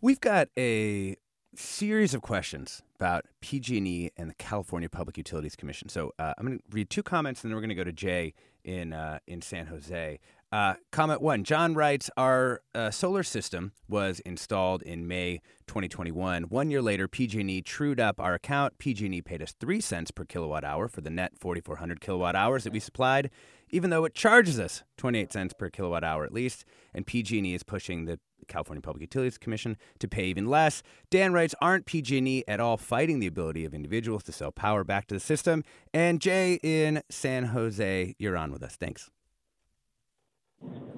We've 0.00 0.20
got 0.20 0.48
a 0.58 1.16
series 1.54 2.12
of 2.12 2.22
questions 2.22 2.82
about 2.96 3.26
PG&E 3.40 4.10
and 4.16 4.30
the 4.30 4.34
California 4.34 4.88
Public 4.88 5.16
Utilities 5.16 5.54
Commission. 5.54 5.88
So 5.88 6.12
uh, 6.18 6.34
I'm 6.36 6.46
going 6.46 6.58
to 6.58 6.64
read 6.70 6.90
two 6.90 7.02
comments, 7.02 7.42
and 7.42 7.50
then 7.50 7.56
we're 7.56 7.60
going 7.60 7.68
to 7.68 7.74
go 7.74 7.84
to 7.84 7.92
Jay 7.92 8.34
in 8.64 8.92
uh, 8.92 9.18
in 9.26 9.40
San 9.42 9.66
Jose. 9.66 10.18
Uh, 10.52 10.74
comment 10.92 11.20
one: 11.20 11.44
John 11.44 11.74
writes, 11.74 12.08
"Our 12.16 12.62
uh, 12.74 12.90
solar 12.90 13.22
system 13.22 13.72
was 13.88 14.20
installed 14.20 14.82
in 14.82 15.08
May 15.08 15.40
2021. 15.66 16.44
One 16.44 16.70
year 16.70 16.82
later, 16.82 17.08
PG&E 17.08 17.62
trued 17.62 18.00
up 18.00 18.20
our 18.20 18.34
account. 18.34 18.78
PG&E 18.78 19.22
paid 19.22 19.42
us 19.42 19.54
three 19.58 19.80
cents 19.80 20.10
per 20.10 20.24
kilowatt 20.24 20.64
hour 20.64 20.88
for 20.88 21.00
the 21.00 21.10
net 21.10 21.32
4,400 21.38 22.00
kilowatt 22.00 22.36
hours 22.36 22.64
that 22.64 22.72
we 22.72 22.80
supplied, 22.80 23.30
even 23.70 23.90
though 23.90 24.04
it 24.04 24.14
charges 24.14 24.58
us 24.58 24.84
28 24.96 25.32
cents 25.32 25.54
per 25.54 25.70
kilowatt 25.70 26.04
hour 26.04 26.24
at 26.24 26.32
least. 26.32 26.64
And 26.94 27.06
PG&E 27.06 27.54
is 27.54 27.62
pushing 27.62 28.04
the 28.04 28.20
California 28.48 28.80
Public 28.80 29.02
Utilities 29.02 29.38
Commission 29.38 29.76
to 29.98 30.08
pay 30.08 30.26
even 30.26 30.46
less. 30.46 30.82
Dan 31.10 31.32
writes, 31.32 31.54
aren't 31.60 31.86
PG&E 31.86 32.44
at 32.46 32.60
all 32.60 32.76
fighting 32.76 33.18
the 33.18 33.26
ability 33.26 33.64
of 33.64 33.74
individuals 33.74 34.22
to 34.24 34.32
sell 34.32 34.52
power 34.52 34.84
back 34.84 35.06
to 35.08 35.14
the 35.14 35.20
system? 35.20 35.64
And 35.92 36.20
Jay 36.20 36.60
in 36.62 37.02
San 37.10 37.46
Jose, 37.46 38.14
you're 38.18 38.36
on 38.36 38.52
with 38.52 38.62
us. 38.62 38.76
Thanks. 38.76 39.10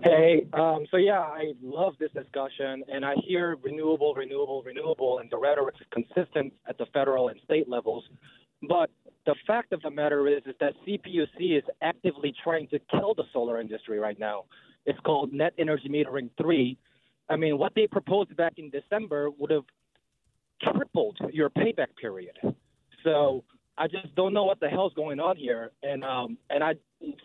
Hey, 0.02 0.46
um, 0.52 0.86
so 0.90 0.96
yeah, 0.96 1.20
I 1.20 1.52
love 1.62 1.94
this 1.98 2.11
discussion, 2.12 2.84
and 2.92 3.04
I 3.04 3.14
hear 3.26 3.56
renewable, 3.62 4.14
renewable, 4.14 4.62
renewable, 4.62 5.18
and 5.18 5.30
the 5.30 5.38
rhetoric 5.38 5.74
is 5.80 5.86
consistent 5.90 6.52
at 6.68 6.78
the 6.78 6.86
federal 6.92 7.28
and 7.28 7.40
state 7.44 7.68
levels. 7.68 8.04
But 8.68 8.90
the 9.26 9.34
fact 9.46 9.72
of 9.72 9.82
the 9.82 9.90
matter 9.90 10.28
is, 10.28 10.42
is 10.46 10.54
that 10.61 10.74
CPUC 10.86 11.59
is 11.59 11.64
actively 11.82 12.32
trying 12.44 12.68
to 12.68 12.78
kill 12.90 13.14
the 13.14 13.24
solar 13.32 13.61
industry 13.61 13.98
right 13.98 14.18
now. 14.18 14.44
It's 14.86 14.98
called 15.00 15.32
Net 15.32 15.52
Energy 15.59 15.88
Metering 15.88 16.30
3, 16.40 16.78
I 17.28 17.36
mean, 17.36 17.59
what 17.59 17.72
they 17.74 17.86
proposed 17.86 18.34
back 18.36 18.54
in 18.56 18.70
December 18.70 19.30
would 19.30 19.50
have 19.50 19.64
tripled 20.62 21.18
your 21.32 21.50
payback 21.50 21.94
period. 22.00 22.36
So 23.04 23.44
I 23.76 23.86
just 23.86 24.14
don't 24.14 24.32
know 24.32 24.44
what 24.44 24.61
the 24.61 24.68
hell's 24.68 24.94
going 24.94 25.20
on 25.20 25.36
here, 25.36 25.70
and 25.82 26.02
um, 26.02 26.38
and 26.50 26.64
I 26.64 26.74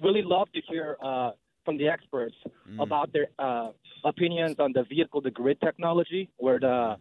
really 0.03 0.21
love 0.21 0.51
to 0.53 0.61
hear 0.69 0.97
uh, 1.03 1.31
from 1.65 1.77
the 1.77 1.87
experts 1.87 2.35
mm. 2.69 2.81
about 2.81 3.11
their 3.13 3.27
uh, 3.39 3.69
opinions 4.03 4.57
on 4.59 4.73
the 4.73 4.83
vehicle 4.83 5.21
to 5.21 5.31
grid 5.31 5.59
technology, 5.61 6.29
where 6.37 6.59
the 6.59 6.97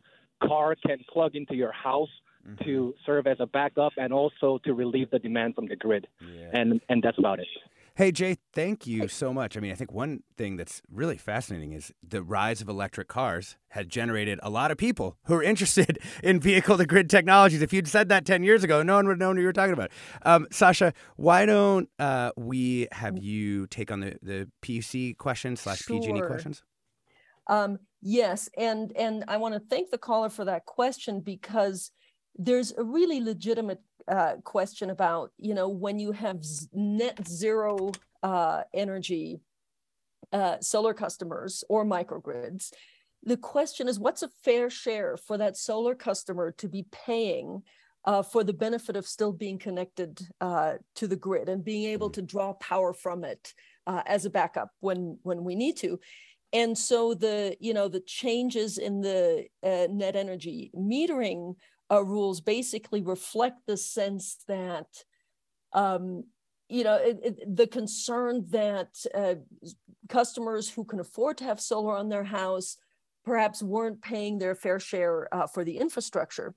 car 0.47 0.75
can 0.87 0.99
plug 1.13 1.35
into 1.35 1.55
your 1.55 1.73
house 1.73 2.09
mm-hmm. 2.47 2.65
to 2.65 2.95
serve 3.07 3.27
as 3.27 3.39
a 3.41 3.47
backup 3.47 3.93
and 3.97 4.13
also 4.13 4.59
to 4.65 4.75
relieve 4.75 5.11
the 5.11 5.19
demand 5.19 5.55
from 5.55 5.67
the 5.67 5.77
grid. 5.77 6.07
Yeah. 6.21 6.51
And 6.53 6.81
and 6.89 7.03
that's 7.03 7.19
about 7.19 7.39
it. 7.41 7.49
Hey, 7.95 8.11
Jay, 8.11 8.39
thank 8.55 8.87
you 8.87 9.07
so 9.07 9.35
much. 9.35 9.55
I 9.55 9.61
mean, 9.61 9.71
I 9.71 9.75
think 9.75 9.93
one 9.93 10.23
thing 10.39 10.57
that's 10.57 10.81
really 10.91 11.19
fascinating 11.19 11.73
is 11.73 11.93
the 12.03 12.23
rise 12.23 12.63
of 12.63 12.69
electric 12.69 13.07
cars 13.07 13.57
had 13.69 13.91
generated 13.91 14.41
a 14.43 14.49
lot 14.49 14.71
of 14.71 14.79
people 14.79 15.19
who 15.25 15.35
are 15.35 15.43
interested 15.43 15.99
in 16.23 16.41
vehicle 16.41 16.79
to 16.79 16.87
grid 16.87 17.11
technologies. 17.11 17.61
If 17.61 17.73
you'd 17.73 17.89
said 17.89 18.09
that 18.09 18.25
10 18.25 18.45
years 18.45 18.65
ago, 18.65 18.83
no 18.83 18.97
one 18.97 19.07
would 19.07 19.13
have 19.13 19.19
known 19.19 19.37
who 19.37 19.43
you 19.43 19.47
were 19.47 19.53
talking 19.53 19.75
about. 19.75 19.91
Um, 20.23 20.47
Sascha, 20.51 20.95
why 21.17 21.45
don't 21.45 21.89
uh, 21.99 22.31
we 22.37 22.89
have 22.93 23.19
you 23.19 23.67
take 23.67 23.91
on 23.91 24.01
the, 24.01 24.17
the 24.23 24.49
PUC 24.63 25.19
questions 25.19 25.61
slash 25.61 25.87
PG&E 25.87 26.21
questions? 26.23 26.63
Um, 27.49 27.79
yes, 28.01 28.49
and 28.57 28.97
and 28.97 29.25
I 29.27 29.37
want 29.37 29.55
to 29.55 29.61
thank 29.61 29.91
the 29.91 29.99
caller 29.99 30.29
for 30.29 30.45
that 30.45 30.65
question 30.65 31.21
because 31.21 31.91
there's 32.37 32.73
a 32.77 32.85
really 32.85 33.21
legitimate 33.21 33.81
uh, 34.09 34.35
question 34.45 34.91
about, 34.91 35.31
you 35.39 35.55
know, 35.55 35.69
when 35.69 35.99
you 35.99 36.13
have 36.13 36.43
net 36.73 37.27
zero 37.27 37.93
uh, 38.23 38.63
energy 38.75 39.41
uh, 40.33 40.59
solar 40.61 40.95
customers 40.95 41.65
or 41.69 41.85
microgrids, 41.85 42.73
the 43.25 43.37
question 43.37 43.89
is 43.89 44.01
what's 44.01 44.23
a 44.23 44.31
fair 44.43 44.71
share 44.71 45.17
for 45.17 45.39
that 45.39 45.57
solar 45.57 45.95
customer 45.95 46.53
to 46.53 46.69
be 46.69 46.87
paying 46.91 47.63
uh, 48.05 48.23
for 48.23 48.43
the 48.43 48.53
benefit 48.53 48.97
of 48.97 49.07
still 49.07 49.33
being 49.33 49.59
connected 49.59 50.21
uh, 50.41 50.75
to 50.97 51.07
the 51.07 51.17
grid 51.17 51.49
and 51.49 51.65
being 51.65 51.85
able 51.85 52.09
mm-hmm. 52.09 52.21
to 52.21 52.27
draw 52.27 52.53
power 52.55 52.93
from 52.93 53.25
it 53.25 53.55
uh, 53.87 54.03
as 54.07 54.25
a 54.25 54.31
backup 54.31 54.71
when 54.81 55.19
when 55.23 55.45
we 55.45 55.55
need 55.55 55.77
to 55.77 55.99
and 56.53 56.77
so 56.77 57.15
the 57.15 57.57
you 57.61 57.75
know 57.75 57.89
the 57.89 58.01
changes 58.01 58.79
in 58.79 59.01
the 59.01 59.47
uh, 59.63 59.87
net 59.91 60.17
energy 60.17 60.71
metering 60.77 61.55
uh, 61.93 62.03
rules 62.05 62.41
basically 62.41 63.03
reflect 63.03 63.67
the 63.67 63.77
sense 63.77 64.39
that 64.49 64.87
um, 65.73 66.25
you 66.69 66.85
know 66.85 66.97
it, 66.97 67.21
it, 67.23 67.57
the 67.57 67.67
concern 67.67 68.47
that 68.51 68.89
uh, 69.15 69.35
customers 70.09 70.71
who 70.71 70.85
can 70.85 71.01
afford 71.01 71.37
to 71.39 71.45
have 71.45 71.61
solar 71.61 71.97
on 71.97 72.09
their 72.09 72.25
house 72.25 72.77
perhaps 73.25 73.63
weren't 73.63 74.03
paying 74.03 74.39
their 74.39 74.55
fair 74.55 74.81
share 74.81 75.33
uh, 75.33 75.47
for 75.47 75.65
the 75.65 75.79
infrastructure. 75.79 76.55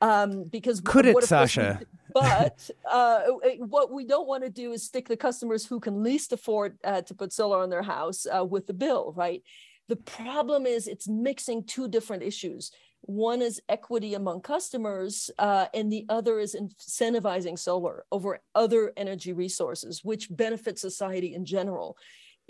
Um, 0.00 0.44
because 0.44 0.80
could 0.80 1.06
it 1.06 1.16
sascha? 1.16 1.82
but 2.14 2.70
uh, 2.88 3.22
what 3.58 3.92
we 3.92 4.04
don't 4.04 4.28
want 4.28 4.44
to 4.44 4.50
do 4.50 4.72
is 4.72 4.84
stick 4.84 5.08
the 5.08 5.16
customers 5.16 5.66
who 5.66 5.80
can 5.80 6.02
least 6.02 6.32
afford 6.32 6.78
uh, 6.84 7.02
to 7.02 7.14
put 7.14 7.32
solar 7.32 7.58
on 7.58 7.68
their 7.68 7.82
house 7.82 8.26
uh, 8.26 8.44
with 8.44 8.66
the 8.66 8.74
bill 8.74 9.12
right? 9.16 9.42
The 9.88 9.96
problem 9.96 10.66
is 10.66 10.86
it's 10.86 11.08
mixing 11.08 11.64
two 11.64 11.88
different 11.88 12.22
issues 12.22 12.70
one 13.08 13.40
is 13.40 13.58
equity 13.70 14.12
among 14.12 14.42
customers, 14.42 15.30
uh, 15.38 15.64
and 15.72 15.90
the 15.90 16.04
other 16.10 16.38
is 16.38 16.54
incentivizing 16.54 17.58
solar 17.58 18.04
over 18.12 18.40
other 18.54 18.92
energy 18.98 19.32
resources, 19.32 20.04
which 20.04 20.28
benefit 20.30 20.78
society 20.78 21.32
in 21.32 21.46
general, 21.46 21.96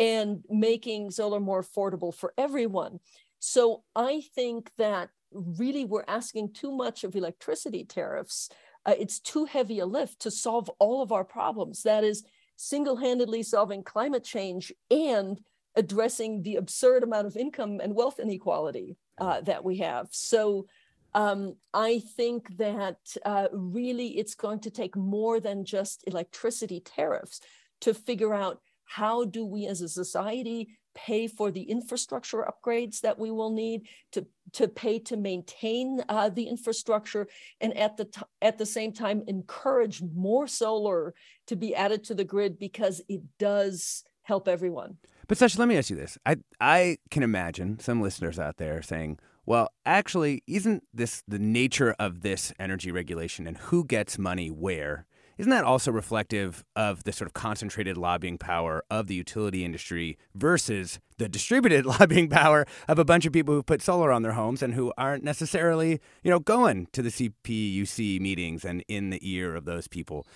and 0.00 0.42
making 0.50 1.12
solar 1.12 1.38
more 1.38 1.62
affordable 1.62 2.12
for 2.12 2.34
everyone. 2.36 2.98
So 3.38 3.84
I 3.94 4.24
think 4.34 4.72
that 4.78 5.10
really 5.30 5.84
we're 5.84 6.02
asking 6.08 6.54
too 6.54 6.72
much 6.72 7.04
of 7.04 7.14
electricity 7.14 7.84
tariffs. 7.84 8.50
Uh, 8.84 8.94
it's 8.98 9.20
too 9.20 9.44
heavy 9.44 9.78
a 9.78 9.86
lift 9.86 10.18
to 10.22 10.30
solve 10.32 10.68
all 10.80 11.02
of 11.02 11.12
our 11.12 11.24
problems. 11.24 11.84
That 11.84 12.02
is 12.02 12.24
single 12.56 12.96
handedly 12.96 13.44
solving 13.44 13.84
climate 13.84 14.24
change 14.24 14.72
and 14.90 15.40
addressing 15.76 16.42
the 16.42 16.56
absurd 16.56 17.02
amount 17.02 17.26
of 17.26 17.36
income 17.36 17.80
and 17.82 17.94
wealth 17.94 18.18
inequality 18.18 18.96
uh, 19.18 19.40
that 19.42 19.64
we 19.64 19.78
have. 19.78 20.08
So 20.10 20.66
um, 21.14 21.56
I 21.72 22.02
think 22.16 22.56
that 22.58 22.98
uh, 23.24 23.48
really 23.52 24.18
it's 24.18 24.34
going 24.34 24.60
to 24.60 24.70
take 24.70 24.96
more 24.96 25.40
than 25.40 25.64
just 25.64 26.04
electricity 26.06 26.80
tariffs 26.80 27.40
to 27.80 27.94
figure 27.94 28.34
out 28.34 28.60
how 28.84 29.24
do 29.24 29.44
we 29.44 29.66
as 29.66 29.80
a 29.80 29.88
society 29.88 30.78
pay 30.94 31.28
for 31.28 31.50
the 31.50 31.62
infrastructure 31.62 32.44
upgrades 32.44 33.00
that 33.00 33.18
we 33.18 33.30
will 33.30 33.50
need 33.52 33.86
to, 34.10 34.26
to 34.52 34.66
pay 34.66 34.98
to 34.98 35.16
maintain 35.16 36.02
uh, 36.08 36.28
the 36.28 36.44
infrastructure 36.44 37.28
and 37.60 37.76
at 37.76 37.96
the 37.96 38.06
t- 38.06 38.22
at 38.42 38.58
the 38.58 38.66
same 38.66 38.92
time 38.92 39.22
encourage 39.28 40.02
more 40.02 40.48
solar 40.48 41.14
to 41.46 41.54
be 41.54 41.74
added 41.74 42.02
to 42.02 42.14
the 42.14 42.24
grid 42.24 42.58
because 42.58 43.00
it 43.08 43.20
does 43.38 44.02
help 44.22 44.48
everyone. 44.48 44.96
But 45.28 45.36
Sascha, 45.36 45.58
let 45.58 45.68
me 45.68 45.76
ask 45.76 45.90
you 45.90 45.96
this. 45.96 46.18
I 46.24 46.36
I 46.58 46.98
can 47.10 47.22
imagine 47.22 47.78
some 47.80 48.00
listeners 48.00 48.38
out 48.38 48.56
there 48.56 48.80
saying, 48.80 49.18
well, 49.44 49.68
actually, 49.84 50.42
isn't 50.46 50.84
this 50.92 51.22
the 51.28 51.38
nature 51.38 51.94
of 51.98 52.22
this 52.22 52.52
energy 52.58 52.90
regulation 52.90 53.46
and 53.46 53.58
who 53.58 53.84
gets 53.84 54.18
money 54.18 54.50
where? 54.50 55.06
Isn't 55.36 55.50
that 55.50 55.64
also 55.64 55.92
reflective 55.92 56.64
of 56.74 57.04
the 57.04 57.12
sort 57.12 57.28
of 57.28 57.34
concentrated 57.34 57.96
lobbying 57.96 58.38
power 58.38 58.82
of 58.90 59.06
the 59.06 59.14
utility 59.14 59.64
industry 59.64 60.18
versus 60.34 60.98
the 61.18 61.28
distributed 61.28 61.86
lobbying 62.00 62.28
power 62.28 62.66
of 62.88 62.98
a 62.98 63.04
bunch 63.04 63.24
of 63.24 63.32
people 63.32 63.54
who 63.54 63.62
put 63.62 63.80
solar 63.80 64.10
on 64.10 64.22
their 64.22 64.32
homes 64.32 64.62
and 64.62 64.74
who 64.74 64.92
aren't 64.98 65.22
necessarily, 65.22 66.00
you 66.24 66.30
know, 66.30 66.40
going 66.40 66.88
to 66.92 67.02
the 67.02 67.10
CPUC 67.10 68.20
meetings 68.20 68.64
and 68.64 68.82
in 68.88 69.10
the 69.10 69.20
ear 69.22 69.54
of 69.54 69.64
those 69.66 69.86
people? 69.88 70.26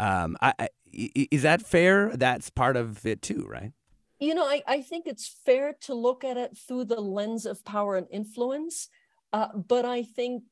Um, 0.00 0.36
I, 0.40 0.54
I, 0.58 0.68
is 0.92 1.42
that 1.42 1.62
fair? 1.62 2.16
That's 2.16 2.50
part 2.50 2.76
of 2.76 3.06
it 3.06 3.22
too, 3.22 3.46
right? 3.48 3.72
You 4.20 4.34
know, 4.34 4.44
I, 4.44 4.62
I 4.66 4.82
think 4.82 5.06
it's 5.06 5.40
fair 5.44 5.76
to 5.82 5.94
look 5.94 6.24
at 6.24 6.36
it 6.36 6.56
through 6.56 6.86
the 6.86 7.00
lens 7.00 7.46
of 7.46 7.64
power 7.64 7.96
and 7.96 8.06
influence. 8.10 8.88
Uh, 9.32 9.48
but 9.54 9.84
I 9.84 10.02
think 10.02 10.42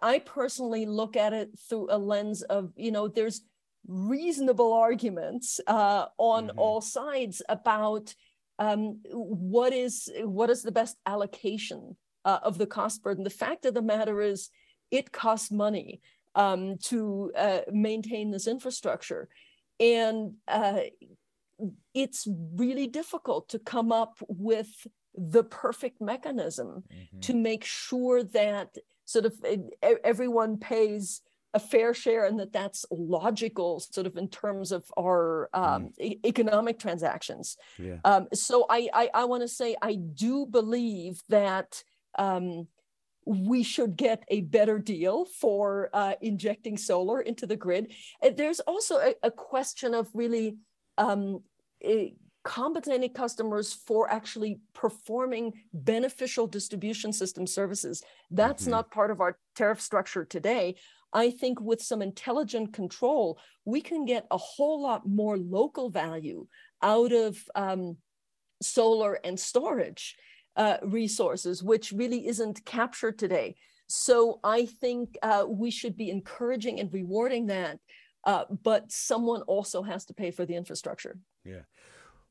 I 0.00 0.20
personally 0.20 0.86
look 0.86 1.16
at 1.16 1.32
it 1.32 1.50
through 1.68 1.88
a 1.90 1.98
lens 1.98 2.42
of, 2.42 2.72
you 2.76 2.90
know, 2.90 3.06
there's 3.06 3.42
reasonable 3.86 4.72
arguments 4.72 5.60
uh, 5.66 6.06
on 6.16 6.48
mm-hmm. 6.48 6.58
all 6.58 6.80
sides 6.80 7.42
about 7.48 8.14
um, 8.58 9.00
what 9.10 9.72
is 9.72 10.10
what 10.22 10.50
is 10.50 10.62
the 10.62 10.72
best 10.72 10.96
allocation 11.04 11.96
uh, 12.24 12.38
of 12.42 12.58
the 12.58 12.66
cost 12.66 13.02
burden. 13.02 13.24
The 13.24 13.30
fact 13.30 13.64
of 13.66 13.74
the 13.74 13.82
matter 13.82 14.20
is, 14.20 14.50
it 14.90 15.12
costs 15.12 15.50
money 15.50 16.00
um, 16.34 16.78
to 16.84 17.32
uh, 17.36 17.60
maintain 17.70 18.30
this 18.30 18.46
infrastructure, 18.46 19.28
and 19.80 20.34
uh, 20.46 20.80
it's 21.94 22.26
really 22.54 22.86
difficult 22.86 23.48
to 23.50 23.58
come 23.58 23.92
up 23.92 24.18
with 24.28 24.86
the 25.14 25.44
perfect 25.44 26.00
mechanism 26.00 26.84
mm-hmm. 26.92 27.20
to 27.20 27.34
make 27.34 27.64
sure 27.64 28.22
that 28.22 28.76
sort 29.04 29.26
of 29.26 29.34
everyone 30.04 30.56
pays 30.56 31.20
a 31.54 31.60
fair 31.60 31.92
share 31.92 32.24
and 32.24 32.40
that 32.40 32.52
that's 32.52 32.86
logical 32.90 33.78
sort 33.78 34.06
of 34.06 34.16
in 34.16 34.26
terms 34.28 34.72
of 34.72 34.84
our 34.98 35.50
um, 35.52 35.82
mm. 35.84 35.92
e- 36.00 36.20
economic 36.24 36.78
transactions 36.78 37.58
yeah. 37.78 37.98
um, 38.06 38.26
so 38.32 38.64
i 38.70 38.88
i, 38.94 39.10
I 39.12 39.24
want 39.26 39.42
to 39.42 39.48
say 39.48 39.76
i 39.82 39.94
do 39.94 40.46
believe 40.46 41.20
that 41.28 41.82
um, 42.18 42.68
we 43.24 43.62
should 43.62 43.96
get 43.96 44.24
a 44.28 44.40
better 44.40 44.78
deal 44.78 45.24
for 45.24 45.90
uh, 45.92 46.14
injecting 46.20 46.76
solar 46.76 47.20
into 47.20 47.46
the 47.46 47.56
grid. 47.56 47.92
There's 48.36 48.60
also 48.60 48.96
a, 48.96 49.14
a 49.22 49.30
question 49.30 49.94
of 49.94 50.08
really 50.12 50.56
um, 50.98 51.42
compensating 52.44 53.12
customers 53.12 53.72
for 53.72 54.10
actually 54.10 54.60
performing 54.74 55.52
beneficial 55.72 56.46
distribution 56.46 57.12
system 57.12 57.46
services. 57.46 58.02
That's 58.30 58.64
mm-hmm. 58.64 58.72
not 58.72 58.90
part 58.90 59.10
of 59.10 59.20
our 59.20 59.38
tariff 59.54 59.80
structure 59.80 60.24
today. 60.24 60.76
I 61.12 61.30
think 61.30 61.60
with 61.60 61.82
some 61.82 62.02
intelligent 62.02 62.72
control, 62.72 63.38
we 63.64 63.80
can 63.80 64.06
get 64.06 64.26
a 64.30 64.38
whole 64.38 64.82
lot 64.82 65.06
more 65.06 65.36
local 65.36 65.90
value 65.90 66.46
out 66.82 67.12
of 67.12 67.38
um, 67.54 67.98
solar 68.62 69.14
and 69.24 69.38
storage 69.38 70.16
uh, 70.56 70.78
resources, 70.82 71.62
which 71.62 71.92
really 71.92 72.26
isn't 72.26 72.64
captured 72.64 73.18
today. 73.18 73.54
So 73.88 74.40
I 74.42 74.66
think 74.66 75.18
uh, 75.22 75.44
we 75.46 75.70
should 75.70 75.96
be 75.96 76.10
encouraging 76.10 76.80
and 76.80 76.92
rewarding 76.92 77.46
that, 77.46 77.78
uh, 78.24 78.44
but 78.62 78.90
someone 78.90 79.42
also 79.42 79.82
has 79.82 80.04
to 80.06 80.14
pay 80.14 80.30
for 80.30 80.44
the 80.44 80.54
infrastructure. 80.54 81.18
Yeah. 81.44 81.62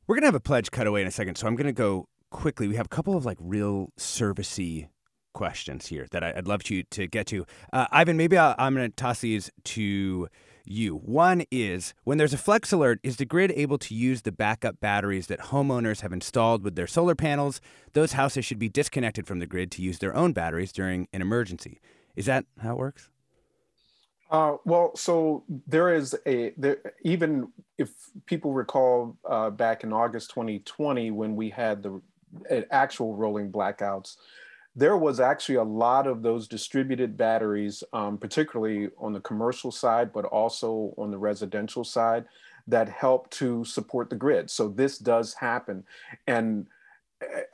We're 0.08 0.16
going 0.16 0.24
to 0.24 0.28
have 0.28 0.36
a 0.36 0.40
pledge 0.40 0.72
cutaway 0.72 1.02
in 1.02 1.08
a 1.08 1.12
second, 1.12 1.36
so 1.36 1.48
I'm 1.48 1.56
going 1.56 1.68
to 1.68 1.74
go 1.74 2.08
quickly. 2.32 2.68
We 2.68 2.76
have 2.76 2.88
a 2.88 2.90
couple 2.90 3.16
of 3.16 3.26
like 3.26 3.38
real 3.40 3.92
servicey 3.98 4.88
questions 5.34 5.88
here 5.88 6.08
that 6.12 6.24
I'd 6.24 6.48
love 6.48 6.64
to 6.64 6.84
to 6.84 7.08
get 7.08 7.28
to. 7.28 7.46
Uh, 7.72 7.88
Ivan, 7.92 8.18
maybe 8.18 8.38
i 8.38 8.56
am 8.58 8.76
going 8.76 8.90
to 8.90 8.96
toss 8.96 9.22
these 9.22 9.50
to 9.66 10.28
you. 10.66 10.96
One 10.96 11.44
is 11.52 11.94
when 12.04 12.18
there's 12.18 12.34
a 12.34 12.38
flex 12.38 12.72
alert, 12.72 13.00
is 13.04 13.18
the 13.18 13.26
grid 13.26 13.52
able 13.56 13.78
to 13.80 13.96
use 13.96 14.22
the 14.22 14.32
backup 14.32 14.80
batteries 14.80 15.28
that 15.28 15.40
homeowners 15.40 16.02
have 16.02 16.14
installed 16.14 16.64
with 16.64 16.76
their 16.76 16.88
solar 16.88 17.16
panels? 17.16 17.62
Those 17.94 18.14
houses 18.14 18.46
should 18.46 18.60
be 18.60 18.70
disconnected 18.70 19.28
from 19.28 19.40
the 19.40 19.48
grid 19.48 19.72
to 19.72 19.82
use 19.82 20.00
their 20.00 20.16
own 20.16 20.34
batteries 20.34 20.72
during 20.72 21.08
an 21.14 21.22
emergency. 21.22 21.80
Is 22.16 22.26
that 22.26 22.46
how 22.62 22.74
it 22.74 22.78
works? 22.78 23.10
Uh, 24.32 24.56
well, 24.64 24.96
so 24.96 25.44
there 25.68 25.94
is 25.94 26.16
a 26.26 26.54
there, 26.58 26.78
even 27.04 27.52
if 27.78 27.90
people 28.26 28.54
recall 28.54 29.18
uh, 29.30 29.50
back 29.50 29.84
in 29.84 29.92
August 29.92 30.30
2020 30.30 31.12
when 31.12 31.36
we 31.36 31.50
had 31.50 31.84
the 31.84 32.02
actual 32.72 33.16
rolling 33.16 33.52
blackouts, 33.52 34.16
there 34.74 34.96
was 34.96 35.20
actually 35.20 35.56
a 35.56 35.64
lot 35.64 36.08
of 36.08 36.22
those 36.22 36.48
distributed 36.48 37.18
batteries, 37.18 37.84
um, 37.92 38.18
particularly 38.18 38.90
on 38.98 39.12
the 39.12 39.20
commercial 39.20 39.70
side, 39.70 40.14
but 40.14 40.24
also 40.24 40.94
on 40.98 41.12
the 41.12 41.18
residential 41.18 41.84
side, 41.84 42.24
that 42.68 42.88
help 42.88 43.30
to 43.32 43.66
support 43.66 44.10
the 44.10 44.16
grid. 44.16 44.50
So 44.50 44.70
this 44.70 44.98
does 44.98 45.34
happen. 45.34 45.84
And 46.26 46.68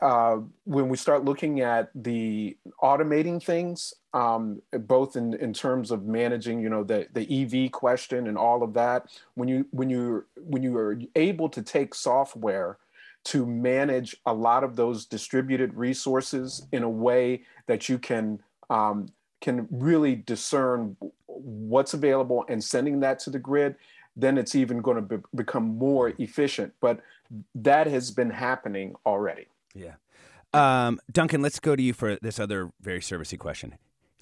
uh, 0.02 0.38
when 0.66 0.90
we 0.90 0.98
start 0.98 1.26
looking 1.26 1.62
at 1.62 1.90
the 1.96 2.56
automating 2.82 3.44
things, 3.44 3.94
um, 4.14 4.62
both 4.72 5.16
in, 5.16 5.34
in 5.36 5.54
terms 5.54 5.92
of 5.92 6.06
managing, 6.06 6.62
you 6.62 6.70
know, 6.70 6.84
the, 6.84 7.08
the 7.14 7.66
EV 7.66 7.72
question 7.72 8.28
and 8.28 8.38
all 8.38 8.64
of 8.64 8.74
that, 8.74 9.08
when 9.36 9.48
you 9.48 9.66
when 9.72 9.90
you 9.90 10.26
when 10.36 10.64
you 10.64 10.78
are 10.78 11.00
able 11.16 11.50
to 11.50 11.62
take 11.62 11.94
software 11.94 12.78
to 13.26 13.46
manage 13.46 14.16
a 14.26 14.34
lot 14.34 14.64
of 14.64 14.76
those 14.76 15.06
distributed 15.06 15.74
resources 15.74 16.66
in 16.72 16.84
a 16.84 16.90
way 16.90 17.44
that 17.66 17.90
you 17.90 18.00
can 18.00 18.40
um, 18.70 19.08
can 19.42 19.68
really 19.70 20.16
discern 20.16 20.96
what's 21.26 21.94
available 21.94 22.46
and 22.48 22.64
sending 22.64 23.00
that 23.02 23.20
to 23.20 23.30
the 23.30 23.40
grid 23.40 23.76
then 24.20 24.36
it's 24.36 24.56
even 24.56 24.80
going 24.80 24.96
to 24.96 25.18
be, 25.18 25.24
become 25.36 25.78
more 25.78 26.12
efficient. 26.18 26.74
But 26.82 27.02
that 27.54 27.86
has 27.86 28.10
been 28.10 28.32
happening 28.32 28.96
already 29.06 29.46
yeah 29.78 29.96
um, 30.54 31.00
duncan 31.12 31.42
let's 31.42 31.60
go 31.60 31.76
to 31.76 31.84
you 31.84 31.94
for 31.94 32.18
this 32.22 32.40
other 32.40 32.72
very 32.82 33.00
servicey 33.00 33.38
question 33.38 33.76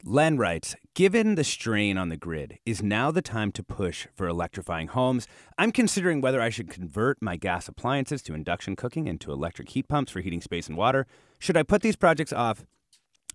Len 0.07 0.37
writes, 0.37 0.75
given 0.93 1.33
the 1.33 1.43
strain 1.43 1.97
on 1.97 2.09
the 2.09 2.17
grid, 2.17 2.59
is 2.63 2.83
now 2.83 3.09
the 3.09 3.23
time 3.23 3.51
to 3.53 3.63
push 3.63 4.05
for 4.13 4.27
electrifying 4.27 4.87
homes? 4.87 5.27
I'm 5.57 5.71
considering 5.71 6.21
whether 6.21 6.39
I 6.39 6.49
should 6.49 6.69
convert 6.69 7.23
my 7.23 7.37
gas 7.37 7.67
appliances 7.67 8.21
to 8.23 8.35
induction 8.35 8.75
cooking 8.75 9.09
and 9.09 9.19
to 9.21 9.31
electric 9.31 9.69
heat 9.69 9.87
pumps 9.87 10.11
for 10.11 10.21
heating 10.21 10.41
space 10.41 10.67
and 10.67 10.77
water. 10.77 11.07
Should 11.39 11.57
I 11.57 11.63
put 11.63 11.81
these 11.81 11.95
projects 11.95 12.31
off? 12.31 12.67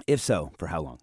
If 0.07 0.21
so, 0.21 0.53
for 0.59 0.69
how 0.69 0.83
long? 0.83 1.01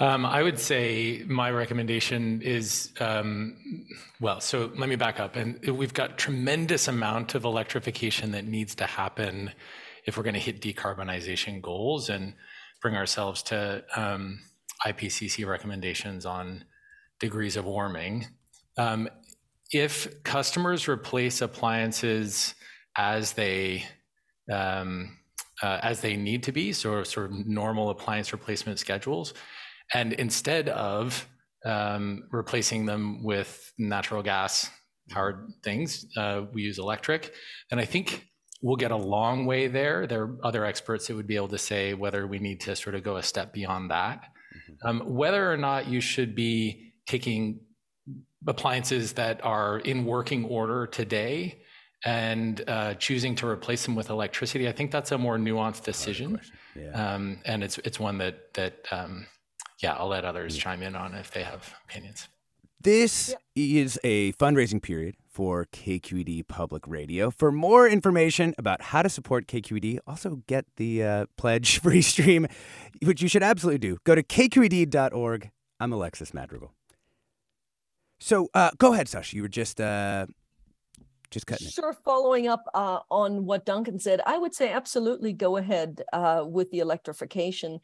Um, 0.00 0.26
I 0.26 0.42
would 0.42 0.58
say 0.58 1.22
my 1.26 1.50
recommendation 1.50 2.42
is 2.42 2.90
um, 3.00 3.86
well. 4.20 4.40
So 4.40 4.72
let 4.76 4.88
me 4.88 4.96
back 4.96 5.20
up, 5.20 5.36
and 5.36 5.64
we've 5.66 5.94
got 5.94 6.18
tremendous 6.18 6.88
amount 6.88 7.34
of 7.34 7.44
electrification 7.44 8.32
that 8.32 8.44
needs 8.44 8.74
to 8.76 8.86
happen 8.86 9.52
if 10.04 10.16
we're 10.16 10.24
going 10.24 10.34
to 10.34 10.40
hit 10.40 10.60
decarbonization 10.60 11.62
goals, 11.62 12.10
and 12.10 12.34
bring 12.82 12.96
ourselves 12.96 13.42
to 13.44 13.84
um, 13.96 14.40
IPCC 14.84 15.46
recommendations 15.46 16.26
on 16.26 16.64
degrees 17.20 17.56
of 17.56 17.64
warming. 17.64 18.26
If 19.70 20.22
customers 20.24 20.88
replace 20.88 21.40
appliances 21.40 22.54
as 22.96 23.32
they 23.32 23.84
uh, 25.62 25.78
as 25.82 26.00
they 26.00 26.16
need 26.16 26.42
to 26.42 26.52
be, 26.52 26.72
so 26.72 27.02
sort 27.04 27.30
of 27.30 27.46
normal 27.46 27.90
appliance 27.90 28.32
replacement 28.32 28.78
schedules, 28.78 29.34
and 29.92 30.12
instead 30.12 30.68
of 30.68 31.28
um, 31.64 32.24
replacing 32.30 32.86
them 32.86 33.24
with 33.24 33.72
natural 33.78 34.22
gas 34.22 34.70
powered 35.10 35.52
things, 35.62 36.06
uh, 36.16 36.42
we 36.52 36.62
use 36.62 36.78
electric, 36.78 37.32
And 37.70 37.80
I 37.80 37.84
think 37.84 38.26
we'll 38.62 38.76
get 38.76 38.90
a 38.90 38.96
long 38.96 39.46
way 39.46 39.66
there. 39.66 40.06
There 40.06 40.22
are 40.22 40.36
other 40.42 40.64
experts 40.64 41.06
that 41.06 41.14
would 41.14 41.26
be 41.26 41.36
able 41.36 41.48
to 41.48 41.58
say 41.58 41.94
whether 41.94 42.26
we 42.26 42.38
need 42.38 42.60
to 42.62 42.76
sort 42.76 42.94
of 42.94 43.02
go 43.02 43.16
a 43.16 43.22
step 43.22 43.52
beyond 43.52 43.90
that. 43.90 44.22
Mm-hmm. 44.22 44.86
Um, 44.86 45.14
whether 45.14 45.50
or 45.50 45.56
not 45.56 45.88
you 45.88 46.00
should 46.00 46.34
be 46.34 46.94
taking 47.06 47.60
appliances 48.46 49.14
that 49.14 49.44
are 49.44 49.78
in 49.78 50.04
working 50.04 50.44
order 50.44 50.86
today 50.86 51.62
and 52.04 52.62
uh, 52.68 52.94
choosing 52.94 53.34
to 53.36 53.46
replace 53.46 53.84
them 53.84 53.94
with 53.94 54.10
electricity, 54.10 54.68
I 54.68 54.72
think 54.72 54.90
that's 54.90 55.12
a 55.12 55.18
more 55.18 55.38
nuanced 55.38 55.84
decision, 55.84 56.38
yeah. 56.76 57.14
um, 57.14 57.40
and 57.46 57.64
it's 57.64 57.78
it's 57.78 57.98
one 57.98 58.18
that 58.18 58.52
that 58.54 58.86
um, 58.90 59.26
yeah, 59.80 59.94
I'll 59.94 60.08
let 60.08 60.24
others 60.24 60.56
chime 60.56 60.82
in 60.82 60.96
on 60.96 61.14
if 61.14 61.30
they 61.30 61.42
have 61.42 61.74
opinions. 61.88 62.28
This 62.80 63.34
yeah. 63.54 63.80
is 63.80 63.98
a 64.04 64.32
fundraising 64.34 64.82
period 64.82 65.16
for 65.26 65.66
KQED 65.72 66.46
Public 66.46 66.86
Radio. 66.86 67.30
For 67.30 67.50
more 67.50 67.88
information 67.88 68.54
about 68.58 68.82
how 68.82 69.02
to 69.02 69.08
support 69.08 69.46
KQED, 69.46 69.98
also 70.06 70.42
get 70.46 70.66
the 70.76 71.02
uh, 71.02 71.26
pledge 71.38 71.78
free 71.82 72.02
stream, 72.02 72.46
which 73.02 73.22
you 73.22 73.28
should 73.28 73.42
absolutely 73.42 73.78
do. 73.78 73.96
Go 74.04 74.14
to 74.14 74.22
kqed.org. 74.22 75.50
I'm 75.80 75.92
Alexis 75.92 76.34
Madrigal. 76.34 76.72
So 78.20 78.48
uh, 78.54 78.70
go 78.78 78.92
ahead, 78.92 79.06
Sascha. 79.06 79.32
You 79.32 79.42
were 79.42 79.48
just 79.48 79.80
uh, 79.80 80.26
just 81.30 81.46
cutting 81.46 81.68
sure. 81.68 81.90
It. 81.90 81.96
Following 82.04 82.48
up 82.48 82.64
uh, 82.74 83.00
on 83.10 83.44
what 83.44 83.66
Duncan 83.66 83.98
said, 83.98 84.20
I 84.26 84.38
would 84.38 84.54
say 84.54 84.70
absolutely 84.70 85.32
go 85.32 85.56
ahead 85.56 86.02
uh, 86.12 86.44
with 86.46 86.70
the 86.70 86.78
electrification 86.78 87.80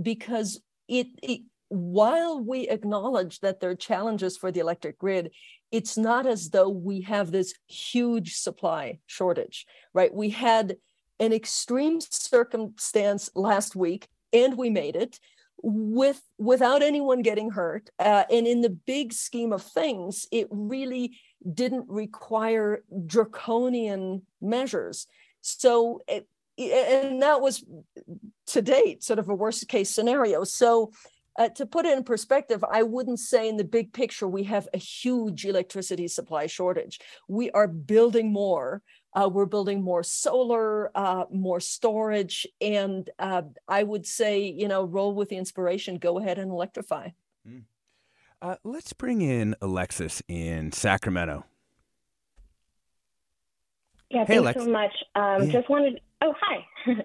because 0.00 0.60
it, 0.88 1.08
it 1.22 1.42
while 1.68 2.38
we 2.38 2.68
acknowledge 2.68 3.40
that 3.40 3.60
there 3.60 3.70
are 3.70 3.74
challenges 3.74 4.36
for 4.36 4.52
the 4.52 4.60
electric 4.60 4.98
grid, 4.98 5.30
it's 5.70 5.96
not 5.96 6.26
as 6.26 6.50
though 6.50 6.68
we 6.68 7.00
have 7.02 7.30
this 7.30 7.54
huge 7.66 8.34
supply 8.34 8.98
shortage, 9.06 9.66
right? 9.94 10.12
We 10.12 10.30
had 10.30 10.76
an 11.18 11.32
extreme 11.32 12.00
circumstance 12.00 13.30
last 13.34 13.74
week 13.74 14.08
and 14.32 14.58
we 14.58 14.68
made 14.70 14.96
it 14.96 15.18
with 15.62 16.20
without 16.38 16.82
anyone 16.82 17.22
getting 17.22 17.50
hurt 17.50 17.88
uh, 18.00 18.24
and 18.30 18.46
in 18.46 18.60
the 18.62 18.70
big 18.70 19.12
scheme 19.12 19.52
of 19.52 19.62
things 19.62 20.26
it 20.32 20.48
really 20.50 21.16
didn't 21.54 21.84
require 21.88 22.82
draconian 23.06 24.22
measures 24.40 25.06
so 25.40 26.00
it, 26.08 26.26
and 26.58 27.22
that 27.22 27.40
was 27.40 27.64
to 28.46 28.62
date 28.62 29.02
sort 29.02 29.18
of 29.18 29.28
a 29.28 29.34
worst 29.34 29.66
case 29.68 29.90
scenario 29.90 30.44
so 30.44 30.90
uh, 31.38 31.48
to 31.48 31.64
put 31.64 31.86
it 31.86 31.96
in 31.96 32.04
perspective, 32.04 32.62
I 32.70 32.82
wouldn't 32.82 33.18
say 33.18 33.48
in 33.48 33.56
the 33.56 33.64
big 33.64 33.92
picture 33.92 34.28
we 34.28 34.44
have 34.44 34.68
a 34.74 34.78
huge 34.78 35.46
electricity 35.46 36.08
supply 36.08 36.46
shortage. 36.46 37.00
We 37.26 37.50
are 37.52 37.68
building 37.68 38.32
more. 38.32 38.82
Uh, 39.14 39.28
we're 39.32 39.46
building 39.46 39.82
more 39.82 40.02
solar, 40.02 40.90
uh, 40.96 41.24
more 41.30 41.60
storage, 41.60 42.46
and 42.60 43.08
uh, 43.18 43.42
I 43.68 43.82
would 43.82 44.06
say, 44.06 44.44
you 44.44 44.68
know, 44.68 44.84
roll 44.84 45.14
with 45.14 45.28
the 45.28 45.36
inspiration. 45.36 45.98
Go 45.98 46.18
ahead 46.18 46.38
and 46.38 46.50
electrify. 46.50 47.10
Mm. 47.46 47.64
let's 48.64 48.92
bring 48.92 49.20
in 49.20 49.54
Alexis 49.60 50.22
in 50.28 50.72
Sacramento. 50.72 51.44
Yeah, 54.10 54.26
hey, 54.26 54.34
thanks 54.34 54.42
Alex. 54.42 54.64
so 54.64 54.70
much. 54.70 54.92
Um, 55.14 55.46
yeah. 55.46 55.52
Just 55.52 55.70
wanted. 55.70 56.00
Oh, 56.22 56.34
hi. 56.40 56.66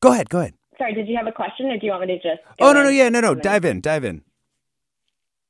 go 0.00 0.12
ahead. 0.12 0.30
Go 0.30 0.40
ahead. 0.40 0.54
sorry, 0.78 0.94
did 0.94 1.08
you 1.08 1.16
have 1.16 1.26
a 1.26 1.32
question 1.32 1.66
or 1.66 1.78
do 1.78 1.86
you 1.86 1.92
want 1.92 2.06
me 2.06 2.08
to 2.08 2.16
just? 2.16 2.40
Oh 2.60 2.72
no, 2.72 2.82
no, 2.82 2.88
yeah, 2.88 3.08
no, 3.08 3.20
no. 3.20 3.34
Dive 3.34 3.64
in, 3.64 3.80
dive 3.80 4.04
in. 4.04 4.22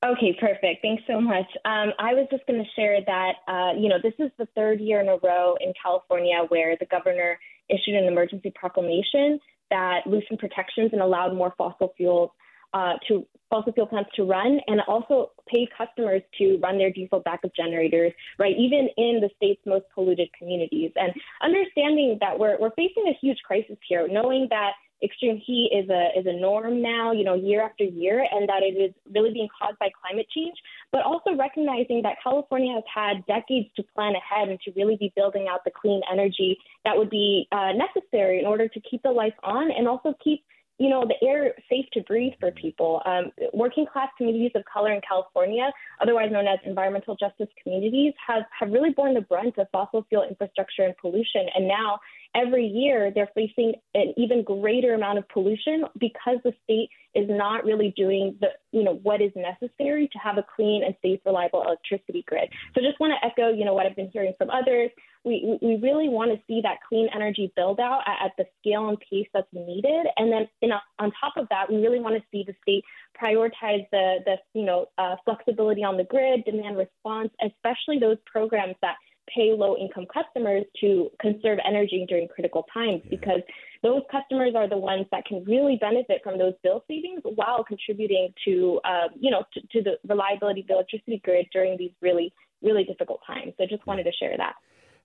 Okay, 0.04 0.36
perfect. 0.38 0.82
Thanks 0.82 1.02
so 1.06 1.18
much. 1.18 1.46
Um, 1.64 1.92
I 1.98 2.12
was 2.12 2.26
just 2.30 2.46
going 2.46 2.62
to 2.62 2.70
share 2.76 3.00
that, 3.06 3.32
uh, 3.48 3.72
you 3.78 3.88
know, 3.88 3.96
this 4.02 4.12
is 4.18 4.30
the 4.38 4.46
third 4.54 4.78
year 4.80 5.00
in 5.00 5.08
a 5.08 5.16
row 5.22 5.54
in 5.60 5.72
California 5.80 6.42
where 6.48 6.76
the 6.78 6.84
governor 6.86 7.38
issued 7.70 7.94
an 7.94 8.04
emergency 8.04 8.52
proclamation 8.54 9.40
that 9.70 10.00
loosened 10.06 10.40
protections 10.40 10.90
and 10.92 11.00
allowed 11.00 11.34
more 11.34 11.54
fossil 11.56 11.94
fuels 11.96 12.30
uh, 12.74 12.94
to 13.08 13.26
fossil 13.48 13.72
fuel 13.72 13.86
plants 13.86 14.10
to 14.16 14.24
run, 14.24 14.58
and 14.66 14.80
also 14.88 15.30
pay 15.46 15.66
customers 15.78 16.22
to 16.38 16.58
run 16.62 16.76
their 16.76 16.90
diesel 16.90 17.20
backup 17.20 17.52
generators, 17.54 18.12
right? 18.38 18.56
Even 18.58 18.88
in 18.96 19.20
the 19.20 19.30
state's 19.36 19.60
most 19.64 19.84
polluted 19.94 20.28
communities, 20.36 20.90
and 20.96 21.12
understanding 21.42 22.18
that 22.20 22.38
we're 22.38 22.58
we're 22.58 22.74
facing 22.76 23.04
a 23.06 23.16
huge 23.20 23.38
crisis 23.46 23.76
here, 23.88 24.08
knowing 24.10 24.48
that 24.50 24.72
extreme 25.02 25.40
heat 25.44 25.70
is 25.72 25.88
a 25.90 26.18
is 26.18 26.26
a 26.26 26.32
norm 26.32 26.82
now, 26.82 27.12
you 27.12 27.22
know, 27.22 27.34
year 27.34 27.62
after 27.62 27.84
year, 27.84 28.26
and 28.32 28.48
that 28.48 28.62
it 28.62 28.74
is 28.74 28.92
really 29.14 29.32
being 29.32 29.48
caused 29.56 29.78
by 29.78 29.88
climate 30.02 30.26
change. 30.34 30.56
But 30.90 31.02
also 31.02 31.36
recognizing 31.36 32.02
that 32.02 32.16
California 32.22 32.74
has 32.74 32.84
had 32.92 33.26
decades 33.26 33.68
to 33.76 33.84
plan 33.94 34.14
ahead 34.16 34.48
and 34.48 34.58
to 34.62 34.72
really 34.74 34.96
be 34.96 35.12
building 35.14 35.46
out 35.50 35.60
the 35.64 35.70
clean 35.70 36.00
energy 36.10 36.58
that 36.84 36.96
would 36.96 37.10
be 37.10 37.46
uh, 37.52 37.72
necessary 37.72 38.40
in 38.40 38.46
order 38.46 38.66
to 38.66 38.80
keep 38.80 39.02
the 39.02 39.10
lights 39.10 39.38
on 39.44 39.70
and 39.70 39.86
also 39.86 40.14
keep 40.22 40.42
you 40.78 40.88
know, 40.90 41.06
the 41.06 41.26
air 41.26 41.54
safe 41.70 41.86
to 41.92 42.02
breathe 42.02 42.32
for 42.40 42.50
people. 42.50 43.00
Um, 43.06 43.30
working 43.52 43.86
class 43.86 44.08
communities 44.16 44.50
of 44.54 44.64
color 44.64 44.92
in 44.92 45.00
California, 45.08 45.70
otherwise 46.00 46.30
known 46.32 46.46
as 46.48 46.58
environmental 46.64 47.16
justice 47.16 47.48
communities, 47.62 48.12
have, 48.26 48.42
have 48.58 48.70
really 48.70 48.90
borne 48.90 49.14
the 49.14 49.20
brunt 49.20 49.56
of 49.58 49.68
fossil 49.70 50.04
fuel 50.08 50.24
infrastructure 50.28 50.82
and 50.82 50.96
pollution. 50.96 51.46
And 51.54 51.68
now 51.68 52.00
every 52.34 52.66
year 52.66 53.10
they're 53.14 53.30
facing 53.34 53.74
an 53.94 54.12
even 54.16 54.42
greater 54.42 54.94
amount 54.94 55.18
of 55.18 55.28
pollution 55.28 55.84
because 55.98 56.38
the 56.44 56.52
state 56.64 56.90
is 57.14 57.26
not 57.28 57.64
really 57.64 57.92
doing 57.96 58.36
the 58.40 58.48
you 58.72 58.82
know 58.82 58.94
what 59.02 59.20
is 59.20 59.30
necessary 59.36 60.08
to 60.12 60.18
have 60.18 60.36
a 60.36 60.44
clean 60.56 60.82
and 60.84 60.94
safe 61.02 61.20
reliable 61.24 61.62
electricity 61.62 62.24
grid. 62.26 62.48
So 62.74 62.80
just 62.80 62.98
want 63.00 63.12
to 63.12 63.26
echo 63.26 63.52
you 63.52 63.64
know 63.64 63.74
what 63.74 63.86
i've 63.86 63.96
been 63.96 64.10
hearing 64.12 64.34
from 64.36 64.50
others. 64.50 64.90
We 65.24 65.58
we 65.62 65.76
really 65.76 66.08
want 66.08 66.32
to 66.32 66.40
see 66.46 66.60
that 66.62 66.78
clean 66.88 67.08
energy 67.14 67.52
build 67.56 67.80
out 67.80 68.02
at, 68.06 68.26
at 68.26 68.32
the 68.36 68.44
scale 68.60 68.88
and 68.88 68.98
pace 68.98 69.28
that's 69.32 69.48
needed. 69.52 70.06
And 70.16 70.30
then 70.32 70.48
in 70.60 70.72
a, 70.72 70.82
on 70.98 71.12
top 71.20 71.34
of 71.36 71.48
that 71.50 71.70
we 71.70 71.76
really 71.76 72.00
want 72.00 72.16
to 72.16 72.22
see 72.30 72.44
the 72.46 72.54
state 72.62 72.84
prioritize 73.20 73.86
the 73.92 74.16
the 74.24 74.36
you 74.54 74.66
know 74.66 74.86
uh, 74.98 75.16
flexibility 75.24 75.84
on 75.84 75.96
the 75.96 76.04
grid 76.04 76.44
demand 76.44 76.76
response 76.76 77.30
especially 77.40 77.98
those 78.00 78.18
programs 78.26 78.74
that 78.82 78.96
pay 79.32 79.52
low 79.52 79.76
income 79.76 80.06
customers 80.12 80.64
to 80.80 81.10
conserve 81.20 81.58
energy 81.66 82.04
during 82.08 82.28
critical 82.28 82.66
times 82.72 83.00
yeah. 83.04 83.10
because 83.10 83.40
those 83.82 84.02
customers 84.10 84.54
are 84.56 84.68
the 84.68 84.76
ones 84.76 85.06
that 85.10 85.24
can 85.26 85.44
really 85.44 85.76
benefit 85.80 86.20
from 86.22 86.38
those 86.38 86.54
bill 86.62 86.82
savings 86.88 87.20
while 87.34 87.62
contributing 87.64 88.32
to 88.44 88.80
um, 88.84 89.10
you 89.18 89.30
know 89.30 89.44
to, 89.52 89.60
to, 89.72 89.82
the 89.82 89.96
reliability 90.08 90.60
of 90.60 90.66
the 90.66 90.74
electricity 90.74 91.20
grid 91.24 91.46
during 91.52 91.76
these 91.76 91.92
really 92.00 92.32
really 92.62 92.84
difficult 92.84 93.20
times 93.26 93.52
so 93.58 93.64
just 93.68 93.86
wanted 93.86 94.04
to 94.04 94.12
share 94.12 94.36
that 94.36 94.54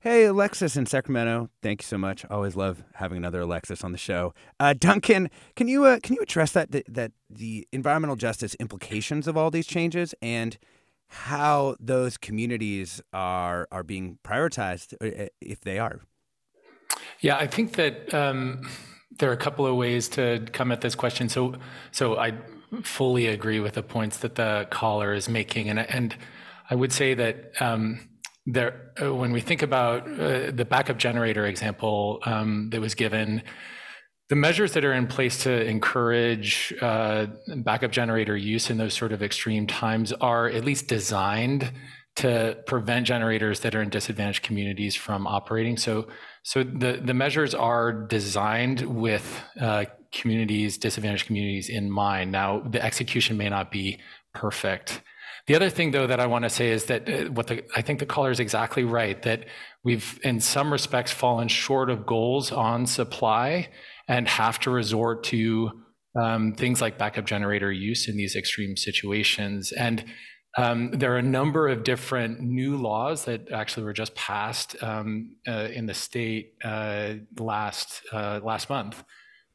Hey, 0.02 0.24
Alexis 0.24 0.78
in 0.78 0.86
Sacramento. 0.86 1.50
Thank 1.62 1.82
you 1.82 1.86
so 1.86 1.98
much. 1.98 2.24
Always 2.30 2.56
love 2.56 2.86
having 2.94 3.18
another 3.18 3.42
Alexis 3.42 3.84
on 3.84 3.92
the 3.92 3.98
show. 3.98 4.34
Uh, 4.58 4.74
Duncan, 4.74 5.30
can 5.58 5.68
you 5.68 5.84
uh, 5.84 6.00
can 6.02 6.16
you 6.16 6.22
address 6.22 6.54
that, 6.54 6.72
that 6.72 6.86
that 6.88 7.12
the 7.30 7.68
environmental 7.74 8.16
justice 8.16 8.56
implications 8.62 9.28
of 9.28 9.36
all 9.36 9.52
these 9.52 9.68
changes 9.68 10.16
and 10.22 10.58
how 11.10 11.76
those 11.80 12.18
communities 12.18 13.02
are 13.12 13.68
are 13.72 13.84
being 13.84 14.20
prioritized 14.24 14.94
uh, 15.02 15.28
if 15.42 15.62
they 15.62 15.80
are. 15.80 16.02
Yeah, 17.20 17.38
I 17.38 17.48
think 17.48 17.74
that 17.74 18.14
um, 18.14 18.62
there 19.18 19.30
are 19.30 19.34
a 19.34 19.38
couple 19.38 19.66
of 19.66 19.76
ways 19.76 20.08
to 20.10 20.46
come 20.54 20.72
at 20.72 20.82
this 20.82 20.96
question. 20.96 21.30
So, 21.30 21.56
so 21.92 22.18
I 22.18 22.34
fully 22.84 23.28
agree 23.28 23.60
with 23.60 23.74
the 23.74 23.84
points 23.84 24.18
that 24.20 24.36
the 24.36 24.68
caller 24.70 25.14
is 25.14 25.28
making, 25.28 25.70
and 25.70 25.80
and 25.80 26.16
I 26.70 26.76
would 26.76 26.94
say 26.94 27.14
that. 27.16 27.62
Um, 27.62 28.02
there, 28.46 28.94
uh, 29.00 29.14
when 29.14 29.32
we 29.32 29.42
think 29.42 29.62
about 29.62 30.08
uh, 30.08 30.50
the 30.50 30.66
backup 30.66 30.98
generator 30.98 31.46
example 31.46 32.20
um, 32.26 32.72
that 32.72 32.82
was 32.82 32.96
given, 32.96 33.44
the 34.30 34.36
measures 34.36 34.74
that 34.74 34.86
are 34.86 34.94
in 34.94 35.08
place 35.08 35.44
to 35.44 35.66
encourage 35.66 36.74
uh, 36.82 37.26
backup 37.58 37.92
generator 37.92 38.38
use 38.38 38.70
in 38.70 38.78
those 38.78 38.94
sort 38.94 39.12
of 39.12 39.24
extreme 39.24 39.66
times 39.66 40.14
are 40.14 40.48
at 40.48 40.64
least 40.64 40.88
designed 40.88 41.72
to 42.16 42.58
prevent 42.68 43.08
generators 43.08 43.62
that 43.62 43.74
are 43.74 43.82
in 43.82 43.90
disadvantaged 43.90 44.44
communities 44.44 44.96
from 44.96 45.26
operating. 45.26 45.78
So, 45.78 46.08
so 46.44 46.64
the, 46.64 47.02
the 47.04 47.14
measures 47.14 47.56
are 47.56 47.92
designed 47.92 48.82
with 48.82 49.42
uh, 49.60 49.86
communities, 50.12 50.78
disadvantaged 50.78 51.26
communities 51.26 51.70
in 51.70 51.90
mind. 51.90 52.32
Now, 52.32 52.60
the 52.60 52.84
execution 52.84 53.38
may 53.38 53.50
not 53.50 53.72
be 53.72 54.00
perfect. 54.34 55.02
The 55.48 55.56
other 55.56 55.70
thing, 55.72 55.90
though, 55.92 56.06
that 56.06 56.20
I 56.20 56.28
want 56.28 56.44
to 56.44 56.50
say 56.50 56.70
is 56.70 56.86
that 56.86 57.10
uh, 57.10 57.32
what 57.32 57.48
the, 57.48 57.64
I 57.76 57.82
think 57.82 58.00
the 58.00 58.06
caller 58.06 58.30
is 58.30 58.40
exactly 58.40 58.84
right 58.84 59.20
that 59.24 59.46
we've, 59.84 60.20
in 60.24 60.40
some 60.40 60.72
respects, 60.72 61.12
fallen 61.12 61.48
short 61.48 61.90
of 61.90 62.06
goals 62.06 62.52
on 62.52 62.86
supply 62.86 63.70
and 64.10 64.28
have 64.28 64.60
to 64.60 64.70
resort 64.72 65.24
to 65.24 65.72
um, 66.20 66.54
things 66.54 66.82
like 66.82 66.98
backup 66.98 67.26
generator 67.26 67.72
use 67.72 68.10
in 68.10 68.18
these 68.18 68.36
extreme 68.36 68.76
situations. 68.76 69.72
And 69.72 70.04
um, 70.58 70.92
there 70.92 71.14
are 71.14 71.20
a 71.20 71.22
number 71.22 71.70
of 71.70 71.84
different 71.84 72.42
new 72.42 72.76
laws 72.76 73.26
that 73.26 73.52
actually 73.52 73.84
were 73.84 73.94
just 73.94 74.16
passed 74.16 74.76
um, 74.84 75.36
uh, 75.48 75.70
in 75.72 75.86
the 75.86 75.94
state 75.94 76.56
uh, 76.64 77.14
last 77.38 78.02
uh, 78.12 78.40
last 78.44 78.70
month 78.70 79.04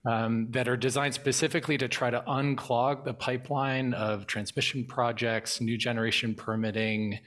um, 0.07 0.48
that 0.50 0.68
are 0.68 0.76
designed 0.76 1.14
specifically 1.14 1.76
to 1.78 1.88
try 1.88 2.11
to 2.11 2.22
unclog 2.28 3.05
the 3.05 3.12
pipeline 3.12 3.92
of 3.94 4.26
transmission 4.26 4.86
projects, 4.86 5.61
new 5.61 5.76
generation 5.76 6.34
permitting, 6.34 7.18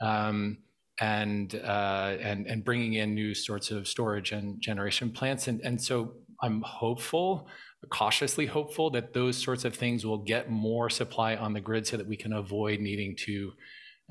um, 0.00 0.58
and 1.00 1.54
uh, 1.54 2.16
and 2.20 2.46
and 2.46 2.64
bringing 2.64 2.94
in 2.94 3.14
new 3.14 3.34
sorts 3.34 3.70
of 3.70 3.86
storage 3.86 4.32
and 4.32 4.60
generation 4.60 5.10
plants. 5.10 5.46
And 5.46 5.60
and 5.60 5.80
so 5.80 6.14
I'm 6.42 6.62
hopeful, 6.62 7.46
cautiously 7.88 8.46
hopeful, 8.46 8.90
that 8.90 9.12
those 9.12 9.36
sorts 9.36 9.64
of 9.64 9.74
things 9.74 10.04
will 10.04 10.18
get 10.18 10.50
more 10.50 10.90
supply 10.90 11.36
on 11.36 11.52
the 11.52 11.60
grid 11.60 11.86
so 11.86 11.96
that 11.96 12.06
we 12.06 12.16
can 12.16 12.32
avoid 12.32 12.80
needing 12.80 13.16
to 13.16 13.52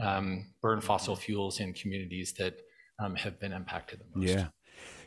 um, 0.01 0.53
burn 0.61 0.82
fossil 0.82 1.15
fuels 1.15 1.59
in 1.59 1.73
communities 1.73 2.34
that 2.39 2.55
um, 2.99 3.15
have 3.15 3.39
been 3.39 3.51
impacted 3.51 3.99
the 3.99 4.19
most. 4.19 4.29
Yeah. 4.29 4.47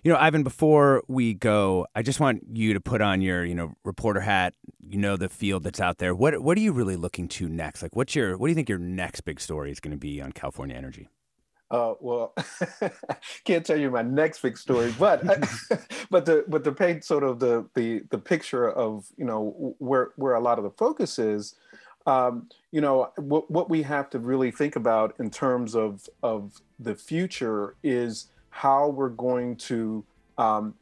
You 0.03 0.13
know, 0.13 0.19
Ivan, 0.19 0.43
before 0.43 1.03
we 1.09 1.33
go, 1.33 1.87
I 1.95 2.03
just 2.03 2.21
want 2.21 2.43
you 2.53 2.75
to 2.75 2.81
put 2.81 3.01
on 3.01 3.23
your, 3.23 3.43
you 3.43 3.55
know, 3.55 3.73
reporter 3.85 4.21
hat. 4.21 4.53
You 4.87 4.99
know 4.99 5.17
the 5.17 5.31
field 5.31 5.63
that's 5.63 5.81
out 5.81 5.97
there. 5.97 6.15
What 6.15 6.43
what 6.43 6.59
are 6.59 6.61
you 6.61 6.73
really 6.73 6.95
looking 6.95 7.27
to 7.29 7.49
next? 7.49 7.83
Like 7.83 7.97
what's 7.97 8.15
your 8.15 8.37
what 8.37 8.49
do 8.49 8.51
you 8.51 8.55
think 8.55 8.69
your 8.69 8.79
next 8.79 9.23
big 9.23 9.41
story 9.41 9.71
is 9.71 9.81
going 9.81 9.93
to 9.93 9.97
be 9.97 10.21
on 10.21 10.33
California 10.33 10.77
energy? 10.77 11.09
Uh, 11.75 11.95
well, 11.99 12.33
I 12.81 12.93
can't 13.45 13.67
tell 13.67 13.77
you 13.77 13.91
my 13.91 14.03
next 14.03 14.43
big 14.43 14.57
story, 14.57 14.95
but 14.97 15.25
but 16.11 16.25
the 16.25 16.45
but 16.47 16.63
to 16.63 16.71
paint 16.71 17.05
sort 17.05 17.25
of 17.25 17.41
the 17.41 17.69
the 17.75 18.05
the 18.11 18.19
picture 18.19 18.71
of 18.71 19.07
you 19.17 19.25
know 19.25 19.75
where 19.79 20.11
where 20.15 20.35
a 20.35 20.41
lot 20.41 20.59
of 20.59 20.63
the 20.63 20.71
focus 20.71 21.19
is, 21.19 21.57
um, 22.07 22.49
you 22.71 22.81
know 22.81 23.11
what 23.17 23.51
what 23.51 23.69
we 23.69 23.83
have 23.83 24.09
to 24.11 24.21
really 24.21 24.53
think 24.53 24.77
about 24.77 25.17
in 25.19 25.31
terms 25.31 25.75
of 25.75 26.09
of 26.23 26.61
the 26.79 26.95
future 26.95 27.75
is 27.83 28.29
how 28.51 28.87
we're 28.89 29.09
going 29.09 29.57
to 29.57 30.05
um, 30.39 30.75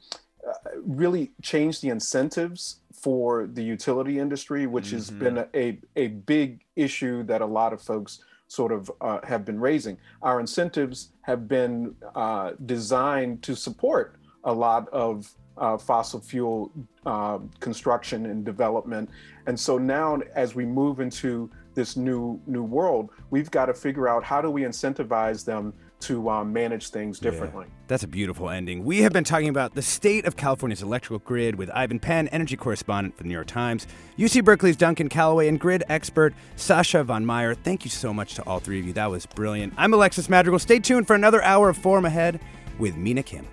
uh, 0.46 0.52
really 0.84 1.30
change 1.40 1.80
the 1.80 1.88
incentives 1.88 2.80
for 2.92 3.46
the 3.46 3.64
utility 3.64 4.18
industry, 4.18 4.66
which 4.66 4.88
mm-hmm. 4.88 4.96
has 4.96 5.10
been 5.10 5.38
a, 5.38 5.48
a, 5.54 5.78
a 5.96 6.08
big 6.08 6.60
issue 6.76 7.22
that 7.22 7.40
a 7.40 7.46
lot 7.46 7.72
of 7.72 7.80
folks 7.80 8.20
sort 8.52 8.70
of 8.70 8.90
uh, 9.00 9.18
have 9.24 9.44
been 9.44 9.58
raising. 9.58 9.96
Our 10.20 10.38
incentives 10.38 11.12
have 11.22 11.48
been 11.48 11.94
uh, 12.14 12.52
designed 12.66 13.42
to 13.44 13.56
support 13.56 14.16
a 14.44 14.52
lot 14.52 14.88
of 14.90 15.32
uh, 15.56 15.78
fossil 15.78 16.20
fuel 16.20 16.70
uh, 17.06 17.38
construction 17.60 18.26
and 18.26 18.44
development. 18.44 19.08
And 19.46 19.58
so 19.58 19.78
now, 19.78 20.20
as 20.34 20.54
we 20.54 20.66
move 20.66 21.00
into 21.00 21.50
this 21.74 21.96
new 21.96 22.38
new 22.46 22.62
world, 22.62 23.10
we've 23.30 23.50
got 23.50 23.66
to 23.66 23.74
figure 23.74 24.06
out 24.06 24.22
how 24.22 24.42
do 24.42 24.50
we 24.50 24.62
incentivize 24.62 25.44
them 25.44 25.72
to 26.02 26.28
um, 26.30 26.52
manage 26.52 26.90
things 26.90 27.18
differently. 27.18 27.66
Yeah, 27.68 27.74
that's 27.88 28.02
a 28.02 28.08
beautiful 28.08 28.50
ending. 28.50 28.84
We 28.84 29.02
have 29.02 29.12
been 29.12 29.24
talking 29.24 29.48
about 29.48 29.74
the 29.74 29.82
state 29.82 30.24
of 30.24 30.36
California's 30.36 30.82
electrical 30.82 31.18
grid 31.18 31.56
with 31.56 31.70
Ivan 31.70 31.98
Penn, 31.98 32.28
energy 32.28 32.56
correspondent 32.56 33.16
for 33.16 33.22
the 33.22 33.28
New 33.28 33.34
York 33.34 33.46
Times, 33.46 33.86
UC 34.18 34.44
Berkeley's 34.44 34.76
Duncan 34.76 35.08
Callaway, 35.08 35.48
and 35.48 35.58
grid 35.58 35.84
expert 35.88 36.34
Sascha 36.56 37.04
von 37.04 37.24
Meier. 37.24 37.54
Thank 37.54 37.84
you 37.84 37.90
so 37.90 38.12
much 38.12 38.34
to 38.34 38.42
all 38.44 38.60
three 38.60 38.80
of 38.80 38.86
you. 38.86 38.92
That 38.92 39.10
was 39.10 39.26
brilliant. 39.26 39.74
I'm 39.76 39.94
Alexis 39.94 40.28
Madrigal. 40.28 40.58
Stay 40.58 40.78
tuned 40.78 41.06
for 41.06 41.14
another 41.14 41.42
hour 41.42 41.68
of 41.68 41.76
Forum 41.76 42.04
Ahead 42.04 42.40
with 42.78 42.96
Mina 42.96 43.22
Kim. 43.22 43.46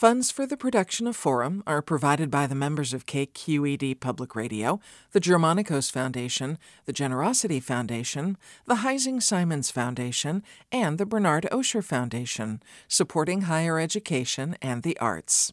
Funds 0.00 0.30
for 0.30 0.46
the 0.46 0.56
production 0.56 1.06
of 1.06 1.14
Forum 1.14 1.62
are 1.66 1.82
provided 1.82 2.30
by 2.30 2.46
the 2.46 2.54
members 2.54 2.94
of 2.94 3.04
KQED 3.04 4.00
Public 4.00 4.34
Radio, 4.34 4.80
the 5.12 5.20
Germanicos 5.20 5.90
Foundation, 5.90 6.56
the 6.86 6.92
Generosity 6.94 7.60
Foundation, 7.60 8.38
the 8.64 8.76
Heising 8.76 9.22
Simons 9.22 9.70
Foundation, 9.70 10.42
and 10.72 10.96
the 10.96 11.04
Bernard 11.04 11.46
Osher 11.52 11.84
Foundation, 11.84 12.62
supporting 12.88 13.42
higher 13.42 13.78
education 13.78 14.56
and 14.62 14.84
the 14.84 14.98
arts. 15.00 15.52